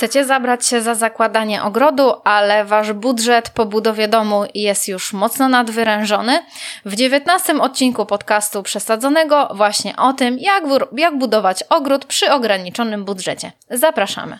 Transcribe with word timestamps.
Chcecie 0.00 0.24
zabrać 0.24 0.66
się 0.66 0.82
za 0.82 0.94
zakładanie 0.94 1.62
ogrodu, 1.62 2.12
ale 2.24 2.64
wasz 2.64 2.92
budżet 2.92 3.50
po 3.50 3.66
budowie 3.66 4.08
domu 4.08 4.44
jest 4.54 4.88
już 4.88 5.12
mocno 5.12 5.48
nadwyrężony? 5.48 6.42
W 6.84 6.94
dziewiętnastym 6.94 7.60
odcinku 7.60 8.06
podcastu 8.06 8.62
Przesadzonego 8.62 9.48
właśnie 9.54 9.96
o 9.96 10.12
tym, 10.12 10.38
jak, 10.38 10.64
jak 10.96 11.18
budować 11.18 11.62
ogród 11.62 12.04
przy 12.04 12.32
ograniczonym 12.32 13.04
budżecie. 13.04 13.52
Zapraszamy. 13.70 14.38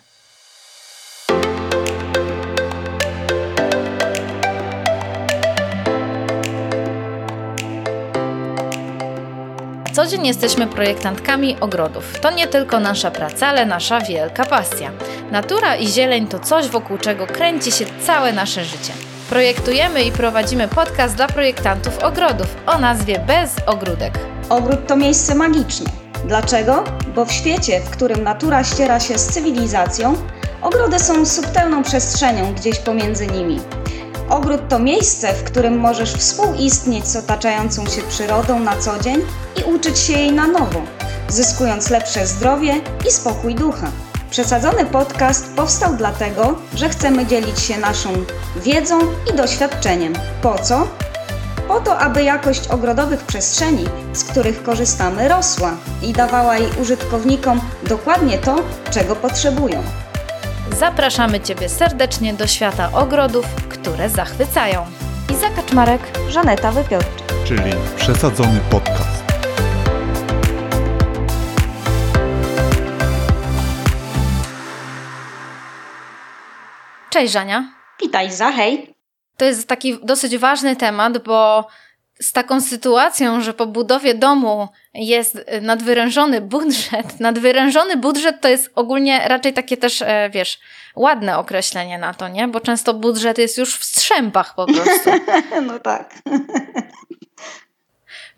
Co 10.00 10.06
dzień 10.06 10.26
jesteśmy 10.26 10.66
projektantkami 10.66 11.56
ogrodów. 11.60 12.20
To 12.20 12.30
nie 12.30 12.46
tylko 12.46 12.80
nasza 12.80 13.10
praca, 13.10 13.46
ale 13.46 13.66
nasza 13.66 14.00
wielka 14.00 14.44
pasja. 14.44 14.90
Natura 15.30 15.76
i 15.76 15.88
zieleń 15.88 16.26
to 16.26 16.38
coś, 16.38 16.68
wokół 16.68 16.98
czego 16.98 17.26
kręci 17.26 17.72
się 17.72 17.84
całe 18.06 18.32
nasze 18.32 18.64
życie. 18.64 18.92
Projektujemy 19.28 20.02
i 20.02 20.12
prowadzimy 20.12 20.68
podcast 20.68 21.16
dla 21.16 21.26
projektantów 21.28 21.98
ogrodów 21.98 22.56
o 22.66 22.78
nazwie 22.78 23.18
Bez 23.26 23.56
Ogródek. 23.66 24.18
Ogród 24.48 24.86
to 24.86 24.96
miejsce 24.96 25.34
magiczne. 25.34 25.90
Dlaczego? 26.24 26.84
Bo 27.14 27.24
w 27.24 27.32
świecie, 27.32 27.80
w 27.80 27.90
którym 27.90 28.22
natura 28.22 28.64
ściera 28.64 29.00
się 29.00 29.18
z 29.18 29.26
cywilizacją, 29.26 30.14
ogrody 30.62 30.98
są 30.98 31.26
subtelną 31.26 31.82
przestrzenią 31.82 32.54
gdzieś 32.54 32.78
pomiędzy 32.78 33.26
nimi. 33.26 33.60
Ogród 34.30 34.68
to 34.68 34.78
miejsce, 34.78 35.32
w 35.34 35.44
którym 35.44 35.78
możesz 35.78 36.12
współistnieć 36.12 37.08
z 37.08 37.16
otaczającą 37.16 37.86
się 37.86 38.02
przyrodą 38.02 38.58
na 38.58 38.76
co 38.76 38.98
dzień 38.98 39.22
i 39.56 39.72
uczyć 39.74 39.98
się 39.98 40.12
jej 40.12 40.32
na 40.32 40.46
nowo, 40.46 40.82
zyskując 41.28 41.90
lepsze 41.90 42.26
zdrowie 42.26 42.74
i 43.08 43.10
spokój 43.10 43.54
ducha. 43.54 43.90
Przesadzony 44.30 44.86
podcast 44.86 45.54
powstał 45.56 45.96
dlatego, 45.96 46.58
że 46.74 46.88
chcemy 46.88 47.26
dzielić 47.26 47.60
się 47.60 47.78
naszą 47.78 48.08
wiedzą 48.56 48.98
i 49.32 49.36
doświadczeniem. 49.36 50.12
Po 50.42 50.58
co? 50.58 50.86
Po 51.68 51.80
to, 51.80 51.98
aby 51.98 52.22
jakość 52.22 52.68
ogrodowych 52.68 53.22
przestrzeni, 53.22 53.84
z 54.12 54.24
których 54.24 54.62
korzystamy, 54.62 55.28
rosła 55.28 55.76
i 56.02 56.12
dawała 56.12 56.58
jej 56.58 56.70
użytkownikom 56.82 57.60
dokładnie 57.88 58.38
to, 58.38 58.56
czego 58.90 59.16
potrzebują. 59.16 59.82
Zapraszamy 60.78 61.40
Ciebie 61.40 61.68
serdecznie 61.68 62.34
do 62.34 62.46
świata 62.46 62.92
ogrodów, 62.92 63.46
które 63.68 64.08
zachwycają. 64.08 64.86
Iza 65.32 65.50
Kaczmarek, 65.50 66.00
Żaneta 66.28 66.72
Wypiorczyk. 66.72 67.24
Czyli 67.44 67.72
przesadzony 67.96 68.60
podcast. 68.70 69.24
Cześć 77.10 77.32
Żania. 77.32 77.72
Witaj, 78.02 78.32
za 78.32 78.52
hej. 78.52 78.94
To 79.36 79.44
jest 79.44 79.68
taki 79.68 79.98
dosyć 80.02 80.38
ważny 80.38 80.76
temat, 80.76 81.24
bo 81.24 81.66
z 82.20 82.32
taką 82.32 82.60
sytuacją, 82.60 83.40
że 83.40 83.54
po 83.54 83.66
budowie 83.66 84.14
domu 84.14 84.68
jest 84.94 85.38
nadwyrężony 85.62 86.40
budżet, 86.40 87.20
nadwyrężony 87.20 87.96
budżet 87.96 88.40
to 88.40 88.48
jest 88.48 88.70
ogólnie 88.74 89.28
raczej 89.28 89.52
takie 89.52 89.76
też, 89.76 90.02
e, 90.02 90.30
wiesz, 90.32 90.60
ładne 90.96 91.38
określenie 91.38 91.98
na 91.98 92.14
to, 92.14 92.28
nie? 92.28 92.48
Bo 92.48 92.60
często 92.60 92.94
budżet 92.94 93.38
jest 93.38 93.58
już 93.58 93.78
w 93.78 93.84
strzępach 93.84 94.54
po 94.54 94.66
prostu. 94.66 95.10
no 95.66 95.78
tak. 95.78 96.14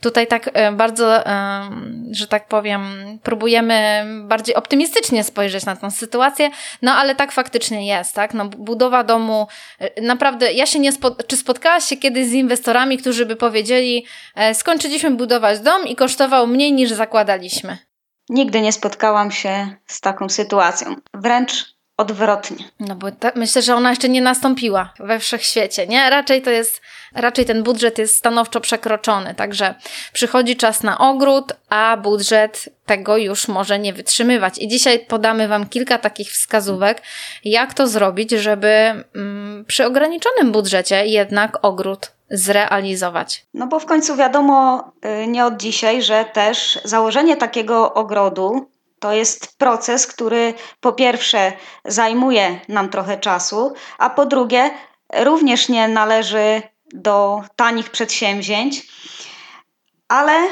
Tutaj 0.03 0.27
tak 0.27 0.51
e, 0.53 0.73
bardzo, 0.73 1.27
e, 1.27 1.71
że 2.11 2.27
tak 2.27 2.49
powiem, 2.49 2.83
próbujemy 3.23 4.05
bardziej 4.25 4.55
optymistycznie 4.55 5.25
spojrzeć 5.25 5.67
na 5.67 5.77
tę 5.77 5.91
sytuację, 5.91 6.51
no 6.83 6.93
ale 6.93 7.15
tak 7.15 7.33
faktycznie 7.33 7.87
jest, 7.87 8.15
tak? 8.15 8.35
No, 8.35 8.45
budowa 8.45 9.05
domu, 9.05 9.47
e, 9.79 10.03
naprawdę, 10.03 10.53
ja 10.53 10.67
się 10.67 10.79
nie, 10.79 10.93
spod 10.93 11.27
czy 11.27 11.37
spotkałaś 11.37 11.85
się 11.85 11.97
kiedyś 11.97 12.27
z 12.27 12.33
inwestorami, 12.33 12.99
którzy 12.99 13.27
by 13.27 13.37
powiedzieli, 13.37 14.07
skończyliśmy 14.53 15.11
budować 15.11 15.61
dom 15.61 15.87
i 15.87 15.97
kosztował 15.97 16.47
mniej 16.47 16.73
niż 16.73 16.91
zakładaliśmy? 16.91 17.79
Nigdy 18.29 18.61
nie 18.61 18.73
spotkałam 18.73 19.31
się 19.31 19.77
z 19.87 20.01
taką 20.01 20.29
sytuacją. 20.29 20.95
Wręcz 21.15 21.72
odwrotnie. 21.97 22.65
No 22.81 22.95
bo 22.95 23.11
ta, 23.11 23.33
myślę, 23.35 23.63
że 23.63 23.75
ona 23.75 23.91
jeszcze 23.91 24.09
nie 24.09 24.23
nastąpiła 24.23 24.93
we 24.99 25.19
wszechświecie, 25.19 25.87
nie? 25.87 26.11
Raczej 26.11 26.43
to 26.43 26.51
jest, 26.51 26.81
raczej 27.15 27.45
ten 27.45 27.63
budżet 27.63 27.99
jest 27.99 28.17
stanowczo 28.17 28.61
przekroczony, 28.61 29.35
także 29.35 29.75
przychodzi 30.13 30.57
czas 30.57 30.83
na 30.83 30.99
ogród, 30.99 31.53
a 31.69 31.97
budżet 31.97 32.69
tego 32.87 33.17
już 33.17 33.49
może 33.49 33.79
nie 33.79 33.93
wytrzymywać. 33.93 34.59
I 34.59 34.69
dzisiaj 34.69 34.99
podamy 34.99 35.49
Wam 35.49 35.69
kilka 35.69 35.99
takich 35.99 36.31
wskazówek, 36.33 37.03
jak 37.45 37.75
to 37.75 37.87
zrobić, 37.87 38.31
żeby 38.31 39.05
mm, 39.15 39.65
przy 39.65 39.87
ograniczonym 39.87 40.53
budżecie 40.53 41.07
jednak 41.07 41.59
ogród 41.65 42.13
zrealizować. 42.31 43.47
No 43.55 43.67
bo 43.67 43.81
w 43.81 43.87
końcu 43.87 44.17
wiadomo 44.17 44.85
y, 45.25 45.27
nie 45.27 45.47
od 45.47 45.57
dzisiaj, 45.57 46.03
że 46.03 46.25
też 46.25 46.81
założenie 46.85 47.37
takiego 47.37 47.95
ogrodu 47.95 48.72
to 49.03 49.13
jest 49.13 49.59
proces, 49.59 50.07
który 50.07 50.55
po 50.81 50.93
pierwsze 50.93 51.53
zajmuje 51.85 52.61
nam 52.69 52.89
trochę 52.89 53.19
czasu, 53.19 53.73
a 53.99 54.11
po 54.11 54.27
drugie 54.27 54.71
również 55.15 55.69
nie 55.69 55.89
należy 55.89 56.63
do 56.95 57.43
tanich 57.57 57.91
przedsięwzięć, 57.91 58.87
ale 60.09 60.49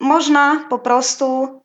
można 0.00 0.66
po 0.70 0.78
prostu 0.78 1.60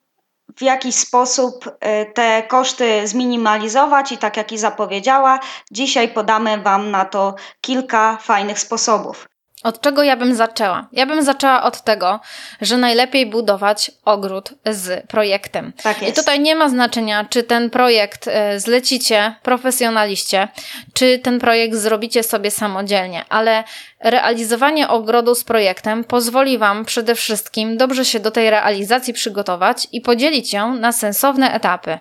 w 0.58 0.62
jakiś 0.62 0.96
sposób 0.96 1.68
y, 1.68 2.12
te 2.14 2.44
koszty 2.44 3.08
zminimalizować 3.08 4.12
i 4.12 4.18
tak 4.18 4.38
jak 4.38 4.52
i 4.52 4.58
zapowiedziała, 4.58 5.40
dzisiaj 5.72 6.10
podamy 6.10 6.58
Wam 6.58 6.92
na 6.92 7.06
to 7.06 7.36
kilka 7.62 8.18
fajnych 8.18 8.60
sposobów. 8.60 9.28
Od 9.64 9.82
czego 9.82 10.04
ja 10.04 10.16
bym 10.16 10.36
zaczęła? 10.36 10.88
Ja 10.92 11.06
bym 11.06 11.24
zaczęła 11.24 11.64
od 11.64 11.82
tego, 11.82 12.20
że 12.62 12.78
najlepiej 12.78 13.26
budować 13.26 13.92
ogród 14.06 14.54
z 14.66 15.08
projektem. 15.08 15.74
Tak 15.84 16.02
jest. 16.02 16.14
I 16.14 16.22
tutaj 16.22 16.40
nie 16.40 16.56
ma 16.56 16.70
znaczenia, 16.70 17.26
czy 17.30 17.44
ten 17.44 17.70
projekt 17.70 18.28
e, 18.28 18.60
zlecicie 18.60 19.36
profesjonaliście, 19.44 20.48
czy 20.94 21.20
ten 21.20 21.40
projekt 21.40 21.76
zrobicie 21.76 22.24
sobie 22.24 22.52
samodzielnie, 22.52 23.26
ale 23.30 23.64
realizowanie 24.00 24.88
ogrodu 24.88 25.36
z 25.36 25.44
projektem 25.44 26.04
pozwoli 26.04 26.58
Wam 26.58 26.86
przede 26.86 27.16
wszystkim 27.16 27.78
dobrze 27.78 28.06
się 28.06 28.20
do 28.20 28.32
tej 28.32 28.50
realizacji 28.50 29.14
przygotować 29.14 29.88
i 29.92 30.02
podzielić 30.02 30.54
ją 30.54 30.76
na 30.76 30.92
sensowne 30.92 31.54
etapy. 31.54 32.00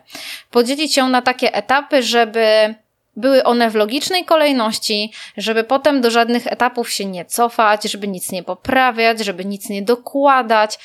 Podzielić 0.50 0.96
ją 0.96 1.08
na 1.08 1.22
takie 1.22 1.54
etapy, 1.54 2.02
żeby 2.02 2.74
były 3.18 3.44
one 3.44 3.70
w 3.70 3.74
logicznej 3.74 4.24
kolejności, 4.24 5.12
żeby 5.36 5.64
potem 5.64 6.00
do 6.00 6.10
żadnych 6.10 6.46
etapów 6.46 6.90
się 6.90 7.04
nie 7.04 7.24
cofać, 7.24 7.84
żeby 7.84 8.08
nic 8.08 8.32
nie 8.32 8.42
poprawiać, 8.42 9.20
żeby 9.20 9.44
nic 9.44 9.68
nie 9.68 9.82
dokładać. 9.82 10.78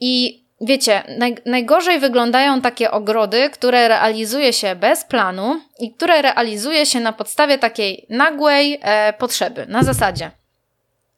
I 0.00 0.44
wiecie, 0.60 1.02
naj, 1.18 1.36
najgorzej 1.46 1.98
wyglądają 1.98 2.60
takie 2.60 2.90
ogrody, 2.90 3.50
które 3.50 3.88
realizuje 3.88 4.52
się 4.52 4.76
bez 4.76 5.04
planu 5.04 5.60
i 5.80 5.94
które 5.94 6.22
realizuje 6.22 6.86
się 6.86 7.00
na 7.00 7.12
podstawie 7.12 7.58
takiej 7.58 8.06
nagłej 8.10 8.78
e, 8.82 9.12
potrzeby, 9.12 9.66
na 9.68 9.82
zasadzie. 9.82 10.37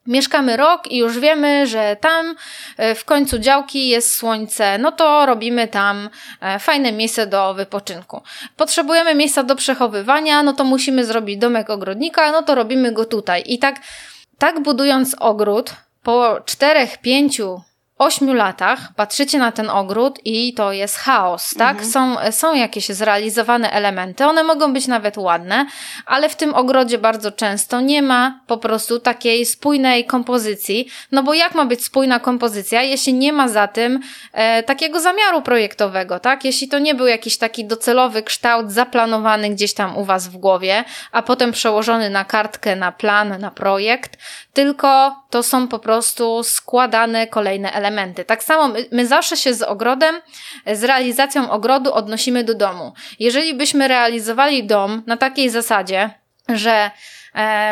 Mieszkamy 0.07 0.57
rok 0.57 0.91
i 0.91 0.97
już 0.97 1.19
wiemy, 1.19 1.67
że 1.67 1.97
tam 2.01 2.35
e, 2.77 2.95
w 2.95 3.05
końcu 3.05 3.39
działki 3.39 3.87
jest 3.87 4.15
słońce, 4.15 4.77
no 4.77 4.91
to 4.91 5.25
robimy 5.25 5.67
tam 5.67 6.09
e, 6.41 6.59
fajne 6.59 6.91
miejsce 6.91 7.27
do 7.27 7.53
wypoczynku. 7.53 8.21
Potrzebujemy 8.57 9.15
miejsca 9.15 9.43
do 9.43 9.55
przechowywania, 9.55 10.43
no 10.43 10.53
to 10.53 10.63
musimy 10.63 11.05
zrobić 11.05 11.37
domek 11.37 11.69
ogrodnika, 11.69 12.31
no 12.31 12.41
to 12.41 12.55
robimy 12.55 12.91
go 12.91 13.05
tutaj. 13.05 13.43
I 13.45 13.59
tak, 13.59 13.79
tak 14.37 14.59
budując 14.59 15.15
ogród, 15.19 15.73
po 16.03 16.37
czterech, 16.45 16.97
pięciu 16.97 17.61
ośmiu 18.01 18.33
latach 18.33 18.79
patrzycie 18.95 19.37
na 19.37 19.51
ten 19.51 19.69
ogród 19.69 20.19
i 20.25 20.53
to 20.53 20.71
jest 20.71 20.97
chaos, 20.97 21.49
tak? 21.57 21.77
Mhm. 21.81 21.91
Są, 21.91 22.31
są 22.31 22.55
jakieś 22.55 22.89
zrealizowane 22.89 23.71
elementy, 23.71 24.25
one 24.25 24.43
mogą 24.43 24.73
być 24.73 24.87
nawet 24.87 25.17
ładne, 25.17 25.65
ale 26.05 26.29
w 26.29 26.35
tym 26.35 26.53
ogrodzie 26.53 26.97
bardzo 26.97 27.31
często 27.31 27.81
nie 27.81 28.01
ma 28.01 28.39
po 28.47 28.57
prostu 28.57 28.99
takiej 28.99 29.45
spójnej 29.45 30.05
kompozycji, 30.05 30.87
no 31.11 31.23
bo 31.23 31.33
jak 31.33 31.55
ma 31.55 31.65
być 31.65 31.85
spójna 31.85 32.19
kompozycja, 32.19 32.81
jeśli 32.81 33.13
nie 33.13 33.33
ma 33.33 33.47
za 33.47 33.67
tym 33.67 33.99
e, 34.33 34.63
takiego 34.63 34.99
zamiaru 34.99 35.41
projektowego, 35.41 36.19
tak? 36.19 36.45
Jeśli 36.45 36.67
to 36.67 36.79
nie 36.79 36.95
był 36.95 37.07
jakiś 37.07 37.37
taki 37.37 37.65
docelowy 37.65 38.23
kształt 38.23 38.71
zaplanowany 38.71 39.49
gdzieś 39.49 39.73
tam 39.73 39.97
u 39.97 40.03
Was 40.03 40.27
w 40.27 40.37
głowie, 40.37 40.83
a 41.11 41.21
potem 41.21 41.51
przełożony 41.51 42.09
na 42.09 42.25
kartkę, 42.25 42.75
na 42.75 42.91
plan, 42.91 43.39
na 43.39 43.51
projekt, 43.51 44.17
tylko 44.53 45.15
to 45.29 45.43
są 45.43 45.67
po 45.67 45.79
prostu 45.79 46.43
składane 46.43 47.27
kolejne 47.27 47.71
elementy. 47.71 47.90
Tak 48.25 48.43
samo 48.43 48.67
my, 48.67 48.85
my 48.91 49.07
zawsze 49.07 49.37
się 49.37 49.53
z 49.53 49.61
ogrodem, 49.61 50.15
z 50.73 50.83
realizacją 50.83 51.51
ogrodu 51.51 51.93
odnosimy 51.93 52.43
do 52.43 52.55
domu. 52.55 52.93
Jeżeli 53.19 53.53
byśmy 53.53 53.87
realizowali 53.87 54.63
dom 54.63 55.03
na 55.07 55.17
takiej 55.17 55.49
zasadzie, 55.49 56.09
że 56.49 56.91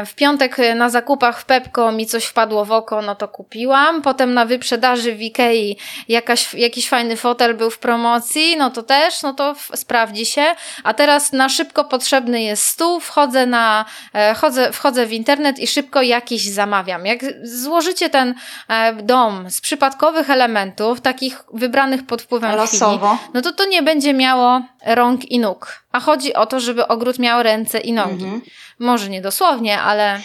w 0.06 0.16
piątek 0.16 0.58
na 0.76 0.90
zakupach 0.90 1.40
w 1.40 1.46
Pepko 1.46 1.92
mi 1.92 2.06
coś 2.06 2.26
wpadło 2.26 2.66
w 2.66 2.72
oko, 2.72 3.02
no 3.02 3.16
to 3.16 3.28
kupiłam. 3.28 4.02
Potem 4.02 4.34
na 4.34 4.46
wyprzedaży 4.46 5.16
w 5.16 5.22
Ikei 5.22 5.78
jakaś, 6.08 6.54
jakiś 6.54 6.90
fajny 6.90 7.18
fotel 7.18 7.56
był 7.56 7.70
w 7.70 7.80
promocji, 7.80 8.58
no 8.58 8.70
to 8.70 8.84
też, 8.84 9.24
no 9.24 9.34
to 9.34 9.56
sprawdzi 9.76 10.26
się. 10.26 10.46
A 10.84 10.94
teraz 10.94 11.34
na 11.34 11.50
szybko 11.50 11.86
potrzebny 11.86 12.42
jest 12.42 12.64
stół, 12.64 13.00
wchodzę 13.00 13.46
na, 13.46 13.86
e, 14.14 14.34
chodzę, 14.34 14.72
wchodzę 14.72 15.06
w 15.06 15.14
internet 15.14 15.60
i 15.60 15.68
szybko 15.68 16.02
jakiś 16.02 16.50
zamawiam. 16.50 17.06
Jak 17.06 17.20
złożycie 17.44 18.10
ten 18.10 18.36
e, 18.68 18.94
dom 18.94 19.50
z 19.50 19.62
przypadkowych 19.62 20.30
elementów, 20.30 21.02
takich 21.02 21.44
wybranych 21.54 22.06
pod 22.06 22.22
wpływem 22.22 22.56
Losowo. 22.56 23.16
chwili, 23.16 23.32
no 23.34 23.42
to 23.42 23.54
to 23.54 23.66
nie 23.66 23.84
będzie 23.84 24.14
miało 24.14 24.62
rąk 24.86 25.32
i 25.32 25.40
nóg. 25.40 25.84
A 25.92 26.00
chodzi 26.00 26.34
o 26.34 26.46
to, 26.46 26.60
żeby 26.60 26.88
ogród 26.88 27.20
miał 27.20 27.44
ręce 27.44 27.80
i 27.80 27.94
nogi. 27.94 28.24
Mhm. 28.24 28.42
Może 28.80 29.10
nie 29.10 29.22
dosłownie, 29.22 29.82
ale. 29.82 30.22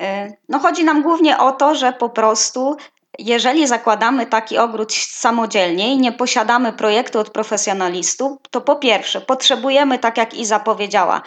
E, 0.00 0.32
no 0.48 0.58
chodzi 0.58 0.84
nam 0.84 1.02
głównie 1.02 1.38
o 1.38 1.52
to, 1.52 1.74
że 1.74 1.92
po 1.92 2.08
prostu 2.08 2.76
jeżeli 3.18 3.66
zakładamy 3.66 4.26
taki 4.26 4.58
ogród 4.58 4.92
samodzielnie 4.94 5.92
i 5.92 5.98
nie 5.98 6.12
posiadamy 6.12 6.72
projektu 6.72 7.18
od 7.18 7.30
profesjonalistów, 7.30 8.32
to 8.50 8.60
po 8.60 8.76
pierwsze 8.76 9.20
potrzebujemy, 9.20 9.98
tak 9.98 10.16
jak 10.16 10.34
Iza 10.34 10.60
powiedziała, 10.60 11.22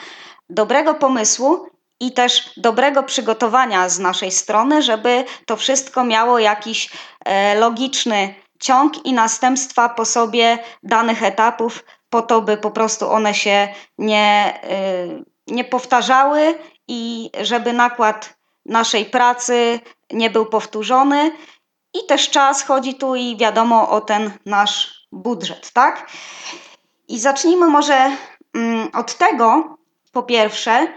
dobrego 0.49 0.93
pomysłu 0.93 1.69
i 1.99 2.11
też 2.11 2.51
dobrego 2.57 3.03
przygotowania 3.03 3.89
z 3.89 3.99
naszej 3.99 4.31
strony, 4.31 4.81
żeby 4.81 5.25
to 5.45 5.55
wszystko 5.55 6.03
miało 6.03 6.39
jakiś 6.39 6.89
e, 7.25 7.55
logiczny 7.55 8.35
ciąg 8.59 9.05
i 9.05 9.13
następstwa 9.13 9.89
po 9.89 10.05
sobie 10.05 10.59
danych 10.83 11.23
etapów, 11.23 11.85
po 12.09 12.21
to, 12.21 12.41
by 12.41 12.57
po 12.57 12.71
prostu 12.71 13.09
one 13.09 13.33
się 13.33 13.67
nie, 13.97 14.59
e, 14.63 15.34
nie 15.47 15.63
powtarzały 15.63 16.59
i 16.87 17.29
żeby 17.41 17.73
nakład 17.73 18.35
naszej 18.65 19.05
pracy 19.05 19.79
nie 20.11 20.29
był 20.29 20.45
powtórzony. 20.45 21.31
I 21.93 22.05
też 22.07 22.29
czas 22.29 22.63
chodzi 22.63 22.95
tu 22.95 23.15
i 23.15 23.37
wiadomo 23.37 23.89
o 23.89 24.01
ten 24.01 24.31
nasz 24.45 25.07
budżet, 25.11 25.71
tak? 25.71 26.09
I 27.07 27.19
zacznijmy 27.19 27.67
może 27.67 28.11
mm, 28.55 28.89
od 28.93 29.17
tego, 29.17 29.77
po 30.11 30.23
pierwsze, 30.23 30.87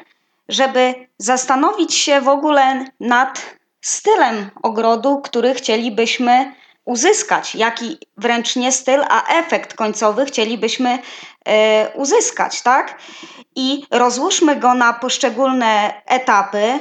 żeby 0.49 1.09
zastanowić 1.19 1.95
się 1.95 2.21
w 2.21 2.29
ogóle 2.29 2.85
nad 3.01 3.57
stylem 3.81 4.51
ogrodu, 4.63 5.21
który 5.21 5.55
chcielibyśmy 5.55 6.55
uzyskać, 6.85 7.55
jaki 7.55 7.99
wręcz 8.17 8.57
nie 8.57 8.73
styl, 8.73 9.01
a 9.09 9.39
efekt 9.39 9.75
końcowy 9.75 10.27
chcielibyśmy 10.27 10.99
e, 11.45 11.89
uzyskać, 11.95 12.63
tak? 12.63 12.99
I 13.61 13.87
rozłóżmy 13.91 14.57
go 14.57 14.75
na 14.75 14.93
poszczególne 14.93 16.03
etapy, 16.07 16.81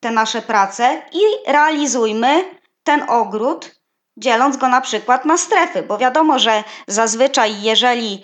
te 0.00 0.10
nasze 0.10 0.42
prace 0.42 1.02
i 1.12 1.50
realizujmy 1.52 2.44
ten 2.84 3.04
ogród, 3.08 3.80
dzieląc 4.16 4.56
go 4.56 4.68
na 4.68 4.80
przykład 4.80 5.24
na 5.24 5.38
strefy, 5.38 5.82
bo 5.82 5.98
wiadomo, 5.98 6.38
że 6.38 6.64
zazwyczaj, 6.86 7.62
jeżeli 7.62 8.22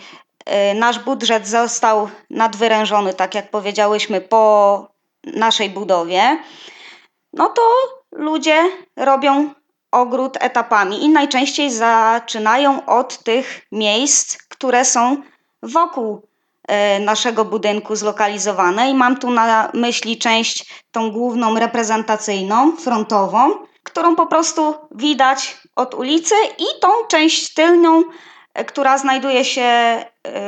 y, 0.70 0.74
nasz 0.74 0.98
budżet 0.98 1.48
został 1.48 2.08
nadwyrężony, 2.30 3.14
tak 3.14 3.34
jak 3.34 3.50
powiedziałyśmy, 3.50 4.20
po 4.20 4.88
naszej 5.24 5.70
budowie, 5.70 6.38
no 7.32 7.48
to 7.48 7.62
ludzie 8.12 8.64
robią 8.96 9.50
ogród 9.90 10.36
etapami 10.40 11.04
i 11.04 11.08
najczęściej 11.08 11.70
zaczynają 11.70 12.86
od 12.86 13.18
tych 13.18 13.66
miejsc, 13.72 14.38
które 14.48 14.84
są 14.84 15.22
wokół 15.62 16.25
naszego 17.00 17.44
budynku 17.44 17.96
zlokalizowane 17.96 18.90
i 18.90 18.94
mam 18.94 19.16
tu 19.16 19.30
na 19.30 19.70
myśli 19.74 20.18
część 20.18 20.64
tą 20.92 21.10
główną 21.10 21.58
reprezentacyjną, 21.58 22.76
frontową, 22.76 23.66
którą 23.86 24.16
po 24.16 24.26
prostu 24.26 24.74
widać 24.90 25.56
od 25.76 25.94
ulicy 25.94 26.34
i 26.58 26.80
tą 26.80 26.88
część 27.08 27.54
tylną, 27.54 28.02
e, 28.54 28.64
która 28.64 28.98
znajduje 28.98 29.44
się 29.44 29.62
e, 29.62 30.06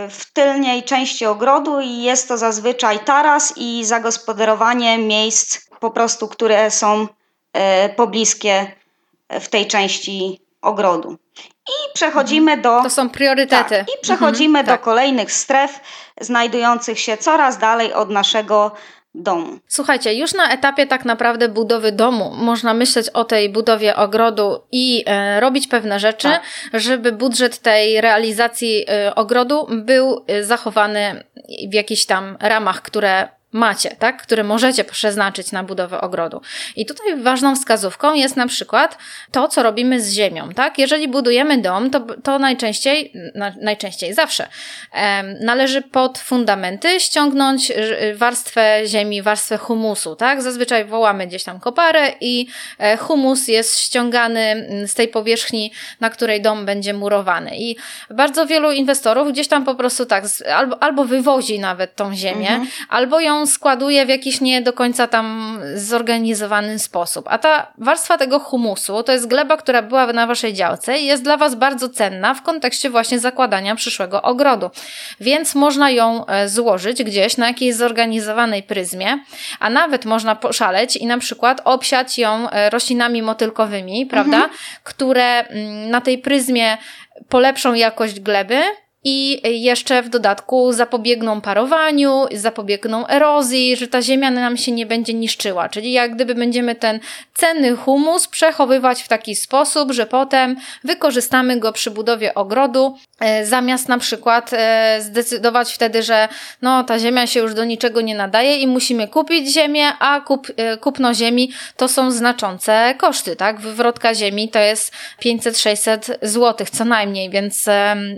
w 0.08 0.32
tylnej 0.32 0.82
części 0.82 1.26
ogrodu 1.26 1.80
i 1.80 2.02
jest 2.02 2.28
to 2.28 2.38
zazwyczaj 2.38 2.98
taras 2.98 3.54
i 3.56 3.84
zagospodarowanie 3.84 4.98
miejsc 4.98 5.68
po 5.80 5.90
prostu, 5.90 6.28
które 6.28 6.70
są 6.70 7.06
e, 7.52 7.88
pobliskie 7.88 8.72
w 9.30 9.48
tej 9.48 9.66
części 9.66 10.40
ogrodu. 10.62 11.16
I 11.68 11.94
przechodzimy 11.94 12.56
do. 12.56 12.82
To 12.82 12.90
są 12.90 13.10
priorytety. 13.10 13.76
Tak, 13.78 13.88
I 13.88 14.02
przechodzimy 14.02 14.58
mhm, 14.58 14.66
do 14.66 14.72
tak. 14.72 14.80
kolejnych 14.80 15.32
stref 15.32 15.80
znajdujących 16.20 17.00
się 17.00 17.16
coraz 17.16 17.58
dalej 17.58 17.92
od 17.92 18.10
naszego 18.10 18.72
domu. 19.14 19.58
Słuchajcie, 19.68 20.14
już 20.14 20.34
na 20.34 20.52
etapie 20.52 20.86
tak 20.86 21.04
naprawdę 21.04 21.48
budowy 21.48 21.92
domu 21.92 22.32
można 22.34 22.74
myśleć 22.74 23.08
o 23.08 23.24
tej 23.24 23.48
budowie 23.48 23.96
ogrodu 23.96 24.60
i 24.72 25.04
e, 25.06 25.40
robić 25.40 25.66
pewne 25.66 26.00
rzeczy, 26.00 26.28
tak. 26.28 26.42
żeby 26.74 27.12
budżet 27.12 27.58
tej 27.58 28.00
realizacji 28.00 28.84
e, 28.88 29.14
ogrodu 29.14 29.66
był 29.70 30.24
e, 30.26 30.44
zachowany 30.44 31.24
w 31.70 31.74
jakichś 31.74 32.04
tam 32.04 32.36
ramach, 32.40 32.82
które 32.82 33.28
macie, 33.52 33.96
tak, 33.98 34.22
które 34.22 34.44
możecie 34.44 34.84
przeznaczyć 34.84 35.52
na 35.52 35.64
budowę 35.64 36.00
ogrodu. 36.00 36.40
I 36.76 36.86
tutaj 36.86 37.22
ważną 37.22 37.56
wskazówką 37.56 38.14
jest 38.14 38.36
na 38.36 38.46
przykład 38.46 38.98
to, 39.30 39.48
co 39.48 39.62
robimy 39.62 40.02
z 40.02 40.12
ziemią, 40.12 40.48
tak? 40.54 40.78
Jeżeli 40.78 41.08
budujemy 41.08 41.58
dom, 41.58 41.90
to, 41.90 42.00
to 42.00 42.38
najczęściej, 42.38 43.12
na, 43.34 43.52
najczęściej 43.60 44.14
zawsze, 44.14 44.48
należy 45.40 45.82
pod 45.82 46.18
fundamenty 46.18 47.00
ściągnąć 47.00 47.72
warstwę 48.14 48.82
ziemi, 48.86 49.22
warstwę 49.22 49.58
humusu, 49.58 50.16
tak? 50.16 50.42
Zazwyczaj 50.42 50.84
wołamy 50.84 51.26
gdzieś 51.26 51.44
tam 51.44 51.60
koparę 51.60 52.12
i 52.20 52.46
e, 52.78 52.96
humus 52.96 53.48
jest 53.48 53.78
ściągany 53.78 54.40
mm, 54.40 54.88
z 54.88 54.94
tej 54.94 55.08
powierzchni, 55.08 55.72
na 56.00 56.10
której 56.10 56.42
dom 56.42 56.66
będzie 56.66 56.94
murowany. 56.94 57.50
I 57.58 57.76
bardzo 58.10 58.46
wielu 58.46 58.72
inwestorów 58.72 59.32
gdzieś 59.32 59.48
tam 59.48 59.64
po 59.64 59.74
prostu 59.74 60.06
tak, 60.06 60.24
albo, 60.54 60.82
albo 60.82 61.04
wywozi 61.04 61.58
nawet 61.60 61.96
tą 61.96 62.14
ziemię, 62.14 62.48
mhm. 62.48 62.68
albo 62.88 63.20
ją 63.20 63.37
składuje 63.46 64.06
w 64.06 64.08
jakiś 64.08 64.40
nie 64.40 64.62
do 64.62 64.72
końca 64.72 65.06
tam 65.06 65.58
zorganizowany 65.74 66.78
sposób. 66.78 67.26
A 67.28 67.38
ta 67.38 67.72
warstwa 67.78 68.18
tego 68.18 68.38
humusu 68.38 69.02
to 69.02 69.12
jest 69.12 69.26
gleba, 69.26 69.56
która 69.56 69.82
była 69.82 70.12
na 70.12 70.26
waszej 70.26 70.54
działce 70.54 70.98
i 70.98 71.06
jest 71.06 71.22
dla 71.22 71.36
was 71.36 71.54
bardzo 71.54 71.88
cenna 71.88 72.34
w 72.34 72.42
kontekście 72.42 72.90
właśnie 72.90 73.18
zakładania 73.18 73.74
przyszłego 73.74 74.22
ogrodu. 74.22 74.70
Więc 75.20 75.54
można 75.54 75.90
ją 75.90 76.26
e, 76.26 76.48
złożyć 76.48 77.02
gdzieś 77.02 77.36
na 77.36 77.46
jakiejś 77.46 77.74
zorganizowanej 77.74 78.62
pryzmie, 78.62 79.18
a 79.60 79.70
nawet 79.70 80.04
można 80.04 80.34
poszaleć 80.34 80.96
i 80.96 81.06
na 81.06 81.18
przykład 81.18 81.60
obsiać 81.64 82.18
ją 82.18 82.50
e, 82.50 82.70
roślinami 82.70 83.22
motylkowymi, 83.22 84.06
prawda? 84.06 84.36
Mhm. 84.36 84.52
Które 84.84 85.24
mm, 85.24 85.90
na 85.90 86.00
tej 86.00 86.18
pryzmie 86.18 86.78
polepszą 87.28 87.74
jakość 87.74 88.20
gleby, 88.20 88.62
i 89.04 89.40
jeszcze 89.62 90.02
w 90.02 90.08
dodatku 90.08 90.72
zapobiegną 90.72 91.40
parowaniu, 91.40 92.26
zapobiegną 92.32 93.06
erozji, 93.06 93.76
że 93.76 93.88
ta 93.88 94.02
ziemia 94.02 94.30
nam 94.30 94.56
się 94.56 94.72
nie 94.72 94.86
będzie 94.86 95.14
niszczyła. 95.14 95.68
Czyli 95.68 95.92
jak 95.92 96.14
gdyby 96.14 96.34
będziemy 96.34 96.74
ten 96.74 97.00
cenny 97.34 97.76
humus 97.76 98.28
przechowywać 98.28 99.02
w 99.02 99.08
taki 99.08 99.34
sposób, 99.36 99.92
że 99.92 100.06
potem 100.06 100.56
wykorzystamy 100.84 101.58
go 101.58 101.72
przy 101.72 101.90
budowie 101.90 102.34
ogrodu, 102.34 102.96
e, 103.20 103.46
zamiast 103.46 103.88
na 103.88 103.98
przykład 103.98 104.50
e, 104.52 104.98
zdecydować 105.00 105.72
wtedy, 105.72 106.02
że 106.02 106.28
no 106.62 106.84
ta 106.84 106.98
ziemia 106.98 107.26
się 107.26 107.40
już 107.40 107.54
do 107.54 107.64
niczego 107.64 108.00
nie 108.00 108.14
nadaje 108.14 108.56
i 108.56 108.66
musimy 108.66 109.08
kupić 109.08 109.52
ziemię, 109.52 109.92
a 109.98 110.20
kup, 110.20 110.48
e, 110.56 110.76
kupno 110.76 111.14
ziemi 111.14 111.50
to 111.76 111.88
są 111.88 112.10
znaczące 112.10 112.94
koszty, 112.98 113.36
tak? 113.36 113.60
Wywrotka 113.60 114.14
ziemi 114.14 114.48
to 114.48 114.58
jest 114.58 114.92
500-600 115.24 116.18
zł 116.22 116.66
co 116.72 116.84
najmniej, 116.84 117.30
więc 117.30 117.66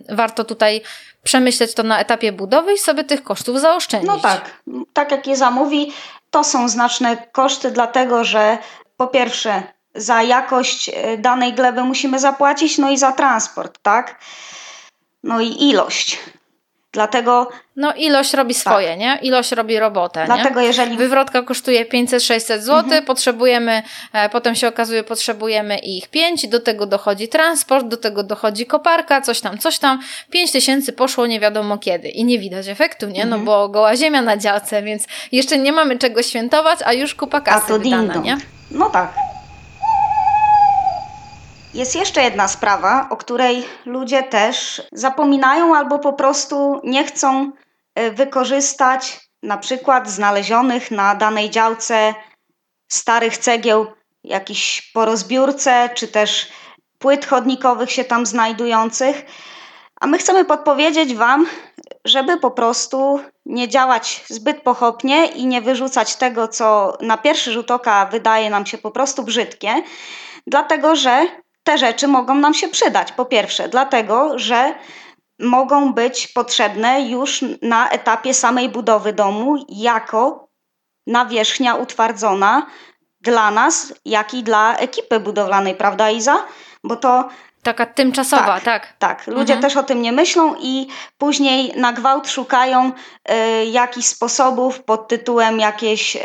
warto 0.08 0.44
tutaj 0.44 0.79
przemyśleć 1.22 1.74
to 1.74 1.82
na 1.82 2.00
etapie 2.00 2.32
budowy 2.32 2.72
i 2.74 2.78
sobie 2.78 3.04
tych 3.04 3.22
kosztów 3.22 3.60
zaoszczędzić. 3.60 4.10
No 4.10 4.20
tak, 4.20 4.62
tak 4.92 5.10
jak 5.10 5.26
je 5.26 5.36
zamówi, 5.36 5.92
to 6.30 6.44
są 6.44 6.68
znaczne 6.68 7.16
koszty, 7.32 7.70
dlatego 7.70 8.24
że 8.24 8.58
po 8.96 9.06
pierwsze 9.06 9.62
za 9.94 10.22
jakość 10.22 10.90
e, 10.94 11.18
danej 11.18 11.52
gleby 11.52 11.84
musimy 11.84 12.18
zapłacić, 12.18 12.78
no 12.78 12.90
i 12.90 12.98
za 12.98 13.12
transport, 13.12 13.78
tak? 13.82 14.20
No 15.22 15.40
i 15.40 15.68
ilość. 15.68 16.18
Dlatego. 16.92 17.48
No, 17.76 17.92
ilość 17.94 18.34
robi 18.34 18.54
tak. 18.54 18.60
swoje, 18.60 18.88
tak. 18.88 18.98
nie? 18.98 19.18
Ilość 19.22 19.52
robi 19.52 19.78
robotę. 19.78 20.26
Dlatego, 20.26 20.60
nie? 20.60 20.66
jeżeli. 20.66 20.96
Wywrotka 20.96 21.42
kosztuje 21.42 21.86
500-600 21.86 22.58
zł, 22.58 22.76
mhm. 22.76 23.04
potrzebujemy, 23.04 23.82
e, 24.12 24.28
potem 24.28 24.54
się 24.54 24.68
okazuje, 24.68 25.04
potrzebujemy 25.04 25.78
ich 25.78 26.08
5, 26.08 26.48
do 26.48 26.60
tego 26.60 26.86
dochodzi 26.86 27.28
transport, 27.28 27.86
do 27.86 27.96
tego 27.96 28.22
dochodzi 28.22 28.66
koparka, 28.66 29.20
coś 29.20 29.40
tam, 29.40 29.58
coś 29.58 29.78
tam. 29.78 30.00
5 30.30 30.52
tysięcy 30.52 30.92
poszło 30.92 31.26
nie 31.26 31.40
wiadomo 31.40 31.78
kiedy 31.78 32.08
i 32.08 32.24
nie 32.24 32.38
widać 32.38 32.68
efektu, 32.68 33.06
nie? 33.06 33.26
No 33.26 33.36
mhm. 33.36 33.44
bo 33.44 33.68
goła 33.68 33.96
ziemia 33.96 34.22
na 34.22 34.36
działce, 34.36 34.82
więc 34.82 35.06
jeszcze 35.32 35.58
nie 35.58 35.72
mamy 35.72 35.98
czego 35.98 36.22
świętować, 36.22 36.78
a 36.84 36.92
już 36.92 37.14
kupa 37.14 37.40
kasy 37.40 37.64
a 37.64 37.68
to 37.68 37.78
wydana, 37.78 38.14
nie? 38.14 38.38
No 38.70 38.90
tak. 38.90 39.29
Jest 41.74 41.94
jeszcze 41.94 42.22
jedna 42.22 42.48
sprawa, 42.48 43.06
o 43.10 43.16
której 43.16 43.64
ludzie 43.86 44.22
też 44.22 44.82
zapominają 44.92 45.76
albo 45.76 45.98
po 45.98 46.12
prostu 46.12 46.80
nie 46.84 47.04
chcą 47.04 47.52
e, 47.94 48.10
wykorzystać 48.10 49.20
na 49.42 49.58
przykład 49.58 50.10
znalezionych 50.10 50.90
na 50.90 51.14
danej 51.14 51.50
działce 51.50 52.14
starych 52.88 53.38
cegieł, 53.38 53.86
jakichś 54.24 54.92
po 54.92 55.04
rozbiórce, 55.04 55.90
czy 55.94 56.08
też 56.08 56.48
płyt 56.98 57.26
chodnikowych 57.26 57.90
się 57.90 58.04
tam 58.04 58.26
znajdujących. 58.26 59.24
A 60.00 60.06
my 60.06 60.18
chcemy 60.18 60.44
podpowiedzieć 60.44 61.14
Wam, 61.14 61.46
żeby 62.04 62.36
po 62.36 62.50
prostu 62.50 63.20
nie 63.46 63.68
działać 63.68 64.24
zbyt 64.28 64.62
pochopnie 64.62 65.26
i 65.26 65.46
nie 65.46 65.62
wyrzucać 65.62 66.16
tego, 66.16 66.48
co 66.48 66.98
na 67.00 67.16
pierwszy 67.16 67.52
rzut 67.52 67.70
oka 67.70 68.06
wydaje 68.06 68.50
nam 68.50 68.66
się 68.66 68.78
po 68.78 68.90
prostu 68.90 69.22
brzydkie, 69.22 69.82
dlatego 70.46 70.96
że 70.96 71.26
te 71.64 71.78
rzeczy 71.78 72.08
mogą 72.08 72.34
nam 72.34 72.54
się 72.54 72.68
przydać. 72.68 73.12
Po 73.12 73.24
pierwsze, 73.24 73.68
dlatego 73.68 74.38
że 74.38 74.74
mogą 75.38 75.92
być 75.92 76.28
potrzebne 76.28 77.02
już 77.02 77.44
na 77.62 77.90
etapie 77.90 78.34
samej 78.34 78.68
budowy 78.68 79.12
domu 79.12 79.64
jako 79.68 80.48
nawierzchnia 81.06 81.74
utwardzona 81.74 82.66
dla 83.20 83.50
nas, 83.50 83.94
jak 84.04 84.34
i 84.34 84.42
dla 84.42 84.76
ekipy 84.76 85.20
budowlanej, 85.20 85.74
prawda 85.74 86.10
Iza? 86.10 86.44
Bo 86.84 86.96
to 86.96 87.28
Taka 87.62 87.86
tymczasowa, 87.86 88.60
tak. 88.60 88.62
Tak, 88.64 88.92
tak. 88.98 89.26
ludzie 89.26 89.54
mhm. 89.54 89.62
też 89.62 89.76
o 89.76 89.82
tym 89.82 90.02
nie 90.02 90.12
myślą 90.12 90.54
i 90.60 90.86
później 91.18 91.72
na 91.76 91.92
gwałt 91.92 92.28
szukają 92.28 92.92
y, 92.92 93.66
jakichś 93.66 94.06
sposobów 94.06 94.82
pod 94.82 95.08
tytułem 95.08 95.60
jakieś, 95.60 96.16
y, 96.16 96.20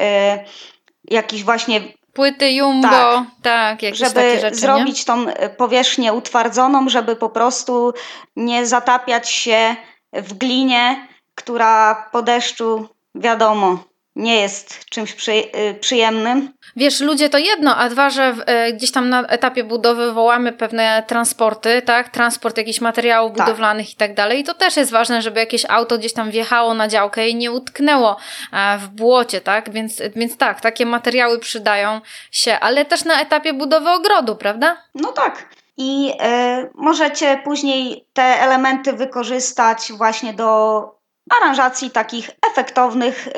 jakiś 1.04 1.44
właśnie 1.44 1.82
Płyty 2.16 2.52
Jumbo, 2.52 2.90
tak, 2.90 3.26
tak 3.42 3.84
jakieś 3.84 4.00
żeby 4.00 4.14
takie 4.14 4.40
rzeczy, 4.40 4.56
zrobić 4.56 5.00
nie? 5.00 5.06
tą 5.06 5.26
powierzchnię 5.58 6.14
utwardzoną, 6.14 6.90
żeby 6.90 7.16
po 7.16 7.30
prostu 7.30 7.94
nie 8.36 8.66
zatapiać 8.66 9.30
się 9.30 9.76
w 10.14 10.34
glinie, 10.34 11.08
która 11.36 11.96
po 12.12 12.22
deszczu, 12.22 12.90
wiadomo, 13.16 13.84
nie 14.16 14.42
jest 14.42 14.86
czymś 14.86 15.14
przy, 15.14 15.32
y, 15.32 15.78
przyjemnym. 15.80 16.54
Wiesz, 16.76 17.00
ludzie 17.00 17.30
to 17.30 17.38
jedno, 17.38 17.78
a 17.78 17.90
dwa, 17.90 18.10
że 18.10 18.36
y, 18.70 18.74
gdzieś 18.74 18.92
tam 18.92 19.10
na 19.10 19.28
etapie 19.28 19.64
budowy 19.64 20.14
wołamy 20.14 20.52
pewne 20.52 21.04
transporty, 21.08 21.82
tak? 21.82 22.10
Transport 22.10 22.58
jakichś 22.58 22.82
materiałów 22.82 23.38
tak. 23.38 23.46
budowlanych 23.46 23.94
i 23.94 23.96
tak 23.96 24.14
dalej. 24.14 24.40
I 24.40 24.44
to 24.44 24.54
też 24.54 24.78
jest 24.78 24.92
ważne, 24.92 25.22
żeby 25.22 25.40
jakieś 25.40 25.66
auto 25.70 25.98
gdzieś 25.98 26.14
tam 26.14 26.32
wjechało 26.32 26.74
na 26.74 26.88
działkę 26.88 27.30
i 27.30 27.36
nie 27.36 27.52
utknęło 27.52 28.18
e, 28.54 28.78
w 28.78 28.88
błocie, 28.88 29.42
tak? 29.42 29.72
Więc, 29.72 30.02
więc 30.16 30.38
tak, 30.38 30.62
takie 30.62 30.86
materiały 30.86 31.40
przydają 31.40 32.02
się, 32.32 32.60
ale 32.60 32.86
też 32.86 33.06
na 33.06 33.22
etapie 33.22 33.54
budowy 33.54 33.90
ogrodu, 33.90 34.36
prawda? 34.36 34.78
No 34.96 35.12
tak. 35.12 35.50
I 35.78 36.12
y, 36.12 36.70
możecie 36.74 37.42
później 37.44 38.06
te 38.14 38.24
elementy 38.24 38.94
wykorzystać 38.94 39.92
właśnie 39.98 40.34
do 40.34 40.95
aranżacji 41.42 41.92
takich 41.92 42.30
efektownych 42.52 43.28
y, 43.28 43.32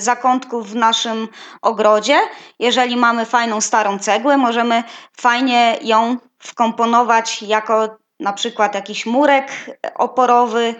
zakątków 0.00 0.70
w 0.70 0.74
naszym 0.74 1.28
ogrodzie. 1.62 2.18
Jeżeli 2.58 2.96
mamy 2.96 3.26
fajną 3.26 3.60
starą 3.60 3.98
cegłę, 3.98 4.36
możemy 4.36 4.82
fajnie 5.16 5.78
ją 5.82 6.16
wkomponować 6.38 7.42
jako 7.42 7.96
na 8.20 8.32
przykład 8.32 8.74
jakiś 8.74 9.06
murek 9.06 9.50
oporowy, 9.94 10.74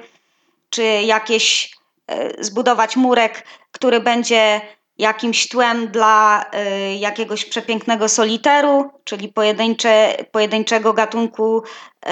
czy 0.70 0.82
jakieś 0.82 1.76
y, 2.10 2.44
zbudować 2.44 2.96
murek, 2.96 3.46
który 3.72 4.00
będzie 4.00 4.60
jakimś 4.98 5.48
tłem 5.48 5.88
dla 5.88 6.44
y, 6.90 6.94
jakiegoś 6.94 7.44
przepięknego 7.44 8.08
soliteru, 8.08 8.90
czyli 9.04 9.28
pojedyncze, 9.28 10.16
pojedynczego 10.30 10.92
gatunku 10.92 11.58
y, 11.58 12.08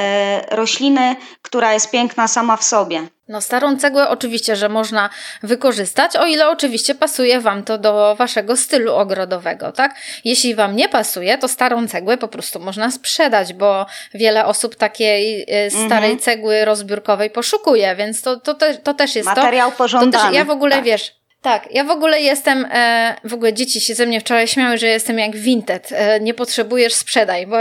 rośliny, 0.50 1.16
która 1.42 1.72
jest 1.72 1.90
piękna 1.90 2.28
sama 2.28 2.56
w 2.56 2.64
sobie. 2.64 3.02
No, 3.28 3.40
starą 3.40 3.76
cegłę 3.76 4.08
oczywiście, 4.08 4.56
że 4.56 4.68
można 4.68 5.10
wykorzystać, 5.42 6.16
o 6.16 6.26
ile 6.26 6.48
oczywiście 6.48 6.94
pasuje 6.94 7.40
Wam 7.40 7.64
to 7.64 7.78
do 7.78 8.16
Waszego 8.16 8.56
stylu 8.56 8.94
ogrodowego, 8.94 9.72
tak? 9.72 9.94
Jeśli 10.24 10.54
Wam 10.54 10.76
nie 10.76 10.88
pasuje, 10.88 11.38
to 11.38 11.48
starą 11.48 11.88
cegłę 11.88 12.18
po 12.18 12.28
prostu 12.28 12.60
można 12.60 12.90
sprzedać, 12.90 13.52
bo 13.52 13.86
wiele 14.14 14.46
osób 14.46 14.76
takiej 14.76 15.42
y, 15.66 15.70
starej 15.70 16.10
mhm. 16.10 16.18
cegły 16.18 16.64
rozbiórkowej 16.64 17.30
poszukuje, 17.30 17.96
więc 17.96 18.22
to, 18.22 18.36
to, 18.36 18.54
te, 18.54 18.74
to 18.74 18.94
też 18.94 19.16
jest 19.16 19.28
Materiał 19.28 19.70
to. 19.70 19.76
pożądany. 19.76 20.12
To 20.12 20.28
też, 20.28 20.34
ja 20.36 20.44
w 20.44 20.50
ogóle, 20.50 20.76
tak. 20.76 20.84
wiesz, 20.84 21.21
tak, 21.42 21.68
ja 21.74 21.84
w 21.84 21.90
ogóle 21.90 22.20
jestem, 22.20 22.66
e, 22.72 23.16
w 23.24 23.34
ogóle 23.34 23.52
dzieci 23.52 23.80
się 23.80 23.94
ze 23.94 24.06
mnie 24.06 24.20
wczoraj 24.20 24.48
śmiały, 24.48 24.78
że 24.78 24.86
jestem 24.86 25.18
jak 25.18 25.36
Vinted, 25.36 25.88
e, 25.92 26.20
nie 26.20 26.34
potrzebujesz 26.34 26.94
sprzedaj, 26.94 27.46
bo 27.46 27.56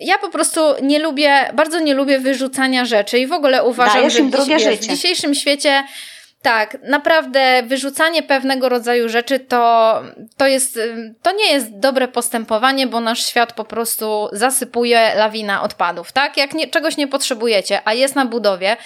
ja 0.00 0.18
po 0.18 0.28
prostu 0.28 0.60
nie 0.82 0.98
lubię, 0.98 1.50
bardzo 1.54 1.80
nie 1.80 1.94
lubię 1.94 2.18
wyrzucania 2.18 2.84
rzeczy 2.84 3.18
i 3.18 3.26
w 3.26 3.32
ogóle 3.32 3.64
uważam, 3.64 3.96
Dajesz 3.96 4.14
że 4.58 4.72
w 4.72 4.80
dzisiejszym 4.80 5.34
świecie 5.34 5.84
tak, 6.42 6.76
naprawdę 6.82 7.62
wyrzucanie 7.62 8.22
pewnego 8.22 8.68
rodzaju 8.68 9.08
rzeczy 9.08 9.38
to, 9.40 9.94
to, 10.36 10.46
jest, 10.46 10.78
to 11.22 11.32
nie 11.32 11.52
jest 11.52 11.78
dobre 11.78 12.08
postępowanie, 12.08 12.86
bo 12.86 13.00
nasz 13.00 13.26
świat 13.26 13.52
po 13.52 13.64
prostu 13.64 14.28
zasypuje 14.32 15.14
lawina 15.14 15.62
odpadów, 15.62 16.12
tak? 16.12 16.36
Jak 16.36 16.54
nie, 16.54 16.68
czegoś 16.68 16.96
nie 16.96 17.08
potrzebujecie, 17.08 17.80
a 17.84 17.92
jest 17.92 18.14
na 18.14 18.26
budowie, 18.26 18.76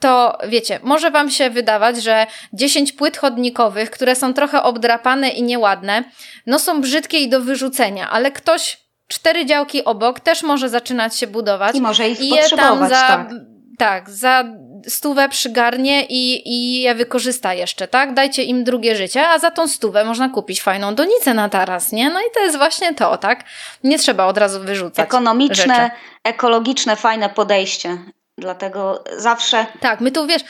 to 0.00 0.38
wiecie, 0.48 0.80
może 0.82 1.10
Wam 1.10 1.30
się 1.30 1.50
wydawać, 1.50 2.02
że 2.02 2.26
10 2.52 2.92
płyt 2.92 3.16
chodnikowych, 3.16 3.90
które 3.90 4.16
są 4.16 4.34
trochę 4.34 4.62
obdrapane 4.62 5.28
i 5.28 5.42
nieładne, 5.42 6.04
no 6.46 6.58
są 6.58 6.80
brzydkie 6.80 7.18
i 7.18 7.28
do 7.28 7.40
wyrzucenia, 7.40 8.10
ale 8.10 8.32
ktoś 8.32 8.84
cztery 9.08 9.46
działki 9.46 9.84
obok 9.84 10.20
też 10.20 10.42
może 10.42 10.68
zaczynać 10.68 11.18
się 11.18 11.26
budować. 11.26 11.76
I 11.76 11.80
może 11.80 12.08
ich 12.08 12.20
i 12.20 12.28
je 12.28 12.48
tam 12.48 12.78
za, 12.78 12.88
tak. 12.88 13.30
tak, 13.78 14.10
za 14.10 14.44
stówę 14.88 15.28
przygarnie 15.28 16.04
i, 16.04 16.48
i 16.48 16.80
je 16.82 16.94
wykorzysta 16.94 17.54
jeszcze, 17.54 17.88
tak? 17.88 18.14
Dajcie 18.14 18.42
im 18.42 18.64
drugie 18.64 18.96
życie, 18.96 19.28
a 19.28 19.38
za 19.38 19.50
tą 19.50 19.68
stówę 19.68 20.04
można 20.04 20.28
kupić 20.28 20.62
fajną 20.62 20.94
donicę 20.94 21.34
na 21.34 21.48
taras, 21.48 21.92
nie? 21.92 22.10
No 22.10 22.20
i 22.20 22.24
to 22.34 22.40
jest 22.40 22.56
właśnie 22.56 22.94
to, 22.94 23.16
tak? 23.16 23.44
Nie 23.84 23.98
trzeba 23.98 24.26
od 24.26 24.38
razu 24.38 24.60
wyrzucać 24.60 25.04
Ekonomiczne, 25.06 25.74
rzeczy. 25.74 25.90
ekologiczne, 26.24 26.96
fajne 26.96 27.28
podejście. 27.28 27.98
Dlatego 28.38 29.04
zawsze. 29.16 29.66
Tak, 29.80 30.00
my 30.00 30.10
tu 30.10 30.26
wiesz, 30.26 30.42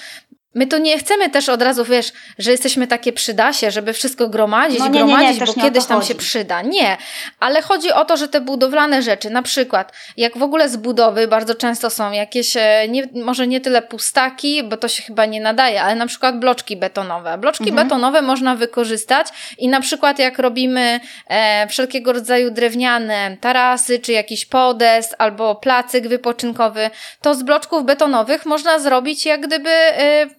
My 0.54 0.66
tu 0.66 0.78
nie 0.78 0.99
chcemy 0.99 1.30
też 1.30 1.49
od 1.49 1.62
razu, 1.62 1.84
wiesz, 1.84 2.12
że 2.38 2.50
jesteśmy 2.50 2.87
takie 2.87 3.12
przydasie, 3.12 3.70
żeby 3.70 3.92
wszystko 3.92 4.28
gromadzić, 4.28 4.78
no 4.78 4.88
nie, 4.88 4.99
gromadzić, 4.99 5.40
nie, 5.40 5.46
nie, 5.46 5.46
bo 5.46 5.62
kiedyś 5.62 5.84
tam 5.84 6.02
się 6.02 6.14
przyda. 6.14 6.62
Nie, 6.62 6.96
ale 7.40 7.62
chodzi 7.62 7.92
o 7.92 8.04
to, 8.04 8.16
że 8.16 8.28
te 8.28 8.40
budowlane 8.40 9.02
rzeczy, 9.02 9.30
na 9.30 9.42
przykład, 9.42 9.92
jak 10.16 10.38
w 10.38 10.42
ogóle 10.42 10.68
z 10.68 10.76
budowy 10.76 11.28
bardzo 11.28 11.54
często 11.54 11.90
są 11.90 12.12
jakieś, 12.12 12.56
e, 12.56 12.88
nie, 12.88 13.08
może 13.25 13.46
nie 13.46 13.61
tyle 13.61 13.82
pustaki, 13.82 14.62
bo 14.62 14.76
to 14.76 14.88
się 14.88 15.02
chyba 15.02 15.26
nie 15.26 15.40
nadaje, 15.40 15.82
ale 15.82 15.94
na 15.94 16.06
przykład 16.06 16.38
bloczki 16.38 16.76
betonowe. 16.76 17.38
Bloczki 17.38 17.68
mhm. 17.68 17.88
betonowe 17.88 18.23
można 18.23 18.56
wykorzystać 18.56 19.26
i 19.58 19.68
na 19.68 19.80
przykład 19.80 20.18
jak 20.18 20.38
robimy 20.38 21.00
e, 21.28 21.66
wszelkiego 21.68 22.12
rodzaju 22.12 22.50
drewniane 22.50 23.37
tarasy, 23.40 23.99
czy 23.99 24.12
jakiś 24.12 24.46
podest, 24.46 25.14
albo 25.18 25.54
placyk 25.54 26.08
wypoczynkowy, 26.08 26.90
to 27.23 27.34
z 27.34 27.42
bloczków 27.42 27.84
betonowych 27.84 28.46
można 28.46 28.78
zrobić 28.78 29.26
jak 29.26 29.40
gdyby 29.46 29.70
e, 29.70 30.26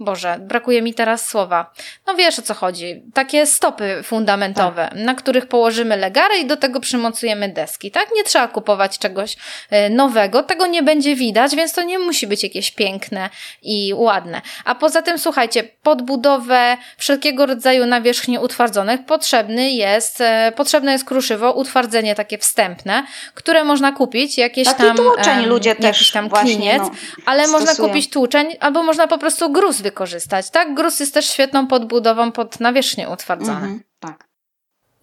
Boże, 0.00 0.38
brakuje 0.40 0.82
mi 0.82 0.94
teraz 0.94 1.26
słowa. 1.26 1.72
No 2.06 2.14
wiesz 2.14 2.38
o 2.38 2.42
co 2.42 2.54
chodzi. 2.54 3.02
Takie 3.14 3.46
stopy 3.46 4.02
fundamentowe, 4.02 4.88
tak. 4.90 4.98
na 4.98 5.14
których 5.14 5.46
położymy 5.46 5.96
legary 5.96 6.36
i 6.36 6.46
do 6.46 6.56
tego 6.56 6.80
przymocujemy 6.80 7.48
deski, 7.48 7.90
tak? 7.90 8.08
Nie 8.16 8.24
trzeba 8.24 8.48
kupować 8.48 8.98
czegoś 8.98 9.36
e, 9.70 9.90
nowego, 9.90 10.42
tego 10.42 10.66
nie 10.66 10.82
będzie 10.82 11.16
widać, 11.16 11.56
więc 11.56 11.72
to 11.72 11.82
nie 11.82 11.98
musi 11.98 12.26
być 12.26 12.42
jakieś 12.42 12.70
piękne 12.70 13.30
i 13.62 13.94
ładne. 13.96 14.40
A 14.64 14.74
poza 14.74 15.02
tym, 15.02 15.18
słuchajcie, 15.18 15.62
pod 15.82 16.02
budowę 16.02 16.76
wszelkiego 16.98 17.46
rodzaju 17.46 17.86
nawierzchni 17.86 18.38
utwardzonych 18.38 19.06
potrzebny 19.06 19.70
jest, 19.70 20.20
e, 20.20 20.52
potrzebne 20.56 20.92
jest 20.92 21.04
kruszywo, 21.04 21.52
utwardzenie 21.52 22.14
takie 22.14 22.38
wstępne, 22.38 23.06
które 23.34 23.64
można 23.64 23.92
kupić, 23.92 24.38
jakieś 24.38 24.68
Taki 24.68 24.82
tam, 24.82 24.96
tłuczeń 24.96 25.46
ludzie 25.46 25.76
też 25.76 26.10
tam 26.10 26.30
kliniec, 26.30 26.82
no, 26.82 26.90
ale 27.26 27.44
stosują. 27.44 27.66
można 27.66 27.84
kupić 27.84 28.10
tłuczeń, 28.10 28.56
albo 28.60 28.82
można 28.82 29.06
po 29.06 29.18
prostu 29.18 29.43
gruz 29.48 29.80
wykorzystać, 29.80 30.50
tak? 30.50 30.74
Gruz 30.74 31.00
jest 31.00 31.14
też 31.14 31.30
świetną 31.30 31.66
podbudową 31.66 32.32
pod 32.32 32.60
nawierzchnię 32.60 33.08
utwardzone. 33.08 33.56
Mhm, 33.56 33.82
tak. 34.00 34.28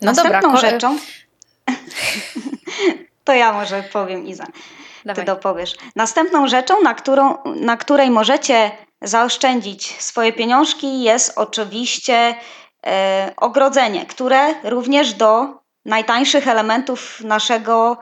No 0.01 0.05
Następną 0.05 0.41
dobra, 0.41 0.69
rzeczą 0.69 0.98
to 3.25 3.33
ja 3.33 3.53
może 3.53 3.83
powiem 3.83 4.27
Iza. 4.27 4.48
Dawaj. 5.05 5.25
Ty 5.25 5.31
dopowiesz. 5.31 5.75
Następną 5.95 6.48
rzeczą, 6.48 6.81
na, 6.81 6.93
którą, 6.93 7.38
na 7.55 7.77
której 7.77 8.10
możecie 8.10 8.71
zaoszczędzić 9.01 10.01
swoje 10.01 10.33
pieniążki 10.33 11.03
jest 11.03 11.38
oczywiście 11.38 12.36
e, 12.86 13.33
ogrodzenie, 13.38 14.05
które 14.05 14.55
również 14.63 15.13
do 15.13 15.62
najtańszych 15.86 16.48
elementów 16.48 17.21
naszego 17.21 17.98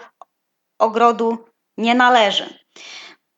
ogrodu 0.80 1.46
nie 1.78 1.96
należy. 1.96 2.60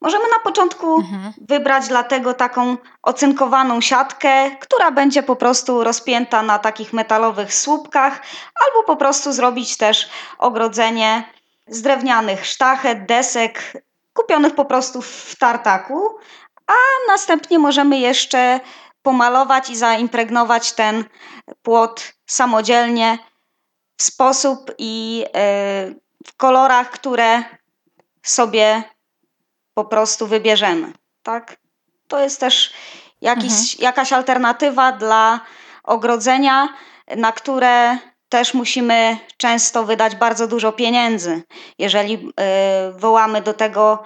Możemy 0.02 0.24
na 0.24 0.40
początku 0.44 0.96
mhm. 0.96 1.34
wybrać 1.42 1.88
dlatego 1.88 2.34
taką 2.34 2.78
ocynkowaną 3.02 3.82
siatkę, 3.82 4.52
która 4.52 4.92
będzie 4.92 5.24
po 5.24 5.36
prostu 5.36 5.84
rozpięta 5.84 6.42
na 6.42 6.60
takich 6.60 6.94
metalowych 6.94 7.54
słupkach, 7.54 8.22
albo 8.66 8.84
po 8.84 8.96
prostu 8.96 9.34
zrobić 9.34 9.78
też 9.78 10.10
ogrodzenie 10.38 11.24
z 11.68 11.82
drewnianych 11.82 12.46
sztachet, 12.46 13.06
desek, 13.06 13.84
kupionych 14.14 14.56
po 14.56 14.66
prostu 14.66 15.02
w 15.02 15.36
tartaku, 15.40 16.10
a 16.68 16.74
następnie 17.08 17.60
możemy 17.60 18.00
jeszcze 18.00 18.60
pomalować 19.02 19.70
i 19.70 19.76
zaimpregnować 19.76 20.74
ten 20.74 21.06
płot 21.62 22.14
samodzielnie 22.26 23.18
w 23.98 24.04
sposób 24.04 24.72
i 24.78 25.26
e, 25.26 25.32
w 26.28 26.38
kolorach, 26.38 26.90
które 26.90 27.44
sobie 28.24 28.84
po 29.74 29.86
prostu 29.86 30.28
wybierzemy. 30.28 30.94
Tak? 31.24 31.58
To 32.08 32.20
jest 32.20 32.40
też 32.40 32.74
jakiś, 33.22 33.52
mhm. 33.52 33.78
jakaś 33.80 34.14
alternatywa 34.14 34.92
dla 34.92 35.40
ogrodzenia, 35.84 36.70
na 37.18 37.32
które 37.32 37.98
też 38.30 38.54
musimy 38.54 39.18
często 39.38 39.84
wydać 39.84 40.16
bardzo 40.16 40.48
dużo 40.48 40.72
pieniędzy, 40.72 41.44
jeżeli 41.78 42.14
y, 42.14 43.00
wołamy 43.00 43.42
do 43.42 43.54
tego 43.54 44.04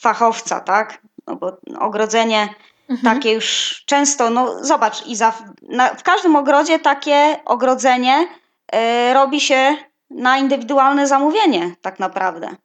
fachowca, 0.00 0.60
tak? 0.60 0.98
No 1.26 1.36
bo 1.36 1.56
ogrodzenie 1.78 2.54
mhm. 2.88 3.14
takie 3.14 3.32
już 3.32 3.82
często, 3.86 4.30
no 4.30 4.64
zobacz, 4.64 5.06
Iza, 5.06 5.32
na, 5.62 5.94
w 5.94 6.02
każdym 6.02 6.36
ogrodzie 6.36 6.78
takie 6.78 7.40
ogrodzenie 7.44 8.28
y, 8.74 9.14
robi 9.14 9.40
się 9.40 9.76
na 10.10 10.38
indywidualne 10.38 11.06
zamówienie, 11.06 11.74
tak 11.80 11.98
naprawdę. 11.98 12.56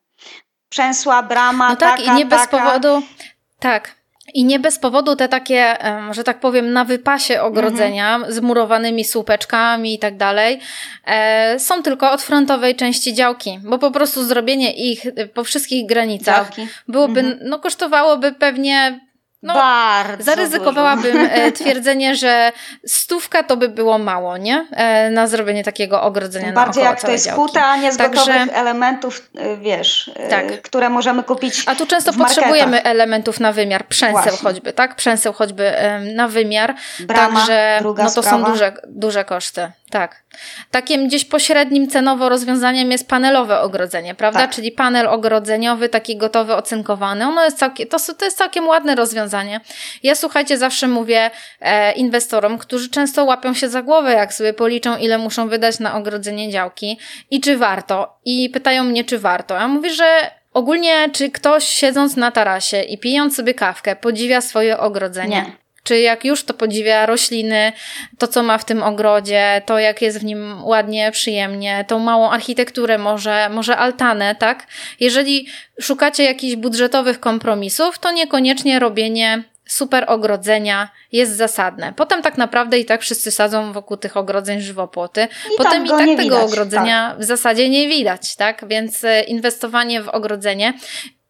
Przęsła, 0.72 1.24
brama, 1.24 1.70
no 1.70 1.76
tak, 1.76 2.00
taka, 2.00 2.14
i 2.14 2.16
nie 2.16 2.26
bez 2.26 2.42
taka. 2.42 2.58
powodu. 2.58 3.04
Tak, 3.60 3.96
i 4.34 4.46
nie 4.46 4.60
bez 4.60 4.80
powodu 4.80 5.16
te 5.16 5.30
takie, 5.30 5.78
że 6.12 6.24
tak 6.24 6.40
powiem, 6.40 6.74
na 6.74 6.86
wypasie 6.86 7.42
ogrodzenia 7.42 8.16
mhm. 8.16 8.34
z 8.34 8.40
murowanymi 8.40 9.06
słupeczkami 9.06 9.94
i 9.94 10.00
tak 10.00 10.18
dalej, 10.18 10.60
e, 11.06 11.60
są 11.60 11.84
tylko 11.84 12.12
od 12.12 12.22
frontowej 12.22 12.76
części 12.76 13.14
działki, 13.14 13.60
bo 13.64 13.80
po 13.80 13.92
prostu 13.92 14.24
zrobienie 14.24 14.74
ich 14.74 15.04
po 15.34 15.44
wszystkich 15.44 15.86
granicach 15.86 16.56
działki. 16.56 16.68
byłoby, 16.88 17.20
mhm. 17.20 17.40
no 17.44 17.60
kosztowałoby 17.60 18.32
pewnie 18.32 19.00
no, 19.44 19.54
Bardzo 19.54 20.24
zaryzykowałabym 20.24 21.12
dużo. 21.12 21.34
E, 21.34 21.52
twierdzenie, 21.52 22.16
że 22.16 22.52
stówka 22.86 23.44
to 23.44 23.58
by 23.58 23.70
było 23.70 23.98
mało, 23.98 24.38
nie? 24.38 24.68
E, 24.72 25.10
na 25.10 25.28
zrobienie 25.28 25.64
takiego 25.64 26.02
ogrodzenia 26.02 26.54
Bardziej 26.54 26.84
jak 26.84 27.02
to 27.02 27.12
jest 27.12 27.32
kuta, 27.32 27.66
a 27.66 27.78
nie 27.78 27.92
z 27.92 27.98
Także, 27.98 28.20
gotowych 28.20 28.58
elementów, 28.58 29.30
e, 29.38 29.58
wiesz, 29.58 30.12
tak. 30.30 30.62
które 30.62 30.90
możemy 30.90 31.24
kupić 31.24 31.64
A 31.66 31.76
tu 31.76 31.88
często 31.88 32.14
potrzebujemy 32.14 32.84
elementów 32.84 33.40
na 33.40 33.52
wymiar, 33.52 33.88
przęseł 33.88 34.24
Właśnie. 34.24 34.48
choćby, 34.48 34.74
tak? 34.74 34.96
Przęseł 34.96 35.34
choćby 35.34 35.74
na 36.16 36.28
wymiar. 36.28 36.76
Brama, 37.00 37.40
Także 37.40 37.80
no 37.84 37.94
to 37.94 38.10
sprawa. 38.10 38.30
są 38.30 38.44
duże, 38.44 38.74
duże 38.88 39.26
koszty. 39.26 39.72
Tak. 39.92 40.24
Takim 40.72 41.08
gdzieś 41.08 41.26
pośrednim 41.26 41.88
cenowo 41.88 42.30
rozwiązaniem 42.30 42.92
jest 42.92 43.08
panelowe 43.08 43.60
ogrodzenie, 43.60 44.16
prawda? 44.16 44.40
Tak. 44.40 44.52
Czyli 44.52 44.72
panel 44.72 45.08
ogrodzeniowy, 45.08 45.90
taki 45.90 46.18
gotowy, 46.18 46.56
ocynkowany. 46.56 47.28
Ono 47.28 47.44
jest 47.46 47.58
całkiem, 47.58 47.88
to, 47.88 47.98
to 48.18 48.26
jest 48.26 48.38
całkiem 48.38 48.68
ładne 48.68 48.96
rozwiązanie. 48.96 49.62
Ja 50.04 50.16
słuchajcie, 50.16 50.58
zawsze 50.58 50.88
mówię 50.88 51.32
e, 51.62 51.92
inwestorom, 51.92 52.58
którzy 52.58 52.90
często 52.90 53.26
łapią 53.26 53.54
się 53.54 53.70
za 53.70 53.82
głowę, 53.82 54.12
jak 54.12 54.34
sobie 54.34 54.54
policzą, 54.54 54.98
ile 54.98 55.18
muszą 55.18 55.48
wydać 55.50 55.80
na 55.80 55.96
ogrodzenie 55.96 56.52
działki 56.52 57.00
i 57.32 57.42
czy 57.42 57.58
warto. 57.58 58.20
I 58.26 58.50
pytają 58.50 58.84
mnie, 58.84 59.04
czy 59.04 59.20
warto. 59.20 59.56
Ja 59.56 59.68
mówię, 59.68 59.90
że 59.90 60.32
ogólnie, 60.54 61.10
czy 61.14 61.32
ktoś 61.32 61.68
siedząc 61.68 62.16
na 62.16 62.32
tarasie 62.32 62.82
i 62.82 62.98
pijąc 62.98 63.36
sobie 63.36 63.54
kawkę, 63.54 63.96
podziwia 63.96 64.42
swoje 64.42 64.78
ogrodzenie? 64.78 65.36
Nie. 65.36 65.61
Czy 65.84 66.00
jak 66.00 66.26
już 66.26 66.44
to 66.44 66.54
podziwia 66.54 67.06
rośliny, 67.06 67.72
to 68.18 68.28
co 68.28 68.44
ma 68.44 68.58
w 68.58 68.66
tym 68.66 68.84
ogrodzie, 68.84 69.62
to 69.66 69.80
jak 69.80 70.02
jest 70.02 70.20
w 70.20 70.24
nim 70.24 70.64
ładnie, 70.64 71.12
przyjemnie, 71.12 71.86
tą 71.88 72.00
małą 72.00 72.30
architekturę, 72.30 72.98
może, 72.98 73.50
może 73.50 73.78
altanę, 73.78 74.36
tak? 74.36 74.68
Jeżeli 75.00 75.48
szukacie 75.82 76.24
jakichś 76.24 76.56
budżetowych 76.56 77.20
kompromisów, 77.20 78.00
to 78.00 78.12
niekoniecznie 78.12 78.80
robienie 78.80 79.44
super 79.72 80.06
ogrodzenia 80.08 80.90
jest 81.12 81.36
zasadne. 81.36 81.94
Potem 81.96 82.22
tak 82.22 82.38
naprawdę 82.38 82.80
i 82.80 82.86
tak 82.86 83.02
wszyscy 83.02 83.32
sadzą 83.32 83.74
wokół 83.74 83.98
tych 83.98 84.18
ogrodzeń 84.18 84.62
żywopłoty. 84.62 85.28
I 85.54 85.58
Potem 85.58 85.72
tak 85.72 85.86
i 85.86 85.90
tak 85.90 86.18
tego 86.18 86.18
widać, 86.24 86.44
ogrodzenia 86.44 87.10
tak. 87.10 87.20
w 87.20 87.24
zasadzie 87.24 87.70
nie 87.70 87.88
widać, 87.88 88.36
tak? 88.36 88.68
Więc 88.68 89.04
e, 89.04 89.22
inwestowanie 89.24 90.02
w 90.02 90.10
ogrodzenie 90.10 90.74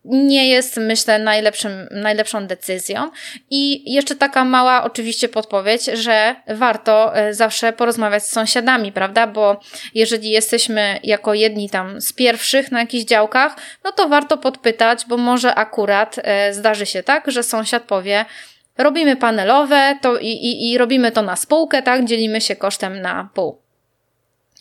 nie 0.05 0.49
jest, 0.49 0.77
myślę, 0.77 1.19
najlepszym, 1.19 1.71
najlepszą 1.91 2.47
decyzją. 2.47 3.11
I 3.49 3.93
jeszcze 3.93 4.15
taka 4.15 4.45
mała, 4.45 4.83
oczywiście, 4.83 5.29
podpowiedź, 5.29 5.85
że 5.85 6.35
warto 6.47 7.15
e, 7.15 7.33
zawsze 7.33 7.73
porozmawiać 7.73 8.23
z 8.23 8.31
sąsiadami, 8.31 8.91
prawda? 8.91 9.27
Bo 9.27 9.59
jeżeli 9.95 10.29
jesteśmy 10.29 10.99
jako 11.03 11.33
jedni 11.33 11.69
tam 11.69 12.01
z 12.01 12.13
pierwszych 12.13 12.71
na 12.71 12.79
jakichś 12.79 13.05
działkach, 13.05 13.55
no 13.83 13.91
to 13.91 14.09
warto 14.09 14.37
podpytać, 14.37 15.05
bo 15.07 15.17
może 15.17 15.55
akurat 15.55 16.15
e, 16.23 16.53
zdarzy 16.53 16.85
się 16.85 17.03
tak, 17.03 17.31
że 17.31 17.43
sąsiad 17.43 17.83
powie, 17.83 18.25
robimy 18.77 19.15
panelowe 19.15 19.97
to 20.01 20.17
i, 20.17 20.27
i, 20.27 20.71
i 20.71 20.77
robimy 20.77 21.11
to 21.11 21.21
na 21.21 21.35
spółkę, 21.35 21.81
tak? 21.81 22.05
Dzielimy 22.05 22.41
się 22.41 22.55
kosztem 22.55 23.01
na 23.01 23.29
pół. 23.33 23.61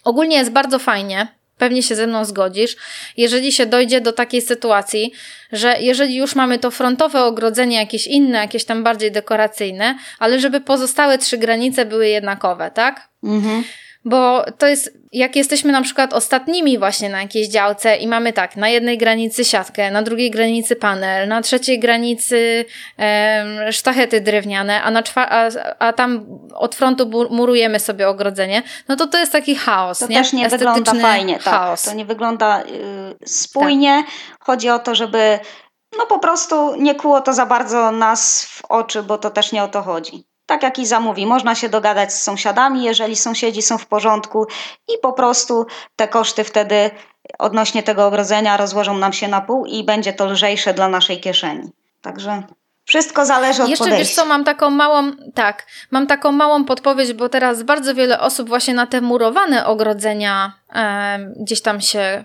Ogólnie 0.05 0.37
jest 0.37 0.51
bardzo 0.51 0.79
fajnie, 0.79 1.40
pewnie 1.61 1.83
się 1.83 1.95
ze 1.95 2.07
mną 2.07 2.25
zgodzisz, 2.25 2.77
jeżeli 3.17 3.53
się 3.53 3.67
dojdzie 3.67 4.01
do 4.01 4.13
takiej 4.13 4.43
sytuacji, 4.43 5.13
że 5.53 5.77
jeżeli 5.81 6.17
już 6.17 6.35
mamy 6.35 6.59
to 6.59 6.71
frontowe 6.71 7.25
ogrodzenie, 7.25 7.77
jakieś 7.77 8.07
inne, 8.07 8.39
jakieś 8.39 8.65
tam 8.65 8.85
bardziej 8.85 9.13
dekoracyjne, 9.13 9.99
ale 10.19 10.41
żeby 10.41 10.61
pozostałe 10.61 11.19
trzy 11.19 11.39
granice 11.39 11.87
były 11.87 12.09
jednakowe, 12.09 12.71
tak? 12.71 13.09
Mhm. 13.25 13.65
Bo 14.05 14.45
to 14.59 14.67
jest, 14.67 14.99
jak 15.13 15.37
jesteśmy 15.37 15.73
na 15.73 15.83
przykład 15.83 16.13
ostatnimi 16.13 16.79
właśnie 16.79 17.09
na 17.09 17.23
jakiejś 17.23 17.49
działce 17.49 17.97
i 17.97 18.09
mamy 18.09 18.33
tak, 18.33 18.57
na 18.57 18.69
jednej 18.69 18.99
granicy 18.99 19.45
siatkę, 19.45 19.91
na 19.91 20.03
drugiej 20.03 20.31
granicy 20.31 20.77
panel, 20.77 21.29
na 21.29 21.43
trzeciej 21.43 21.79
granicy 21.79 22.65
e, 22.99 23.73
sztachety 23.73 24.21
drewniane, 24.21 24.83
a, 24.83 24.91
na 24.91 25.03
a, 25.15 25.49
a 25.79 25.93
tam 25.93 26.27
od 26.55 26.75
frontu 26.75 27.11
murujemy 27.31 27.81
sobie 27.81 28.09
ogrodzenie, 28.09 28.63
no 28.89 28.97
to 28.97 29.07
to 29.07 29.19
jest 29.19 29.33
taki 29.33 29.55
chaos, 29.55 29.99
to 29.99 30.07
nie? 30.07 30.17
też 30.17 30.33
nie 30.33 30.49
wygląda 30.49 30.95
fajnie, 30.95 31.35
tak. 31.35 31.43
chaos. 31.43 31.83
tak. 31.83 31.93
To 31.93 31.99
nie 31.99 32.05
wygląda 32.05 32.63
y, 32.63 32.67
spójnie. 33.27 34.05
Tak. 34.07 34.47
Chodzi 34.47 34.71
o 34.71 34.79
to, 34.79 34.95
żeby 34.95 35.39
no 35.99 36.07
po 36.07 36.19
prostu 36.19 36.77
nie 36.77 36.95
kłuło 36.95 37.21
to 37.21 37.33
za 37.33 37.47
bardzo 37.47 37.91
nas 37.91 38.45
w 38.45 38.65
oczy, 38.65 39.03
bo 39.03 39.19
to 39.19 39.31
też 39.31 39.53
nie 39.53 39.63
o 39.63 39.69
to 39.69 39.83
chodzi 39.83 40.30
tak 40.51 40.63
jak 40.63 40.79
i 40.79 40.87
zamówi. 40.87 41.27
Można 41.27 41.55
się 41.55 41.69
dogadać 41.69 42.13
z 42.13 42.23
sąsiadami, 42.23 42.85
jeżeli 42.85 43.17
sąsiedzi 43.17 43.63
są 43.63 43.79
w 43.79 43.87
porządku 43.87 44.47
i 44.89 44.99
po 45.03 45.13
prostu 45.13 45.67
te 45.97 46.09
koszty 46.09 46.45
wtedy 46.45 46.91
odnośnie 47.39 47.83
tego 47.83 48.07
ogrodzenia 48.07 48.57
rozłożą 48.57 48.99
nam 48.99 49.13
się 49.13 49.29
na 49.29 49.41
pół 49.41 49.67
i 49.67 49.85
będzie 49.85 50.13
to 50.13 50.27
lżejsze 50.27 50.75
dla 50.75 50.89
naszej 50.89 51.21
kieszeni. 51.21 51.71
Także 52.03 52.43
wszystko 52.85 53.25
zależy 53.25 53.63
od 53.63 53.69
Jeszcze 53.69 53.85
podejścia. 53.85 54.05
wiesz 54.05 54.15
co, 54.15 54.25
mam 54.25 54.45
taką 54.45 54.71
małą, 54.71 55.13
tak, 55.35 55.67
mam 55.91 56.07
taką 56.07 56.33
małą 56.33 56.65
podpowiedź, 56.65 57.13
bo 57.13 57.29
teraz 57.29 57.63
bardzo 57.63 57.95
wiele 57.95 58.21
osób 58.21 58.49
właśnie 58.49 58.75
na 58.75 58.87
te 58.87 59.01
murowane 59.01 59.67
ogrodzenia 59.67 60.53
e, 60.75 61.19
gdzieś 61.37 61.63
tam 61.63 61.81
się 61.81 62.25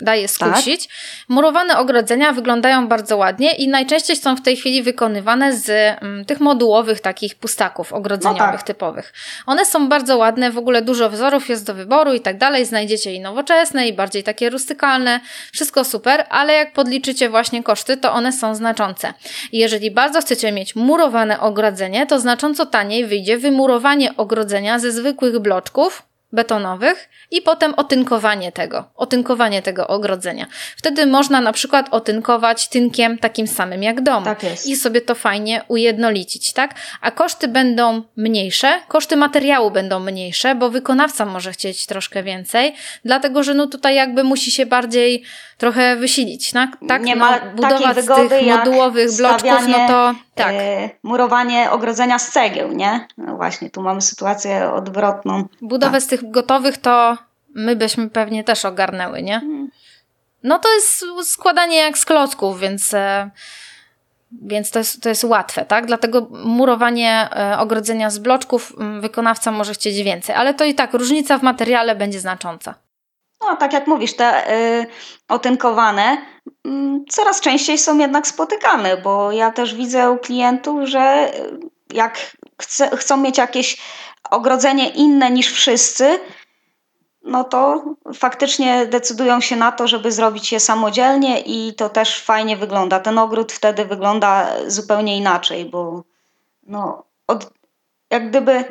daje 0.00 0.28
skusić. 0.28 0.86
Tak. 0.86 0.96
Murowane 1.28 1.78
ogrodzenia 1.78 2.32
wyglądają 2.32 2.88
bardzo 2.88 3.16
ładnie 3.16 3.52
i 3.52 3.68
najczęściej 3.68 4.16
są 4.16 4.36
w 4.36 4.42
tej 4.42 4.56
chwili 4.56 4.82
wykonywane 4.82 5.56
z 5.56 5.68
mm, 5.68 6.24
tych 6.24 6.40
modułowych 6.40 7.00
takich 7.00 7.34
pustaków 7.34 7.92
ogrodzeniowych 7.92 8.40
no 8.40 8.52
tak. 8.52 8.62
typowych. 8.62 9.12
One 9.46 9.66
są 9.66 9.88
bardzo 9.88 10.16
ładne, 10.16 10.50
w 10.50 10.58
ogóle 10.58 10.82
dużo 10.82 11.10
wzorów 11.10 11.48
jest 11.48 11.66
do 11.66 11.74
wyboru 11.74 12.12
i 12.12 12.20
tak 12.20 12.38
dalej. 12.38 12.64
Znajdziecie 12.64 13.14
i 13.14 13.20
nowoczesne, 13.20 13.88
i 13.88 13.92
bardziej 13.92 14.22
takie 14.22 14.50
rustykalne. 14.50 15.20
Wszystko 15.52 15.84
super, 15.84 16.26
ale 16.30 16.52
jak 16.52 16.72
podliczycie 16.72 17.30
właśnie 17.30 17.62
koszty, 17.62 17.96
to 17.96 18.12
one 18.12 18.32
są 18.32 18.54
znaczące. 18.54 19.14
I 19.52 19.58
jeżeli 19.58 19.90
bardzo 19.90 20.20
chcecie 20.20 20.52
mieć 20.52 20.76
murowane 20.76 21.40
ogrodzenie, 21.40 22.06
to 22.06 22.20
znacząco 22.20 22.66
taniej 22.66 23.06
wyjdzie 23.06 23.38
wymurowanie 23.38 24.16
ogrodzenia 24.16 24.78
ze 24.78 24.92
zwykłych 24.92 25.38
bloczków, 25.38 26.07
betonowych 26.32 27.08
i 27.30 27.42
potem 27.42 27.74
otynkowanie 27.74 28.52
tego, 28.52 28.84
otynkowanie 28.96 29.62
tego 29.62 29.86
ogrodzenia. 29.86 30.46
Wtedy 30.76 31.06
można 31.06 31.40
na 31.40 31.52
przykład 31.52 31.88
otynkować 31.90 32.68
tynkiem 32.68 33.18
takim 33.18 33.46
samym 33.46 33.82
jak 33.82 34.00
dom 34.00 34.24
tak 34.24 34.42
jest. 34.42 34.66
i 34.66 34.76
sobie 34.76 35.00
to 35.00 35.14
fajnie 35.14 35.64
ujednolicić, 35.68 36.52
tak? 36.52 36.74
A 37.00 37.10
koszty 37.10 37.48
będą 37.48 38.02
mniejsze, 38.16 38.80
koszty 38.88 39.16
materiału 39.16 39.70
będą 39.70 40.00
mniejsze, 40.00 40.54
bo 40.54 40.70
wykonawca 40.70 41.24
może 41.24 41.52
chcieć 41.52 41.86
troszkę 41.86 42.22
więcej, 42.22 42.74
dlatego 43.04 43.42
że 43.42 43.54
no 43.54 43.66
tutaj 43.66 43.94
jakby 43.94 44.24
musi 44.24 44.50
się 44.50 44.66
bardziej 44.66 45.24
trochę 45.58 45.96
wysilić, 45.96 46.52
tak? 46.52 46.76
tak 46.88 47.02
Nie 47.02 47.16
no, 47.16 47.24
ma 47.24 47.40
budować 47.40 47.96
wygody 47.96 48.28
tych 48.28 48.46
modułowych 48.46 49.16
bloczków, 49.16 49.68
no 49.68 49.88
to 49.88 50.14
tak. 50.38 50.54
Yy, 50.54 50.90
murowanie 51.02 51.70
ogrodzenia 51.70 52.18
z 52.18 52.30
cegieł, 52.30 52.72
nie? 52.72 53.06
No 53.18 53.36
właśnie, 53.36 53.70
tu 53.70 53.82
mamy 53.82 54.00
sytuację 54.00 54.72
odwrotną. 54.72 55.44
Budowę 55.62 55.92
tak. 55.92 56.02
z 56.02 56.06
tych 56.06 56.17
gotowych 56.24 56.78
to 56.78 57.16
my 57.54 57.76
byśmy 57.76 58.10
pewnie 58.10 58.44
też 58.44 58.64
ogarnęły, 58.64 59.22
nie? 59.22 59.40
Hmm. 59.40 59.70
No 60.42 60.58
to 60.58 60.74
jest 60.74 61.04
składanie 61.22 61.76
jak 61.76 61.98
z 61.98 62.04
klocków, 62.04 62.60
więc... 62.60 62.94
E, 62.94 63.30
więc 64.42 64.70
to 64.70 64.78
jest, 64.78 65.02
to 65.02 65.08
jest 65.08 65.24
łatwe, 65.24 65.64
tak? 65.64 65.86
Dlatego 65.86 66.28
murowanie 66.30 67.28
e, 67.36 67.58
ogrodzenia 67.58 68.10
z 68.10 68.18
bloczków 68.18 68.72
wykonawca 69.00 69.52
może 69.52 69.74
chcieć 69.74 70.02
więcej, 70.02 70.34
ale 70.34 70.54
to 70.54 70.64
i 70.64 70.74
tak 70.74 70.94
różnica 70.94 71.38
w 71.38 71.42
materiale 71.42 71.96
będzie 71.96 72.20
znacząca. 72.20 72.74
No, 73.40 73.56
tak 73.56 73.72
jak 73.72 73.86
mówisz, 73.86 74.16
te 74.16 74.52
y, 74.52 74.86
otynkowane 75.28 76.16
y, 76.46 76.70
coraz 77.08 77.40
częściej 77.40 77.78
są 77.78 77.98
jednak 77.98 78.26
spotykane, 78.26 78.96
bo 78.96 79.32
ja 79.32 79.50
też 79.50 79.74
widzę 79.74 80.10
u 80.10 80.18
klientów, 80.18 80.88
że 80.88 81.32
jak 81.92 82.18
chce, 82.60 82.96
chcą 82.96 83.16
mieć 83.16 83.38
jakieś 83.38 83.76
ogrodzenie 84.30 84.88
inne 84.88 85.30
niż 85.30 85.52
wszyscy, 85.52 86.20
no 87.22 87.44
to 87.44 87.84
faktycznie 88.14 88.86
decydują 88.86 89.40
się 89.40 89.56
na 89.56 89.72
to, 89.72 89.88
żeby 89.88 90.12
zrobić 90.12 90.52
je 90.52 90.60
samodzielnie 90.60 91.40
i 91.40 91.74
to 91.74 91.88
też 91.88 92.22
fajnie 92.22 92.56
wygląda. 92.56 93.00
Ten 93.00 93.18
ogród 93.18 93.52
wtedy 93.52 93.84
wygląda 93.84 94.48
zupełnie 94.66 95.16
inaczej, 95.16 95.64
bo 95.64 96.02
no, 96.62 97.04
od, 97.26 97.50
jak 98.10 98.30
gdyby 98.30 98.64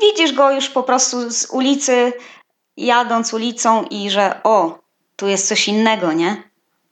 widzisz 0.00 0.32
go 0.32 0.50
już 0.50 0.68
po 0.68 0.82
prostu 0.82 1.30
z 1.30 1.46
ulicy, 1.50 2.12
jadąc 2.76 3.34
ulicą 3.34 3.84
i 3.84 4.10
że 4.10 4.40
o, 4.44 4.78
tu 5.16 5.28
jest 5.28 5.48
coś 5.48 5.68
innego, 5.68 6.12
nie? 6.12 6.42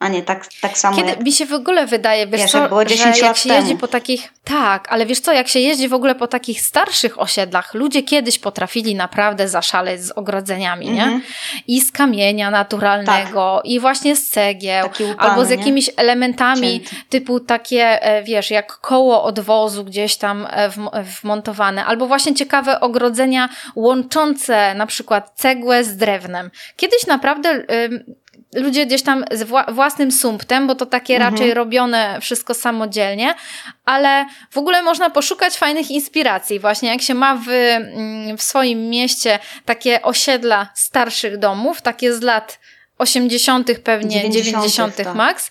A 0.04 0.08
nie 0.08 0.22
tak, 0.22 0.46
tak 0.60 0.78
samo. 0.78 0.96
Kiedy 0.96 1.08
jak... 1.10 1.20
mi 1.20 1.32
się 1.32 1.46
w 1.46 1.52
ogóle 1.52 1.86
wydaje, 1.86 2.26
wiesz, 2.26 2.40
wiesz, 2.40 2.50
co, 2.50 2.68
było 2.68 2.84
10 2.84 3.16
że 3.16 3.22
lat 3.22 3.28
jak 3.28 3.36
się 3.36 3.48
jeździ 3.54 3.68
temu. 3.68 3.80
po 3.80 3.88
takich. 3.88 4.32
Tak, 4.44 4.92
ale 4.92 5.06
wiesz 5.06 5.20
co, 5.20 5.32
jak 5.32 5.48
się 5.48 5.60
jeździ 5.60 5.88
w 5.88 5.94
ogóle 5.94 6.14
po 6.14 6.26
takich 6.26 6.60
starszych 6.60 7.20
osiedlach, 7.20 7.74
ludzie 7.74 8.02
kiedyś 8.02 8.38
potrafili 8.38 8.94
naprawdę 8.94 9.48
zaszaleć 9.48 10.02
z 10.04 10.10
ogrodzeniami, 10.10 10.90
nie? 10.90 11.02
Mhm. 11.02 11.22
I 11.66 11.80
z 11.80 11.92
kamienia 11.92 12.50
naturalnego, 12.50 13.60
i 13.64 13.80
właśnie 13.80 14.16
z 14.16 14.28
cegieł, 14.28 14.82
Taki 14.88 15.04
łupany, 15.04 15.30
albo 15.30 15.44
z 15.44 15.50
nie? 15.50 15.56
jakimiś 15.56 15.90
elementami 15.96 16.60
Cięty. 16.80 16.96
typu 17.08 17.40
takie, 17.40 18.02
e, 18.02 18.22
wiesz, 18.22 18.50
jak 18.50 18.76
koło 18.80 19.22
odwozu 19.22 19.84
gdzieś 19.84 20.16
tam 20.16 20.46
e, 20.50 20.68
wm- 20.68 21.02
wmontowane, 21.22 21.84
albo 21.84 22.06
właśnie 22.06 22.34
ciekawe 22.34 22.80
ogrodzenia 22.80 23.48
łączące 23.76 24.74
na 24.74 24.86
przykład 24.86 25.32
cegłę 25.34 25.84
z 25.84 25.96
drewnem. 25.96 26.50
Kiedyś 26.76 27.06
naprawdę. 27.06 27.64
Ludzie 28.54 28.86
gdzieś 28.86 29.02
tam 29.02 29.24
z 29.32 29.42
wła- 29.42 29.72
własnym 29.72 30.12
sumptem, 30.12 30.66
bo 30.66 30.74
to 30.74 30.86
takie 30.86 31.14
Mhm. 31.14 31.32
raczej 31.34 31.54
robione 31.54 32.18
wszystko 32.20 32.54
samodzielnie, 32.54 33.34
ale 33.84 34.26
w 34.50 34.58
ogóle 34.58 34.82
można 34.82 35.10
poszukać 35.10 35.54
fajnych 35.54 35.90
inspiracji. 35.90 36.60
Właśnie 36.60 36.88
jak 36.88 37.02
się 37.02 37.14
ma 37.14 37.34
w, 37.36 37.48
mm, 37.48 38.36
w 38.38 38.42
swoim 38.42 38.88
mieście 38.90 39.38
takie 39.64 40.02
osiedla 40.02 40.68
starszych 40.74 41.38
domów, 41.38 41.82
takie 41.82 42.14
z 42.14 42.20
lat 42.22 42.58
80., 42.98 43.78
pewnie 43.84 44.16
90., 44.16 44.44
90. 44.52 44.96
tak. 45.04 45.14
max. 45.14 45.50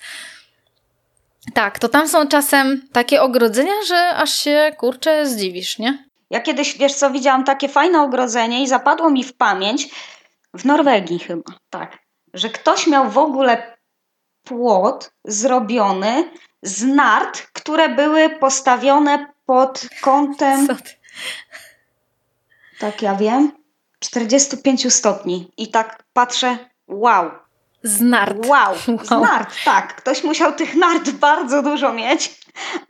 Tak, 1.54 1.80
to 1.80 1.89
tam 1.89 2.08
są 2.08 2.28
czasem 2.28 2.82
takie 2.91 3.22
ogrodzenia, 3.22 3.74
że 3.88 4.10
aż 4.15 4.34
się 4.34 4.72
kurczę 4.78 5.26
zdziwisz, 5.28 5.80
nie? 5.80 6.06
Ja 6.30 6.39
kiedyś, 6.41 6.78
wiesz 6.78 6.93
co, 6.93 7.12
widziałam 7.12 7.43
takie 7.43 7.69
fajne 7.69 8.02
ogrodzenie 8.02 8.63
i 8.63 8.67
zapadło 8.67 9.10
mi 9.10 9.24
w 9.24 9.34
pamięć, 9.34 9.88
w 10.54 10.65
Norwegii 10.65 11.19
chyba, 11.19 11.43
tak, 11.69 11.98
że 12.34 12.50
ktoś 12.50 12.88
miał 12.88 13.10
w 13.10 13.17
ogóle 13.17 13.78
płot 14.43 15.12
zrobiony 15.26 16.32
z 16.62 16.84
nart, 16.84 17.48
które 17.54 17.89
były 17.89 18.30
postawione 18.30 19.34
pod 19.46 19.88
kątem, 20.02 20.67
tak 22.80 23.02
ja 23.02 23.15
wiem, 23.15 23.52
45 24.00 24.93
stopni. 24.93 25.52
I 25.58 25.67
tak 25.67 26.04
patrzę, 26.13 26.58
wow, 26.88 27.32
Z 27.84 28.02
nart. 28.02 28.46
wow, 28.46 28.76
z 29.04 29.10
nart, 29.10 29.56
tak. 29.65 29.96
Ktoś 29.96 30.24
musiał 30.24 30.54
tych 30.54 30.76
nart 30.76 31.10
bardzo 31.12 31.62
dużo 31.62 31.93
mieć, 31.93 32.39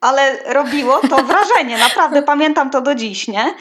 ale 0.02 0.54
robiło 0.54 1.00
to 1.10 1.24
wrażenie. 1.24 1.78
Naprawdę 1.78 2.24
pamiętam 2.24 2.70
to 2.70 2.82
do 2.82 2.96
dziś, 2.96 3.28
nie? 3.28 3.54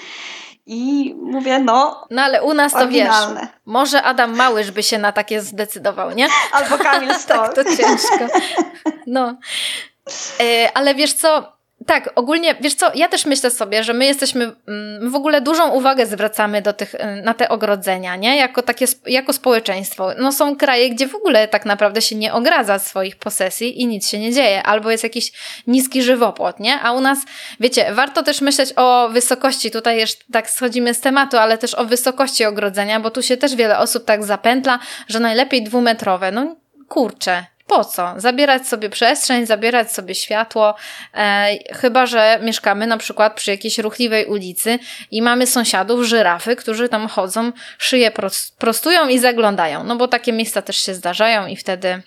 I 0.66 1.14
mówię, 1.22 1.59
no, 1.59 2.07
No 2.11 2.22
ale 2.22 2.42
u 2.42 2.55
nas 2.55 2.72
to 2.72 2.79
wiesz, 2.79 2.87
Oryginalne. 3.09 3.48
może 3.66 4.03
Adam 4.03 4.37
Małysz 4.37 4.70
by 4.70 4.83
się 4.83 4.98
na 4.98 5.12
takie 5.12 5.40
zdecydował, 5.40 6.11
nie? 6.11 6.27
albo 6.53 6.79
Kamil 6.79 7.14
Stoch. 7.14 7.37
Tak, 7.46 7.55
to 7.55 7.64
ciężko. 7.64 8.27
No. 9.07 9.37
E, 10.40 10.70
ale 10.75 10.94
wiesz 10.94 11.12
co, 11.12 11.53
tak, 11.87 12.11
ogólnie, 12.14 12.55
wiesz 12.61 12.75
co, 12.75 12.90
ja 12.95 13.09
też 13.09 13.27
myślę 13.27 13.51
sobie, 13.51 13.85
że 13.85 13.92
my 13.92 14.05
jesteśmy, 14.05 14.53
mm, 14.68 15.11
w 15.11 15.14
ogóle 15.14 15.40
dużą 15.40 15.71
uwagę 15.71 16.07
zwracamy 16.07 16.62
do 16.62 16.73
tych, 16.73 16.95
y, 16.95 17.23
na 17.25 17.35
te 17.35 17.49
ogrodzenia, 17.49 18.16
nie? 18.16 18.37
Jako 18.37 18.62
takie, 18.62 18.87
jako 19.07 19.33
społeczeństwo. 19.33 20.11
No 20.18 20.33
są 20.33 20.57
kraje, 20.57 20.90
gdzie 20.90 21.09
w 21.09 21.14
ogóle 21.14 21.49
tak 21.49 21.66
naprawdę 21.66 22.03
się 22.03 22.16
nie 22.16 22.33
ogradza 22.33 22.79
swoich 22.79 23.16
posesji 23.16 23.81
i 23.81 23.87
nic 23.87 24.09
się 24.09 24.18
nie 24.18 24.33
dzieje, 24.33 24.62
albo 24.62 24.90
jest 24.90 25.05
jakiś 25.05 25.33
niski 25.66 26.03
żywopłot, 26.03 26.61
nie? 26.61 26.81
A 26.81 26.92
u 26.92 27.01
nas, 27.01 27.18
wiecie, 27.61 27.95
warto 27.95 28.23
też 28.23 28.40
myśleć 28.40 28.73
o 28.77 29.09
wysokości, 29.12 29.71
tutaj 29.71 29.97
jeszcze 29.97 30.25
tak 30.33 30.51
schodzimy 30.51 30.95
z 30.95 31.01
tematu, 31.01 31.38
ale 31.38 31.59
też 31.59 31.75
o 31.75 31.85
wysokości 31.85 32.45
ogrodzenia, 32.45 33.01
bo 33.01 33.11
tu 33.11 33.23
się 33.23 33.37
też 33.37 33.55
wiele 33.55 33.79
osób 33.79 34.05
tak 34.05 34.25
zapętla, 34.25 34.79
że 35.09 35.21
najlepiej 35.21 35.62
dwumetrowe. 35.62 36.33
No 36.33 36.57
kurczę, 36.88 37.45
po 37.76 37.85
co? 37.85 38.14
Zabierać 38.16 38.68
sobie 38.68 38.90
przestrzeń, 38.90 39.46
zabierać 39.46 39.92
sobie 39.92 40.14
światło, 40.14 40.74
e, 41.14 41.48
chyba 41.74 42.06
że 42.06 42.38
mieszkamy 42.42 42.87
na 42.87 42.96
przykład 42.96 43.35
przy 43.35 43.50
jakiejś 43.50 43.78
ruchliwej 43.78 44.26
ulicy 44.26 44.78
i 45.11 45.22
mamy 45.22 45.46
sąsiadów, 45.46 46.04
żyrafy, 46.04 46.56
którzy 46.56 46.88
tam 46.88 47.08
chodzą, 47.08 47.52
szyję 47.78 48.11
pros- 48.11 48.52
prostują 48.58 49.08
i 49.08 49.18
zaglądają. 49.18 49.85
No 49.85 49.96
bo 49.96 50.08
takie 50.08 50.32
miejsca 50.32 50.62
też 50.62 50.76
się 50.76 50.94
zdarzają 50.94 51.46
i 51.46 51.56
wtedy. 51.56 52.02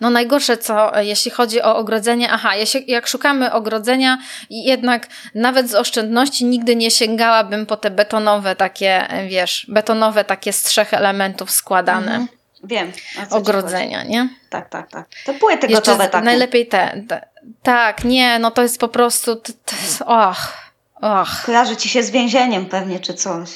No 0.00 0.10
najgorsze 0.10 0.56
co, 0.56 1.00
jeśli 1.00 1.30
chodzi 1.30 1.62
o 1.62 1.76
ogrodzenie, 1.76 2.30
aha, 2.32 2.50
jak 2.86 3.06
szukamy 3.06 3.52
ogrodzenia, 3.52 4.18
i 4.50 4.64
jednak 4.64 5.06
nawet 5.34 5.70
z 5.70 5.74
oszczędności 5.74 6.44
nigdy 6.44 6.76
nie 6.76 6.90
sięgałabym 6.90 7.66
po 7.66 7.76
te 7.76 7.90
betonowe 7.90 8.56
takie, 8.56 9.06
wiesz, 9.28 9.66
betonowe 9.68 10.24
takie 10.24 10.52
z 10.52 10.62
trzech 10.62 10.94
elementów 10.94 11.50
składane 11.50 12.12
Mhm. 12.12 12.37
Wiem. 12.64 12.92
ogrodzenia, 13.30 14.04
nie? 14.04 14.28
Tak, 14.50 14.68
tak, 14.68 14.90
tak. 14.90 15.08
Te 15.26 15.34
płyty 15.34 15.66
Jeszcze 15.66 15.90
gotowe 15.92 16.08
z- 16.08 16.10
takie. 16.10 16.24
najlepiej 16.24 16.66
te, 16.66 17.02
te. 17.08 17.28
Tak, 17.62 18.04
nie, 18.04 18.38
no 18.38 18.50
to 18.50 18.62
jest 18.62 18.78
po 18.80 18.88
prostu. 18.88 19.36
To, 19.36 19.52
to 19.64 19.76
jest, 19.76 20.02
och, 20.02 20.52
och. 21.00 21.28
Kojarzy 21.46 21.76
ci 21.76 21.88
się 21.88 22.02
z 22.02 22.10
więzieniem 22.10 22.66
pewnie, 22.66 23.00
czy 23.00 23.14
coś. 23.14 23.48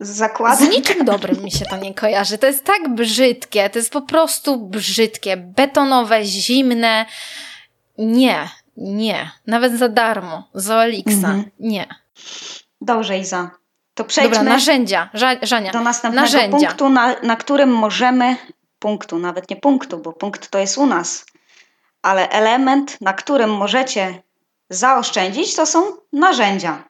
Z 0.00 0.08
Z 0.08 0.16
zakładem. 0.16 0.70
niczym 0.70 1.04
dobrym 1.04 1.42
mi 1.44 1.50
się 1.50 1.64
to 1.64 1.76
nie 1.76 1.94
kojarzy. 1.94 2.38
To 2.38 2.46
jest 2.46 2.64
tak 2.64 2.88
brzydkie, 2.94 3.70
to 3.70 3.78
jest 3.78 3.92
po 3.92 4.02
prostu 4.02 4.56
brzydkie, 4.56 5.36
betonowe, 5.36 6.24
zimne. 6.24 7.06
Nie, 7.98 8.48
nie. 8.76 9.30
Nawet 9.46 9.78
za 9.78 9.88
darmo, 9.88 10.48
z 10.54 10.70
Oelixa. 10.70 11.10
Mhm. 11.12 11.50
Nie. 11.60 11.86
Dobrze, 12.80 13.18
Iza. 13.18 13.50
To 13.98 14.04
przejdźmy 14.04 14.36
Dobra, 14.36 14.52
narzędzia. 14.52 15.08
Ża- 15.14 15.38
Żania. 15.46 15.72
do 15.72 15.80
następnego 15.80 16.22
narzędzia. 16.22 16.66
punktu, 16.66 16.88
na, 16.88 17.14
na 17.22 17.36
którym 17.36 17.70
możemy, 17.74 18.36
punktu, 18.78 19.18
nawet 19.18 19.50
nie 19.50 19.56
punktu, 19.56 19.98
bo 19.98 20.12
punkt 20.12 20.50
to 20.50 20.58
jest 20.58 20.78
u 20.78 20.86
nas, 20.86 21.26
ale 22.02 22.28
element, 22.28 23.00
na 23.00 23.12
którym 23.12 23.50
możecie 23.56 24.22
zaoszczędzić, 24.70 25.54
to 25.56 25.66
są 25.66 25.82
narzędzia. 26.12 26.84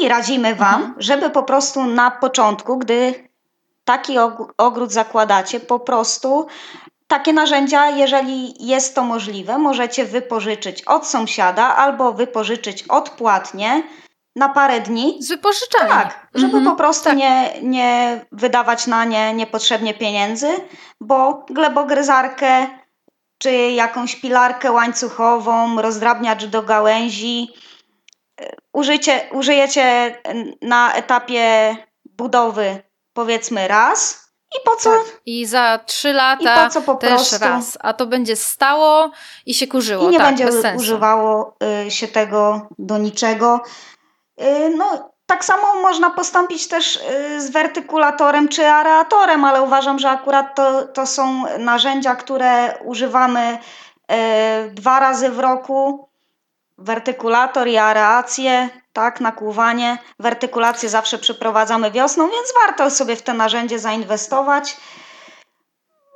I 0.00 0.08
radzimy 0.08 0.54
Wam, 0.54 0.74
Mhm. 0.74 0.94
żeby 0.98 1.30
po 1.30 1.42
prostu 1.42 1.84
na 1.84 2.10
początku, 2.10 2.78
gdy 2.78 3.28
taki 3.84 4.18
og- 4.18 4.52
ogród 4.58 4.92
zakładacie, 4.92 5.60
po 5.60 5.80
prostu 5.80 6.46
takie 7.08 7.32
narzędzia, 7.32 7.90
jeżeli 7.90 8.66
jest 8.66 8.94
to 8.94 9.02
możliwe, 9.04 9.58
możecie 9.58 10.04
wypożyczyć 10.04 10.82
od 10.82 11.06
sąsiada 11.06 11.76
albo 11.76 12.12
wypożyczyć 12.12 12.82
odpłatnie 12.82 13.82
na 14.38 14.48
parę 14.48 14.80
dni. 14.80 15.16
Z 15.22 15.28
wypożyczalni. 15.28 15.92
Tak, 15.92 16.28
żeby 16.34 16.56
Mhm. 16.56 16.64
po 16.64 16.76
prostu 16.76 17.12
nie, 17.14 17.50
nie 17.62 18.20
wydawać 18.32 18.86
na 18.86 19.04
nie 19.04 19.34
niepotrzebnie 19.34 19.94
pieniędzy, 19.94 20.48
bo 21.00 21.44
glebogryzarkę 21.50 22.66
czy 23.38 23.52
jakąś 23.52 24.16
pilarkę 24.16 24.72
łańcuchową, 24.72 25.82
rozdrabniacz 25.82 26.44
do 26.44 26.62
gałęzi 26.62 27.48
y, 28.40 28.44
użycie, 28.72 29.20
użyjecie 29.32 30.16
na 30.62 30.92
etapie 30.92 31.76
budowy 32.04 32.82
powiedzmy 33.12 33.68
raz 33.68 34.28
i 34.56 34.64
po 34.64 34.76
co, 34.76 34.90
I 35.26 35.46
za 35.46 35.80
trzy 35.86 36.10
i 36.10 36.12
lata 36.12 36.64
po 36.64 36.70
co 36.70 36.82
po 36.82 36.94
też 36.94 37.10
prostu 37.10 37.38
raz. 37.44 37.78
A 37.80 37.92
to 37.92 38.06
będzie 38.06 38.36
stało 38.36 39.10
i 39.46 39.54
się 39.54 39.66
kurzyło. 39.66 40.08
i 40.08 40.12
nie 40.12 40.18
tak, 40.18 40.36
będzie 40.36 40.76
używało 40.76 41.56
y, 41.86 41.90
się 41.90 42.08
tego 42.08 42.68
do 42.78 42.98
niczego. 42.98 43.60
Y, 44.42 44.70
no, 44.76 45.12
tak 45.26 45.44
samo 45.44 45.74
można 45.74 46.10
postąpić 46.10 46.68
też 46.68 46.96
y, 46.96 47.40
z 47.40 47.50
wertykulatorem 47.50 48.48
czy 48.48 48.66
aeratorem, 48.66 49.44
ale 49.44 49.62
uważam, 49.62 49.98
że 49.98 50.10
akurat 50.10 50.54
to, 50.54 50.86
to 50.86 51.06
są 51.06 51.44
narzędzia, 51.58 52.16
które 52.16 52.78
używamy 52.84 53.58
y, 53.58 54.70
dwa 54.70 55.00
razy 55.00 55.28
w 55.28 55.38
roku. 55.38 56.08
Wertykulator 56.80 57.68
i 57.68 57.76
aerację, 57.76 58.68
tak, 58.92 59.20
nakłuwanie. 59.20 59.98
Wertykulację 60.18 60.88
zawsze 60.88 61.18
przeprowadzamy 61.18 61.90
wiosną, 61.90 62.28
więc 62.28 62.54
warto 62.64 62.90
sobie 62.90 63.16
w 63.16 63.22
te 63.22 63.34
narzędzie 63.34 63.78
zainwestować, 63.78 64.76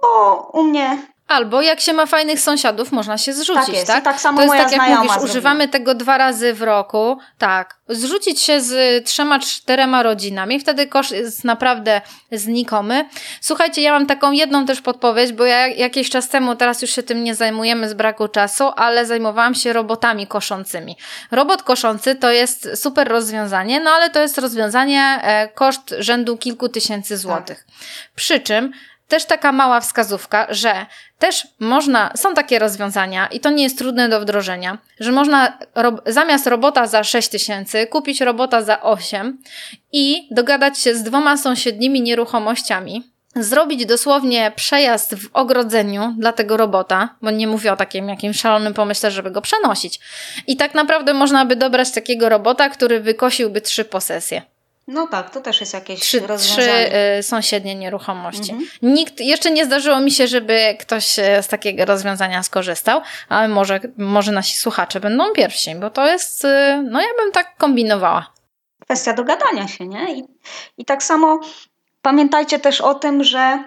bo 0.03 0.35
u 0.53 0.63
mnie 0.63 1.12
Albo 1.33 1.63
jak 1.63 1.81
się 1.81 1.93
ma 1.93 2.07
fajnych 2.07 2.41
sąsiadów, 2.41 2.93
można 2.93 3.19
się 3.19 3.33
zrzucić, 3.33 3.67
Tak 3.67 3.75
jest. 3.75 3.87
tak? 3.87 4.05
Tak 4.05 4.21
samo 4.21 4.39
to 4.39 4.55
jest 4.55 4.57
tak 4.65 4.73
jak 4.73 4.81
mówisz, 4.89 5.11
zrobiła. 5.13 5.25
używamy 5.31 5.69
tego 5.69 5.95
dwa 5.95 6.19
razy 6.19 6.55
w 6.55 6.63
roku. 6.63 7.19
Tak. 7.39 7.77
Zrzucić 7.89 8.41
się 8.41 8.61
z 8.61 9.05
trzema, 9.07 9.39
czterema 9.39 10.03
rodzinami, 10.03 10.61
wtedy 10.61 10.87
koszt 10.87 11.13
jest 11.13 11.45
naprawdę 11.45 12.01
znikomy. 12.33 13.09
Słuchajcie, 13.41 13.83
ja 13.83 13.93
mam 13.93 14.07
taką 14.07 14.33
jedną 14.33 14.67
też 14.67 14.81
podpowiedź, 14.81 15.33
bo 15.33 15.45
ja 15.45 15.67
jakiś 15.67 16.11
czas 16.11 16.29
temu, 16.29 16.57
teraz 16.57 16.83
już 16.83 16.91
się 16.91 17.03
tym 17.03 17.25
nie 17.25 17.35
zajmujemy 17.35 17.89
z 17.89 17.95
braku 17.95 18.29
czasu, 18.29 18.65
ale 18.77 19.07
zajmowałam 19.07 19.55
się 19.55 19.73
robotami 19.73 20.27
koszącymi. 20.27 20.97
Robot 21.31 21.63
koszący 21.63 22.15
to 22.15 22.31
jest 22.31 22.69
super 22.75 23.09
rozwiązanie, 23.09 23.81
no 23.81 23.91
ale 23.91 24.11
to 24.11 24.21
jest 24.21 24.39
rozwiązanie 24.39 25.03
e, 25.23 25.49
koszt 25.49 25.95
rzędu 25.99 26.37
kilku 26.37 26.69
tysięcy 26.69 27.17
złotych. 27.17 27.67
Przy 28.15 28.41
czym 28.41 28.73
też 29.13 29.25
taka 29.25 29.53
mała 29.53 29.81
wskazówka, 29.81 30.47
że 30.51 30.87
też 31.19 31.47
można, 31.61 32.13
są 32.17 32.35
takie 32.35 32.59
rozwiązania 32.59 33.27
i 33.27 33.41
to 33.41 33.51
nie 33.51 33.63
jest 33.63 33.79
trudne 33.79 34.09
do 34.09 34.21
wdrożenia, 34.21 34.79
że 35.01 35.13
można 35.13 35.59
zamiast 36.07 36.47
robota 36.47 36.87
za 36.87 37.05
6 37.05 37.29
tysięcy 37.29 37.87
kupić 37.87 38.21
robota 38.21 38.63
za 38.63 38.83
8 38.83 39.39
i 39.93 40.29
dogadać 40.31 40.79
się 40.79 40.95
z 40.95 41.03
dwoma 41.03 41.37
sąsiednimi 41.37 42.01
nieruchomościami, 42.01 43.13
zrobić 43.37 43.87
dosłownie 43.87 44.53
przejazd 44.57 45.15
w 45.15 45.29
ogrodzeniu 45.33 46.15
dla 46.19 46.33
tego 46.33 46.57
robota, 46.57 47.17
bo 47.23 47.31
nie 47.31 47.47
mówię 47.47 47.73
o 47.73 47.77
takim 47.77 48.09
jakimś 48.09 48.41
szalonym 48.41 48.75
pomyśle, 48.75 49.11
żeby 49.11 49.31
go 49.31 49.41
przenosić. 49.41 50.01
I 50.47 50.57
tak 50.57 50.75
naprawdę 50.75 51.15
można 51.15 51.45
by 51.45 51.57
dobrać 51.57 51.91
takiego 51.91 52.29
robota, 52.29 52.69
który 52.69 53.01
wykosiłby 53.01 53.61
trzy 53.61 53.85
posesje 53.85 54.52
No 54.89 55.07
tak, 55.07 55.31
to 55.31 55.41
też 55.41 55.61
jest 55.61 55.75
jakieś 55.75 56.01
trzy, 56.01 56.19
trzy 56.19 56.27
rozwiązanie. 56.27 57.17
y, 57.19 57.23
sąsiednie 57.23 57.75
nieruchomości. 57.75 58.53
Mhm. 58.53 58.69
Nikt, 58.83 59.21
jeszcze 59.21 59.51
nie 59.51 59.65
zdarzyło 59.67 60.01
mi 60.01 60.11
się, 60.11 60.27
żeby 60.27 60.77
ktoś 60.81 61.19
y, 61.19 61.23
z 61.43 61.49
takiego 61.49 61.85
rozwiązania 61.85 62.43
skorzystał, 62.43 63.01
ale 63.29 63.49
może, 63.49 63.81
może 63.99 64.33
nasi 64.33 64.57
słuchacze 64.57 65.01
będą 65.01 65.33
pierwsi, 65.33 65.75
bo 65.75 65.91
to 65.91 66.07
jest, 66.07 66.45
y, 66.45 66.49
no 66.91 67.01
ja 67.01 67.15
bym 67.19 67.33
tak 67.33 67.57
kombinowała. 67.57 68.33
kwestia 68.85 69.13
dogadania 69.13 69.69
się, 69.69 69.87
nie? 69.87 70.15
I, 70.15 70.25
I 70.79 70.85
tak 70.85 71.03
samo 71.03 71.41
pamiętajcie 72.03 72.59
też 72.59 72.81
o 72.81 72.95
tym, 72.95 73.25
że 73.25 73.65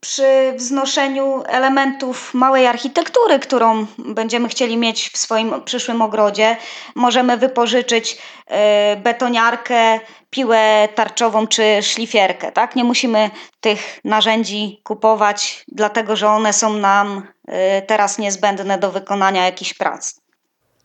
przy 0.00 0.52
wznoszeniu 0.56 1.42
elementów 1.46 2.34
małej 2.34 2.66
architektury, 2.66 3.38
którą 3.38 3.86
będziemy 3.98 4.48
chcieli 4.48 4.76
mieć 4.76 5.08
w 5.10 5.18
swoim 5.18 5.62
przyszłym 5.64 6.02
ogrodzie, 6.02 6.56
możemy 6.94 7.36
wypożyczyć 7.36 8.18
e, 8.46 8.96
betoniarkę, 8.96 10.00
piłę 10.38 10.88
tarczową 10.94 11.46
czy 11.46 11.82
szlifierkę. 11.82 12.52
Tak? 12.52 12.76
Nie 12.76 12.84
musimy 12.84 13.30
tych 13.60 14.00
narzędzi 14.04 14.80
kupować, 14.84 15.64
dlatego 15.68 16.16
że 16.16 16.28
one 16.28 16.52
są 16.52 16.72
nam 16.72 17.26
e, 17.48 17.82
teraz 17.82 18.18
niezbędne 18.18 18.78
do 18.78 18.92
wykonania 18.92 19.44
jakichś 19.44 19.74
prac. 19.74 20.14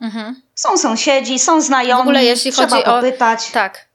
Mhm. 0.01 0.41
Są 0.55 0.77
sąsiedzi, 0.77 1.39
są 1.39 1.61
znajomi, 1.61 1.97
W 1.97 2.01
ogóle 2.01 2.23
jeśli 2.23 2.51
trzeba 2.51 2.67
chodzi 2.69 2.83
o- 2.85 2.93
popytać. 2.95 3.51
Tak. 3.51 3.85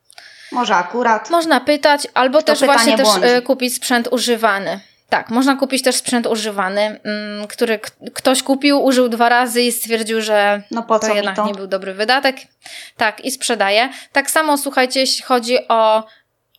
Może 0.52 0.74
akurat. 0.76 1.30
Można 1.30 1.60
pytać, 1.60 2.08
albo 2.14 2.42
też 2.42 2.64
właśnie 2.64 2.96
też 2.96 3.06
błądzi. 3.06 3.26
e, 3.28 3.42
kupić 3.42 3.74
sprzęt 3.74 4.08
używany. 4.10 4.80
Tak, 5.14 5.30
można 5.30 5.56
kupić 5.56 5.82
też 5.82 5.96
sprzęt 5.96 6.26
używany, 6.26 7.00
mm, 7.04 7.46
który 7.46 7.80
ktoś 8.14 8.42
kupił, 8.42 8.84
użył 8.84 9.08
dwa 9.08 9.28
razy 9.28 9.62
i 9.62 9.72
stwierdził, 9.72 10.20
że 10.20 10.62
No 10.70 10.82
po 10.82 10.98
to 10.98 11.14
jednak 11.14 11.36
to? 11.36 11.46
nie 11.46 11.54
był 11.54 11.66
dobry 11.66 11.94
wydatek. 11.94 12.36
Tak, 12.96 13.20
i 13.24 13.30
sprzedaje. 13.30 13.88
Tak 14.12 14.30
samo, 14.30 14.58
słuchajcie, 14.58 15.00
jeśli 15.00 15.24
chodzi 15.24 15.68
o 15.68 16.04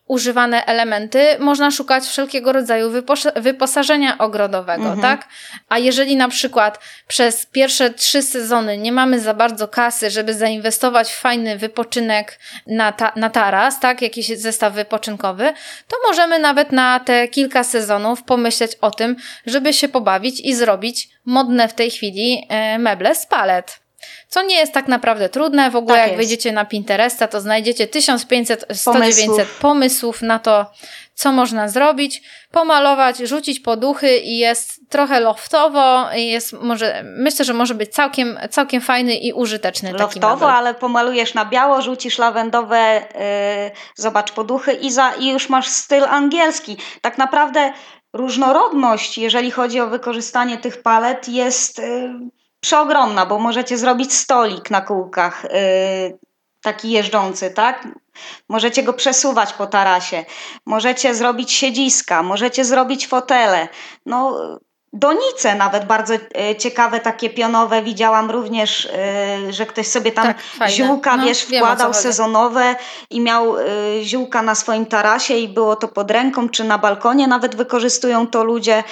używane 0.08 0.66
elementy, 0.66 1.28
można 1.40 1.72
szukać 1.72 2.04
wszelkiego 2.04 2.52
rodzaju 2.52 2.90
wypos- 2.92 3.42
wyposażenia 3.42 4.18
ogrodowego, 4.18 4.84
Mhm. 4.84 5.02
tak? 5.02 5.28
A 5.70 5.78
jeżeli 5.78 6.16
na 6.16 6.30
przykład 6.30 6.80
przez 7.08 7.46
pierwsze 7.46 7.90
trzy 7.90 8.22
sezony 8.22 8.78
nie 8.78 8.92
mamy 8.92 9.20
za 9.20 9.34
bardzo 9.34 9.68
kasy, 9.68 10.10
żeby 10.10 10.34
zainwestować 10.34 11.12
w 11.12 11.20
fajny 11.20 11.58
wypoczynek 11.58 12.40
na, 12.68 12.92
ta- 12.92 13.14
na 13.16 13.30
taras, 13.30 13.80
tak? 13.80 14.02
Jakiś 14.02 14.28
zestaw 14.38 14.74
wypoczynkowy, 14.74 15.54
to 15.88 15.98
możemy 16.08 16.40
nawet 16.40 16.72
na 16.72 17.00
te 17.00 17.28
kilka 17.28 17.64
sezonów 17.64 18.24
pomyśleć 18.24 18.72
o 18.82 18.92
tym, 18.92 19.16
żeby 19.46 19.74
się 19.74 19.88
pobawić 19.88 20.40
i 20.40 20.56
zrobić 20.56 21.10
modne 21.26 21.68
w 21.68 21.74
tej 21.74 21.92
chwili 21.92 22.46
e, 22.50 22.80
meble 22.80 23.16
z 23.16 23.26
palet. 23.26 23.80
Co 24.28 24.42
nie 24.42 24.56
jest 24.56 24.74
tak 24.74 24.88
naprawdę 24.88 25.30
trudne. 25.30 25.72
W 25.72 25.76
ogóle 25.76 25.96
Tak 25.96 26.02
jak 26.02 26.08
jest. 26.08 26.18
wejdziecie 26.18 26.52
na 26.52 26.66
Pinteresta, 26.66 27.28
to 27.28 27.42
znajdziecie 27.42 27.88
1500, 27.88 28.66
100, 28.74 28.94
900 28.94 29.28
Pomysłów. 29.28 29.60
pomysłów 29.60 30.22
na 30.22 30.40
to, 30.40 30.66
co 31.14 31.32
można 31.32 31.70
zrobić. 31.70 32.22
Pomalować, 32.52 33.18
rzucić 33.18 33.60
poduchy 33.60 34.18
i 34.18 34.38
jest 34.38 34.90
trochę 34.90 35.20
loftowo. 35.20 36.12
Jest 36.14 36.54
może, 36.54 37.04
myślę, 37.18 37.46
że 37.46 37.54
może 37.54 37.76
być 37.76 37.94
całkiem, 37.94 38.40
całkiem 38.50 38.82
fajny 38.82 39.16
i 39.16 39.34
użyteczny 39.34 39.94
Loftowo, 39.94 40.54
ale 40.54 40.74
pomalujesz 40.74 41.34
na 41.34 41.46
biało, 41.46 41.82
rzucisz 41.82 42.18
lawendowe, 42.18 43.02
yy, 43.16 43.72
zobacz 43.96 44.32
poduchy 44.32 44.74
i, 44.74 44.92
za, 44.92 45.12
i 45.20 45.28
już 45.30 45.50
masz 45.50 45.68
styl 45.68 46.04
angielski. 46.04 46.78
Tak 47.02 47.18
naprawdę 47.18 47.74
różnorodność, 48.14 49.18
jeżeli 49.18 49.52
chodzi 49.52 49.80
o 49.80 49.88
wykorzystanie 49.88 50.58
tych 50.58 50.82
palet, 50.82 51.30
jest 51.30 51.80
yy, 51.80 52.14
przeogromna, 52.66 53.26
bo 53.26 53.40
możecie 53.40 53.78
zrobić 53.78 54.14
stolik 54.14 54.70
na 54.70 54.82
kółkach, 54.82 55.44
yy, 55.44 56.18
taki 56.62 56.92
jeżdżący, 56.92 57.52
tak? 57.52 57.88
Możecie 58.50 58.84
go 58.84 58.94
przesuwać 58.94 59.54
po 59.54 59.68
tarasie, 59.68 60.26
możecie 60.66 61.16
zrobić 61.16 61.52
siedziska, 61.52 62.24
możecie 62.24 62.66
zrobić 62.66 63.08
fotele. 63.08 63.68
No, 64.06 64.38
donice 64.94 65.56
nawet 65.56 65.86
bardzo 65.86 66.14
e, 66.14 66.56
ciekawe, 66.56 67.00
takie 67.00 67.30
pionowe. 67.30 67.82
Widziałam 67.82 68.32
również, 68.32 68.86
e, 68.94 69.54
że 69.54 69.66
ktoś 69.66 69.88
sobie 69.88 70.12
tam 70.12 70.26
Tak, 70.60 70.70
ziółka, 70.70 71.18
No, 71.18 71.26
wiesz, 71.26 71.46
wiem, 71.46 71.64
wkładał 71.64 71.88
chodzi. 71.88 72.00
sezonowe 72.00 72.76
i 73.10 73.22
miał 73.22 73.56
ziółka 74.04 74.42
na 74.42 74.56
swoim 74.56 74.86
tarasie 74.86 75.34
i 75.34 75.48
było 75.48 75.76
to 75.76 75.88
pod 75.88 76.12
ręką 76.12 76.50
czy 76.50 76.64
na 76.64 76.78
balkonie. 76.78 77.28
Nawet 77.28 77.56
wykorzystują 77.56 78.28
to 78.28 78.44
ludzie 78.44 78.84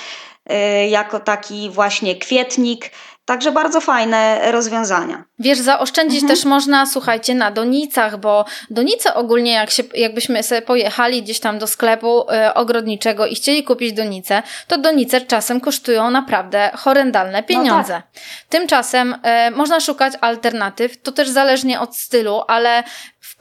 jako 0.89 1.19
taki 1.19 1.69
właśnie 1.69 2.15
kwietnik. 2.15 2.91
Także 3.25 3.51
bardzo 3.51 3.81
fajne 3.81 4.51
rozwiązania. 4.51 5.23
Wiesz, 5.39 5.57
zaoszczędzić 5.59 6.21
Mhm. 6.21 6.37
też 6.37 6.45
można, 6.45 6.85
słuchajcie, 6.85 7.35
na 7.35 7.51
donicach, 7.51 8.17
bo 8.19 8.45
donice 8.69 9.13
ogólnie, 9.13 9.51
jak 9.51 9.69
się, 9.69 9.83
jakbyśmy 9.93 10.43
sobie 10.43 10.61
pojechali 10.61 11.23
gdzieś 11.23 11.39
tam 11.39 11.59
do 11.59 11.67
sklepu 11.67 12.31
e, 12.31 12.53
ogrodniczego 12.53 13.25
i 13.25 13.35
chcieli 13.35 13.63
kupić 13.63 13.93
donicę, 13.93 14.43
to 14.67 14.77
donice 14.77 15.21
czasem 15.21 15.61
kosztują 15.61 16.11
naprawdę 16.11 16.71
horrendalne 16.75 17.43
pieniądze. 17.43 18.01
Tymczasem 18.49 19.15
e, 19.23 19.51
można 19.51 19.79
szukać 19.79 20.13
alternatyw, 20.21 21.01
to 21.01 21.11
też 21.11 21.29
zależnie 21.29 21.79
od 21.79 21.97
stylu, 21.97 22.41
ale 22.47 22.83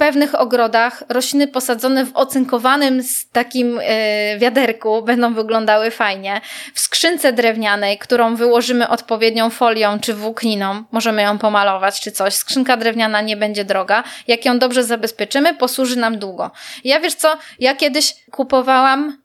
pewnych 0.02 0.40
ogrodach 0.40 1.02
rośliny 1.08 1.48
posadzone 1.48 2.06
w 2.06 2.16
ocynkowanym 2.16 3.02
z 3.02 3.28
takim 3.28 3.80
e, 3.82 4.38
wiaderku 4.38 5.02
będą 5.02 5.34
wyglądały 5.34 5.90
fajnie. 5.90 6.40
W 6.74 6.80
skrzynce 6.80 7.32
drewnianej, 7.32 7.98
którą 7.98 8.36
wyłożymy 8.36 8.88
odpowiednią 8.88 9.50
folią 9.50 10.00
czy 10.00 10.14
włókniną, 10.14 10.84
możemy 10.92 11.22
ją 11.22 11.38
pomalować 11.38 12.00
czy 12.00 12.12
coś. 12.12 12.34
Skrzynka 12.34 12.76
drewniana 12.76 13.20
nie 13.20 13.36
będzie 13.36 13.64
droga. 13.64 14.04
Jak 14.28 14.44
ją 14.44 14.58
dobrze 14.58 14.84
zabezpieczymy, 14.84 15.54
posłuży 15.54 15.96
nam 15.96 16.18
długo. 16.18 16.50
Ja 16.84 17.00
wiesz 17.00 17.14
co, 17.14 17.38
ja 17.58 17.74
kiedyś 17.74 18.14
kupowałam 18.30 19.18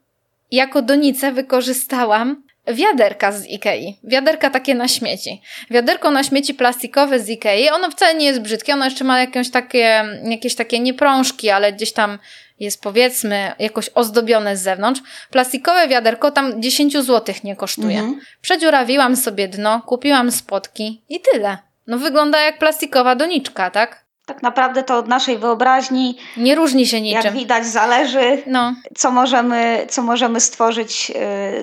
jako 0.50 0.82
donicę 0.82 1.32
wykorzystałam 1.32 2.42
wiaderka 2.74 3.32
z 3.32 3.46
Ikei. 3.46 3.98
Wiaderka 4.04 4.50
takie 4.50 4.74
na 4.74 4.88
śmieci. 4.88 5.42
Wiaderko 5.70 6.10
na 6.10 6.24
śmieci 6.24 6.54
plastikowe 6.54 7.20
z 7.20 7.28
Ikei, 7.28 7.70
ono 7.70 7.90
wcale 7.90 8.14
nie 8.14 8.26
jest 8.26 8.40
brzydkie, 8.40 8.74
ono 8.74 8.84
jeszcze 8.84 9.04
ma 9.04 9.20
jakieś 9.20 9.50
takie, 9.50 10.04
jakieś 10.24 10.54
takie 10.54 10.80
nieprążki, 10.80 11.50
ale 11.50 11.72
gdzieś 11.72 11.92
tam 11.92 12.18
jest 12.60 12.82
powiedzmy 12.82 13.52
jakoś 13.58 13.90
ozdobione 13.94 14.56
z 14.56 14.62
zewnątrz. 14.62 15.00
Plastikowe 15.30 15.88
wiaderko 15.88 16.30
tam 16.30 16.62
10 16.62 16.92
zł 16.92 17.34
nie 17.44 17.56
kosztuje. 17.56 17.98
Mhm. 17.98 18.20
Przedziurawiłam 18.40 19.16
sobie 19.16 19.48
dno, 19.48 19.82
kupiłam 19.86 20.32
spotki 20.32 21.02
i 21.08 21.20
tyle. 21.32 21.58
No 21.86 21.98
wygląda 21.98 22.40
jak 22.40 22.58
plastikowa 22.58 23.14
doniczka, 23.14 23.70
tak? 23.70 24.04
Tak 24.26 24.42
naprawdę 24.42 24.82
to 24.82 24.96
od 24.98 25.08
naszej 25.08 25.38
wyobraźni, 25.38 26.18
Nie 26.36 26.54
różni 26.54 26.86
się 26.86 26.98
jak 26.98 27.24
niczym. 27.24 27.34
widać, 27.38 27.66
zależy. 27.66 28.42
No, 28.46 28.74
co 28.96 29.10
możemy, 29.10 29.86
co 29.90 30.02
możemy 30.02 30.40
stworzyć 30.40 31.12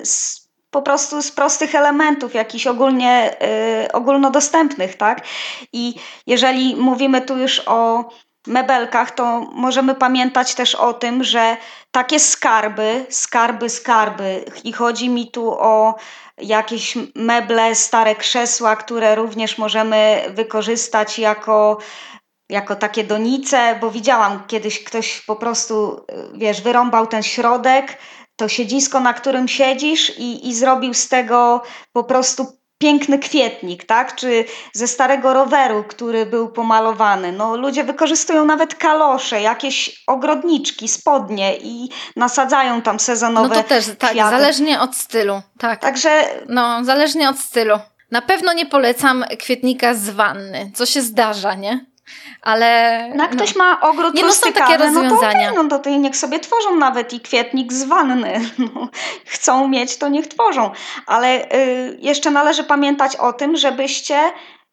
y, 0.02 0.06
z, 0.06 0.45
po 0.76 0.82
prostu 0.82 1.22
z 1.22 1.32
prostych 1.32 1.76
elementów, 1.76 2.34
jakichś 2.34 2.68
ogólnie 2.68 3.36
y, 3.86 3.92
ogólnodostępnych, 3.92 4.98
tak? 4.98 5.22
I 5.74 5.94
jeżeli 6.28 6.76
mówimy 6.76 7.22
tu 7.22 7.38
już 7.38 7.62
o 7.66 8.10
mebelkach, 8.48 9.12
to 9.12 9.42
możemy 9.54 9.96
pamiętać 9.96 10.56
też 10.56 10.76
o 10.76 10.94
tym, 10.94 11.24
że 11.24 11.58
takie 11.92 12.20
skarby, 12.20 13.06
skarby, 13.10 13.70
skarby, 13.70 14.46
i 14.64 14.74
chodzi 14.74 15.10
mi 15.10 15.32
tu 15.32 15.52
o 15.60 15.96
jakieś 16.38 16.98
meble, 17.16 17.76
stare 17.76 18.16
krzesła, 18.16 18.76
które 18.76 19.16
również 19.16 19.58
możemy 19.58 20.24
wykorzystać 20.30 21.20
jako 21.20 21.78
jako 22.50 22.76
takie 22.76 23.04
donice, 23.04 23.78
bo 23.82 23.92
widziałam 23.92 24.44
kiedyś 24.48 24.84
ktoś 24.84 25.22
po 25.22 25.36
prostu, 25.36 26.06
y, 26.34 26.38
wiesz, 26.38 26.62
wyrąbał 26.62 27.08
ten 27.08 27.24
środek, 27.24 27.98
to 28.36 28.50
siedzisko, 28.50 29.00
na 29.00 29.14
którym 29.14 29.48
siedzisz 29.48 30.20
i, 30.20 30.48
i 30.50 30.56
zrobił 30.56 30.94
z 30.94 31.08
tego 31.08 31.62
po 31.94 32.04
prostu 32.04 32.48
piękny 32.78 33.20
kwietnik, 33.20 33.84
tak? 33.86 34.16
Czy 34.16 34.46
ze 34.74 34.88
starego 34.88 35.34
roweru, 35.34 35.84
który 35.84 36.26
był 36.26 36.50
pomalowany. 36.50 37.32
No, 37.32 37.58
ludzie 37.58 37.84
wykorzystują 37.84 38.46
nawet 38.46 38.76
kalosze, 38.76 39.42
jakieś 39.42 40.04
ogrodniczki, 40.08 40.88
spodnie 40.88 41.58
i 41.58 41.90
nasadzają 42.16 42.82
tam 42.82 43.00
sezonowe 43.00 43.48
No 43.50 43.56
to 43.56 43.64
też, 43.64 43.86
tak, 44.00 44.12
kwiaty. 44.12 44.30
zależnie 44.30 44.80
od 44.82 44.96
stylu, 44.96 45.42
tak. 45.60 45.80
Także 45.82 46.24
No, 46.50 46.84
zależnie 46.84 47.30
od 47.30 47.40
stylu. 47.40 47.80
Na 48.12 48.22
pewno 48.22 48.54
nie 48.54 48.66
polecam 48.66 49.26
kwietnika 49.40 49.94
z 49.94 50.10
wanny, 50.10 50.72
co 50.76 50.86
się 50.86 51.02
zdarza, 51.02 51.56
nie? 51.56 51.86
Ale. 52.42 53.10
no, 53.16 53.24
jak 53.24 53.32
ktoś 53.32 53.56
ma 53.56 53.82
ogród 53.82 54.14
Nie, 54.14 54.24
no 54.24 54.32
są 54.32 54.54
takie 54.54 54.78
rustykalny, 54.78 54.92
no 54.92 55.02
to 55.02 55.16
rozwiązania. 55.16 55.52
okej, 55.52 55.68
no 55.70 55.80
to, 55.80 55.90
niech 55.90 56.18
sobie 56.18 56.40
tworzą 56.40 56.76
nawet 56.76 57.14
i 57.14 57.22
kwietnik 57.22 57.74
z 57.74 57.84
wanny. 57.84 58.42
No, 58.76 58.90
chcą 59.26 59.68
mieć, 59.68 59.98
to 59.98 60.10
niech 60.10 60.28
tworzą. 60.28 60.72
Ale 61.08 61.52
y, 61.56 61.98
jeszcze 62.02 62.32
należy 62.32 62.64
pamiętać 62.64 63.16
o 63.16 63.34
tym, 63.34 63.58
żebyście 63.58 64.20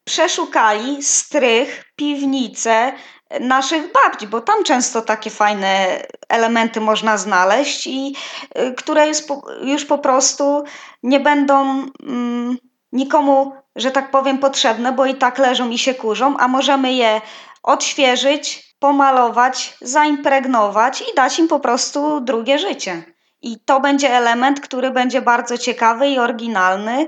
przeszukali 0.03 1.03
strych, 1.03 1.83
piwnice 1.95 2.93
naszych 3.39 3.91
babci, 3.91 4.27
bo 4.27 4.41
tam 4.41 4.63
często 4.63 5.01
takie 5.01 5.29
fajne 5.29 5.87
elementy 6.29 6.81
można 6.81 7.17
znaleźć 7.17 7.87
i 7.87 8.15
y, 8.57 8.73
które 8.73 9.07
już 9.07 9.21
po, 9.21 9.41
już 9.61 9.85
po 9.85 9.97
prostu 9.97 10.63
nie 11.03 11.19
będą 11.19 11.85
mm, 12.03 12.57
nikomu, 12.93 13.53
że 13.75 13.91
tak 13.91 14.11
powiem, 14.11 14.37
potrzebne, 14.37 14.91
bo 14.91 15.05
i 15.05 15.15
tak 15.15 15.37
leżą 15.37 15.69
i 15.69 15.77
się 15.77 15.93
kurzą, 15.93 16.37
a 16.37 16.47
możemy 16.47 16.93
je 16.93 17.21
odświeżyć, 17.63 18.75
pomalować, 18.79 19.77
zaimpregnować 19.81 21.01
i 21.01 21.15
dać 21.15 21.39
im 21.39 21.47
po 21.47 21.59
prostu 21.59 22.21
drugie 22.21 22.59
życie. 22.59 23.03
I 23.41 23.59
to 23.65 23.79
będzie 23.79 24.09
element, 24.09 24.59
który 24.59 24.91
będzie 24.91 25.21
bardzo 25.21 25.57
ciekawy 25.57 26.07
i 26.07 26.19
oryginalny 26.19 27.07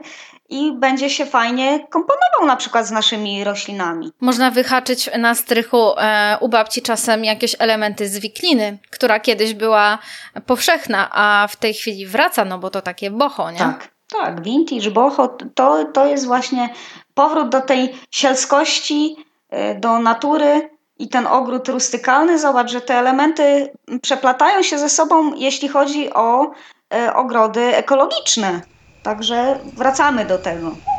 i 0.49 0.71
będzie 0.71 1.09
się 1.09 1.25
fajnie 1.25 1.79
komponował 1.79 2.47
na 2.47 2.55
przykład 2.55 2.87
z 2.87 2.91
naszymi 2.91 3.43
roślinami. 3.43 4.11
Można 4.21 4.51
wyhaczyć 4.51 5.09
na 5.17 5.35
strychu 5.35 5.93
e, 5.97 6.37
u 6.41 6.49
babci 6.49 6.81
czasem 6.81 7.25
jakieś 7.25 7.55
elementy 7.59 8.09
z 8.09 8.19
wikliny, 8.19 8.77
która 8.91 9.19
kiedyś 9.19 9.53
była 9.53 9.97
powszechna, 10.45 11.09
a 11.11 11.47
w 11.47 11.55
tej 11.55 11.73
chwili 11.73 12.07
wraca, 12.07 12.45
no 12.45 12.59
bo 12.59 12.69
to 12.69 12.81
takie 12.81 13.11
boho, 13.11 13.51
nie? 13.51 13.57
Tak, 13.57 13.94
tak, 14.17 14.43
vintage, 14.43 14.91
boho, 14.91 15.27
to, 15.55 15.85
to 15.85 16.05
jest 16.05 16.25
właśnie 16.25 16.69
powrót 17.13 17.49
do 17.49 17.61
tej 17.61 17.95
sielskości, 18.11 19.15
y, 19.53 19.79
do 19.79 19.99
natury 19.99 20.69
i 20.99 21.09
ten 21.09 21.27
ogród 21.27 21.69
rustykalny. 21.69 22.39
Zobacz, 22.39 22.71
że 22.71 22.81
te 22.81 22.95
elementy 22.95 23.71
przeplatają 24.01 24.61
się 24.61 24.77
ze 24.77 24.89
sobą, 24.89 25.33
jeśli 25.35 25.67
chodzi 25.67 26.13
o 26.13 26.51
y, 26.93 27.13
ogrody 27.13 27.61
ekologiczne. 27.61 28.61
Także 29.03 29.59
wracamy 29.77 30.25
do 30.25 30.37
tego. 30.37 30.94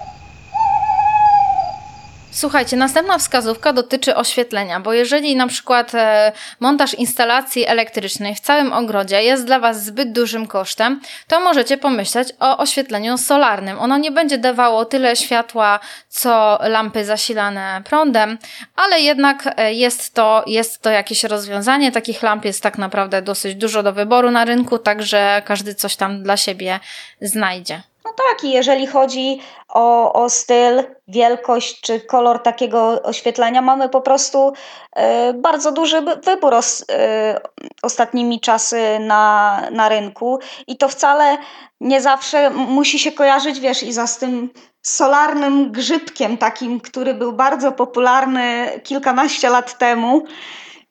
Słuchajcie, 2.37 2.77
następna 2.77 3.19
wskazówka 3.19 3.73
dotyczy 3.73 4.17
oświetlenia, 4.17 4.81
bo 4.81 4.93
jeżeli 4.93 5.37
na 5.37 5.47
przykład 5.47 5.95
e, 5.95 6.33
montaż 6.61 6.95
instalacji 6.95 7.67
elektrycznej 7.67 8.35
w 8.35 8.41
całym 8.41 8.73
ogrodzie 8.73 9.23
jest 9.23 9.45
dla 9.45 9.61
Was 9.61 9.85
zbyt 9.85 10.13
dużym 10.13 10.47
kosztem, 10.47 11.01
to 11.29 11.41
możecie 11.41 11.79
pomyśleć 11.79 12.29
o 12.41 12.59
oświetleniu 12.59 13.19
solarnym. 13.19 13.79
Ono 13.79 13.99
nie 13.99 14.11
będzie 14.11 14.39
dawało 14.39 14.85
tyle 14.85 15.17
światła, 15.17 15.81
co 16.09 16.59
lampy 16.63 17.05
zasilane 17.05 17.83
prądem, 17.85 18.39
ale 18.77 19.01
jednak 19.01 19.55
e, 19.57 19.73
jest 19.73 20.15
to, 20.15 20.45
jest 20.47 20.83
to 20.83 20.91
jakieś 20.91 21.25
rozwiązanie. 21.25 21.93
Takich 21.93 22.23
lamp 22.23 22.45
jest 22.45 22.63
tak 22.63 22.79
naprawdę 22.79 23.23
dosyć 23.23 23.55
dużo 23.55 23.83
do 23.83 23.93
wyboru 23.93 24.31
na 24.31 24.45
rynku, 24.45 24.79
także 24.79 25.43
każdy 25.45 25.75
coś 25.75 25.97
tam 25.97 26.23
dla 26.23 26.37
siebie 26.37 26.81
znajdzie. 27.21 27.83
No 28.07 28.13
tak, 28.13 28.45
i 28.45 28.51
jeżeli 28.51 28.87
chodzi 28.87 29.41
o, 29.69 30.13
o 30.13 30.31
styl, 30.31 30.83
wielkość 31.09 31.81
czy 31.81 32.01
kolor 32.01 32.43
takiego 32.43 33.03
oświetlenia, 33.03 33.63
mamy 33.63 33.89
po 33.89 34.01
prostu 34.01 34.53
e, 34.93 35.33
bardzo 35.33 35.73
duży 35.73 36.03
wybór 36.25 36.55
os, 36.55 36.85
e, 36.91 37.41
ostatnimi 37.83 38.41
czasy 38.41 38.99
na, 39.01 39.63
na 39.71 39.89
rynku. 39.89 40.39
I 40.67 40.77
to 40.77 40.89
wcale 40.89 41.39
nie 41.81 42.01
zawsze 42.01 42.51
musi 42.51 42.99
się 42.99 43.13
kojarzyć, 43.13 43.61
wiesz, 43.61 43.83
i 43.83 43.93
za 43.93 44.07
z 44.07 44.19
tym 44.19 44.51
solarnym 44.83 45.73
grzybkiem 45.73 46.39
takim, 46.39 46.81
który 46.81 47.15
był 47.15 47.33
bardzo 47.33 47.73
popularny 47.73 48.81
kilkanaście 48.85 49.51
lat 49.51 49.79
temu. 49.79 50.25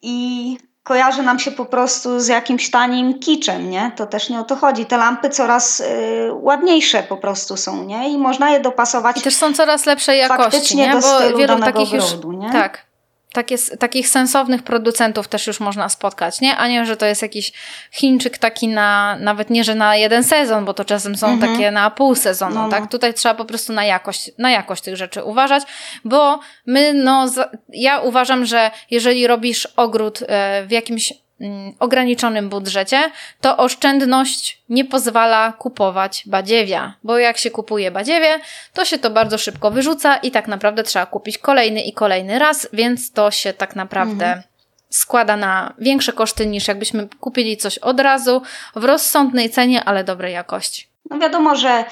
I 0.01 0.57
kojarzy 0.85 1.23
nam 1.23 1.39
się 1.39 1.51
po 1.51 1.65
prostu 1.65 2.19
z 2.19 2.27
jakimś 2.27 2.71
tanim 2.71 3.19
kiczem, 3.19 3.69
nie? 3.69 3.91
To 3.95 4.05
też 4.05 4.29
nie 4.29 4.39
o 4.39 4.43
to 4.43 4.55
chodzi. 4.55 4.85
Te 4.85 4.97
lampy 4.97 5.29
coraz 5.29 5.79
y, 5.79 5.83
ładniejsze 6.33 7.03
po 7.03 7.17
prostu 7.17 7.57
są, 7.57 7.83
nie? 7.83 8.09
I 8.09 8.17
można 8.17 8.49
je 8.49 8.59
dopasować 8.59 9.17
I 9.17 9.21
też 9.21 9.35
są 9.35 9.53
coraz 9.53 9.85
lepszej 9.85 10.19
jakości, 10.19 10.43
faktycznie 10.43 10.87
nie? 10.87 10.93
do 10.93 11.01
Bo 11.31 11.37
wielu 11.37 11.59
takich 11.59 11.93
już 11.93 12.03
nie? 12.39 12.51
tak. 12.51 12.85
Takie, 13.35 13.57
takich 13.79 14.09
sensownych 14.09 14.63
producentów 14.63 15.27
też 15.27 15.47
już 15.47 15.59
można 15.59 15.89
spotkać, 15.89 16.41
nie? 16.41 16.57
A 16.57 16.67
nie, 16.67 16.85
że 16.85 16.97
to 16.97 17.05
jest 17.05 17.21
jakiś 17.21 17.51
Chińczyk 17.91 18.37
taki 18.37 18.67
na, 18.67 19.17
nawet 19.19 19.49
nie, 19.49 19.63
że 19.63 19.75
na 19.75 19.95
jeden 19.95 20.23
sezon, 20.23 20.65
bo 20.65 20.73
to 20.73 20.85
czasem 20.85 21.17
są 21.17 21.27
Mhm. 21.27 21.53
takie 21.53 21.71
na 21.71 21.89
pół 21.91 22.15
sezonu, 22.15 22.55
No, 22.55 22.61
no. 22.63 22.69
tak? 22.69 22.91
Tutaj 22.91 23.13
trzeba 23.13 23.35
po 23.35 23.45
prostu 23.45 23.73
na 23.73 23.85
jakość, 23.85 24.31
na 24.37 24.51
jakość 24.51 24.83
tych 24.83 24.95
rzeczy 24.97 25.23
uważać, 25.23 25.63
bo 26.05 26.39
my, 26.65 26.93
no, 26.93 27.25
ja 27.69 27.99
uważam, 27.99 28.45
że 28.45 28.71
jeżeli 28.91 29.27
robisz 29.27 29.67
ogród 29.75 30.19
e, 30.27 30.65
w 30.67 30.71
jakimś 30.71 31.13
ograniczonym 31.79 32.49
budżecie, 32.49 33.11
to 33.41 33.57
oszczędność 33.57 34.61
nie 34.69 34.85
pozwala 34.85 35.53
kupować 35.53 36.23
badziewia, 36.25 36.93
bo 37.03 37.17
jak 37.17 37.37
się 37.37 37.51
kupuje 37.51 37.91
badziewie, 37.91 38.39
to 38.73 38.85
się 38.85 38.97
to 38.97 39.09
bardzo 39.09 39.37
szybko 39.37 39.71
wyrzuca 39.71 40.17
i 40.17 40.31
tak 40.31 40.47
naprawdę 40.47 40.83
trzeba 40.83 41.05
kupić 41.05 41.37
kolejny 41.37 41.81
i 41.81 41.93
kolejny 41.93 42.39
raz, 42.39 42.69
więc 42.73 43.11
to 43.11 43.31
się 43.31 43.53
tak 43.53 43.75
naprawdę 43.75 44.43
składa 44.89 45.37
na 45.37 45.73
większe 45.79 46.13
koszty 46.13 46.45
niż 46.45 46.67
jakbyśmy 46.67 47.07
kupili 47.19 47.57
coś 47.57 47.77
od 47.77 47.99
razu 47.99 48.41
w 48.75 48.83
rozsądnej 48.83 49.49
cenie, 49.49 49.83
ale 49.83 50.03
dobrej 50.03 50.33
jakości. 50.33 50.87
No 51.09 51.19
wiadomo, 51.19 51.55
że 51.55 51.85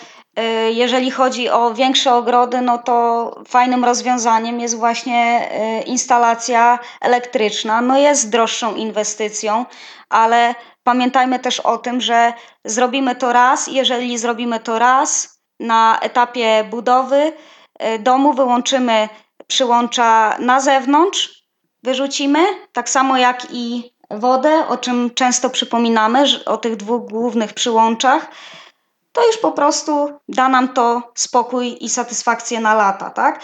jeżeli 0.72 1.12
chodzi 1.12 1.50
o 1.50 1.74
większe 1.74 2.15
ogrody, 2.15 2.62
no 2.62 2.78
to 2.78 3.32
fajnym 3.48 3.86
rozwiązaniem 3.86 4.60
jest 4.60 4.78
właśnie 4.78 5.50
y, 5.82 5.84
instalacja 5.84 6.80
elektryczna. 7.02 7.82
No 7.82 7.98
jest 7.98 8.30
droższą 8.30 8.76
inwestycją, 8.76 9.65
ale 10.10 10.56
pamiętajmy 10.84 11.39
też 11.39 11.60
o 11.60 11.78
tym, 11.78 12.02
że 12.02 12.34
zrobimy 12.65 13.15
to 13.15 13.34
raz. 13.34 13.67
Jeżeli 13.67 14.17
zrobimy 14.17 14.60
to 14.60 14.80
raz 14.80 15.39
na 15.60 16.00
etapie 16.02 16.63
budowy 16.69 17.34
y, 17.96 18.00
domu, 18.00 18.34
wyłączymy 18.34 19.10
przyłącza 19.48 20.38
na 20.39 20.60
zewnątrz, 20.60 21.43
wyrzucimy, 21.84 22.39
tak 22.72 22.89
samo 22.89 23.17
jak 23.17 23.48
i 23.52 23.93
wodę, 24.12 24.67
o 24.67 24.78
czym 24.78 25.13
często 25.13 25.50
przypominamy, 25.50 26.26
o 26.46 26.58
tych 26.58 26.76
dwóch 26.76 27.10
głównych 27.10 27.54
przyłączach 27.54 28.28
to 29.13 29.28
już 29.28 29.38
po 29.38 29.52
prostu 29.52 30.19
da 30.30 30.49
nam 30.49 30.73
to 30.73 31.12
spokój 31.15 31.78
i 31.82 31.89
satysfakcję 31.89 32.60
na 32.60 32.73
lata, 32.73 33.10
tak? 33.10 33.39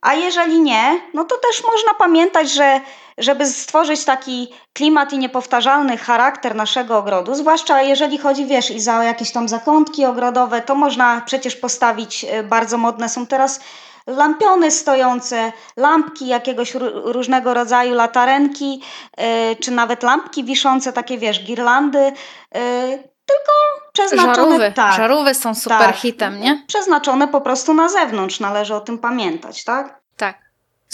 A 0.00 0.14
jeżeli 0.14 0.60
nie, 0.60 1.00
no 1.14 1.24
to 1.24 1.38
też 1.38 1.64
można 1.64 1.94
pamiętać, 1.94 2.50
że 2.52 2.80
żeby 3.18 3.46
stworzyć 3.46 4.04
taki 4.04 4.54
klimat 4.72 5.12
i 5.12 5.18
niepowtarzalny 5.18 5.96
charakter 5.96 6.54
naszego 6.54 6.98
ogrodu, 6.98 7.34
zwłaszcza 7.34 7.82
jeżeli 7.82 8.18
chodzi, 8.18 8.46
wiesz, 8.46 8.70
i 8.70 8.80
za 8.80 9.04
jakieś 9.04 9.32
tam 9.32 9.48
zakątki 9.48 10.04
ogrodowe, 10.04 10.62
to 10.62 10.74
można 10.74 11.20
przecież 11.26 11.56
postawić, 11.56 12.24
y, 12.24 12.42
bardzo 12.42 12.78
modne 12.78 13.08
są 13.08 13.26
teraz 13.26 13.60
lampiony 14.06 14.70
stojące, 14.70 15.52
lampki 15.76 16.26
jakiegoś 16.26 16.74
ró- 16.74 17.12
różnego 17.12 17.54
rodzaju, 17.54 17.94
latarenki, 17.94 18.82
y, 19.52 19.56
czy 19.56 19.70
nawet 19.70 20.02
lampki 20.02 20.44
wiszące, 20.44 20.92
takie 20.92 21.18
wiesz, 21.18 21.44
girlandy, 21.44 21.98
y, 22.08 22.12
tylko 23.26 23.52
Żarówy, 24.16 24.72
tak, 24.72 24.96
żarówy 24.96 25.34
są 25.34 25.54
super 25.54 25.78
tak. 25.78 25.96
hitem, 25.96 26.40
nie? 26.40 26.64
przeznaczone 26.66 27.28
po 27.28 27.40
prostu 27.40 27.74
na 27.74 27.88
zewnątrz, 27.88 28.40
należy 28.40 28.74
o 28.74 28.80
tym 28.80 28.98
pamiętać, 28.98 29.64
tak? 29.64 30.03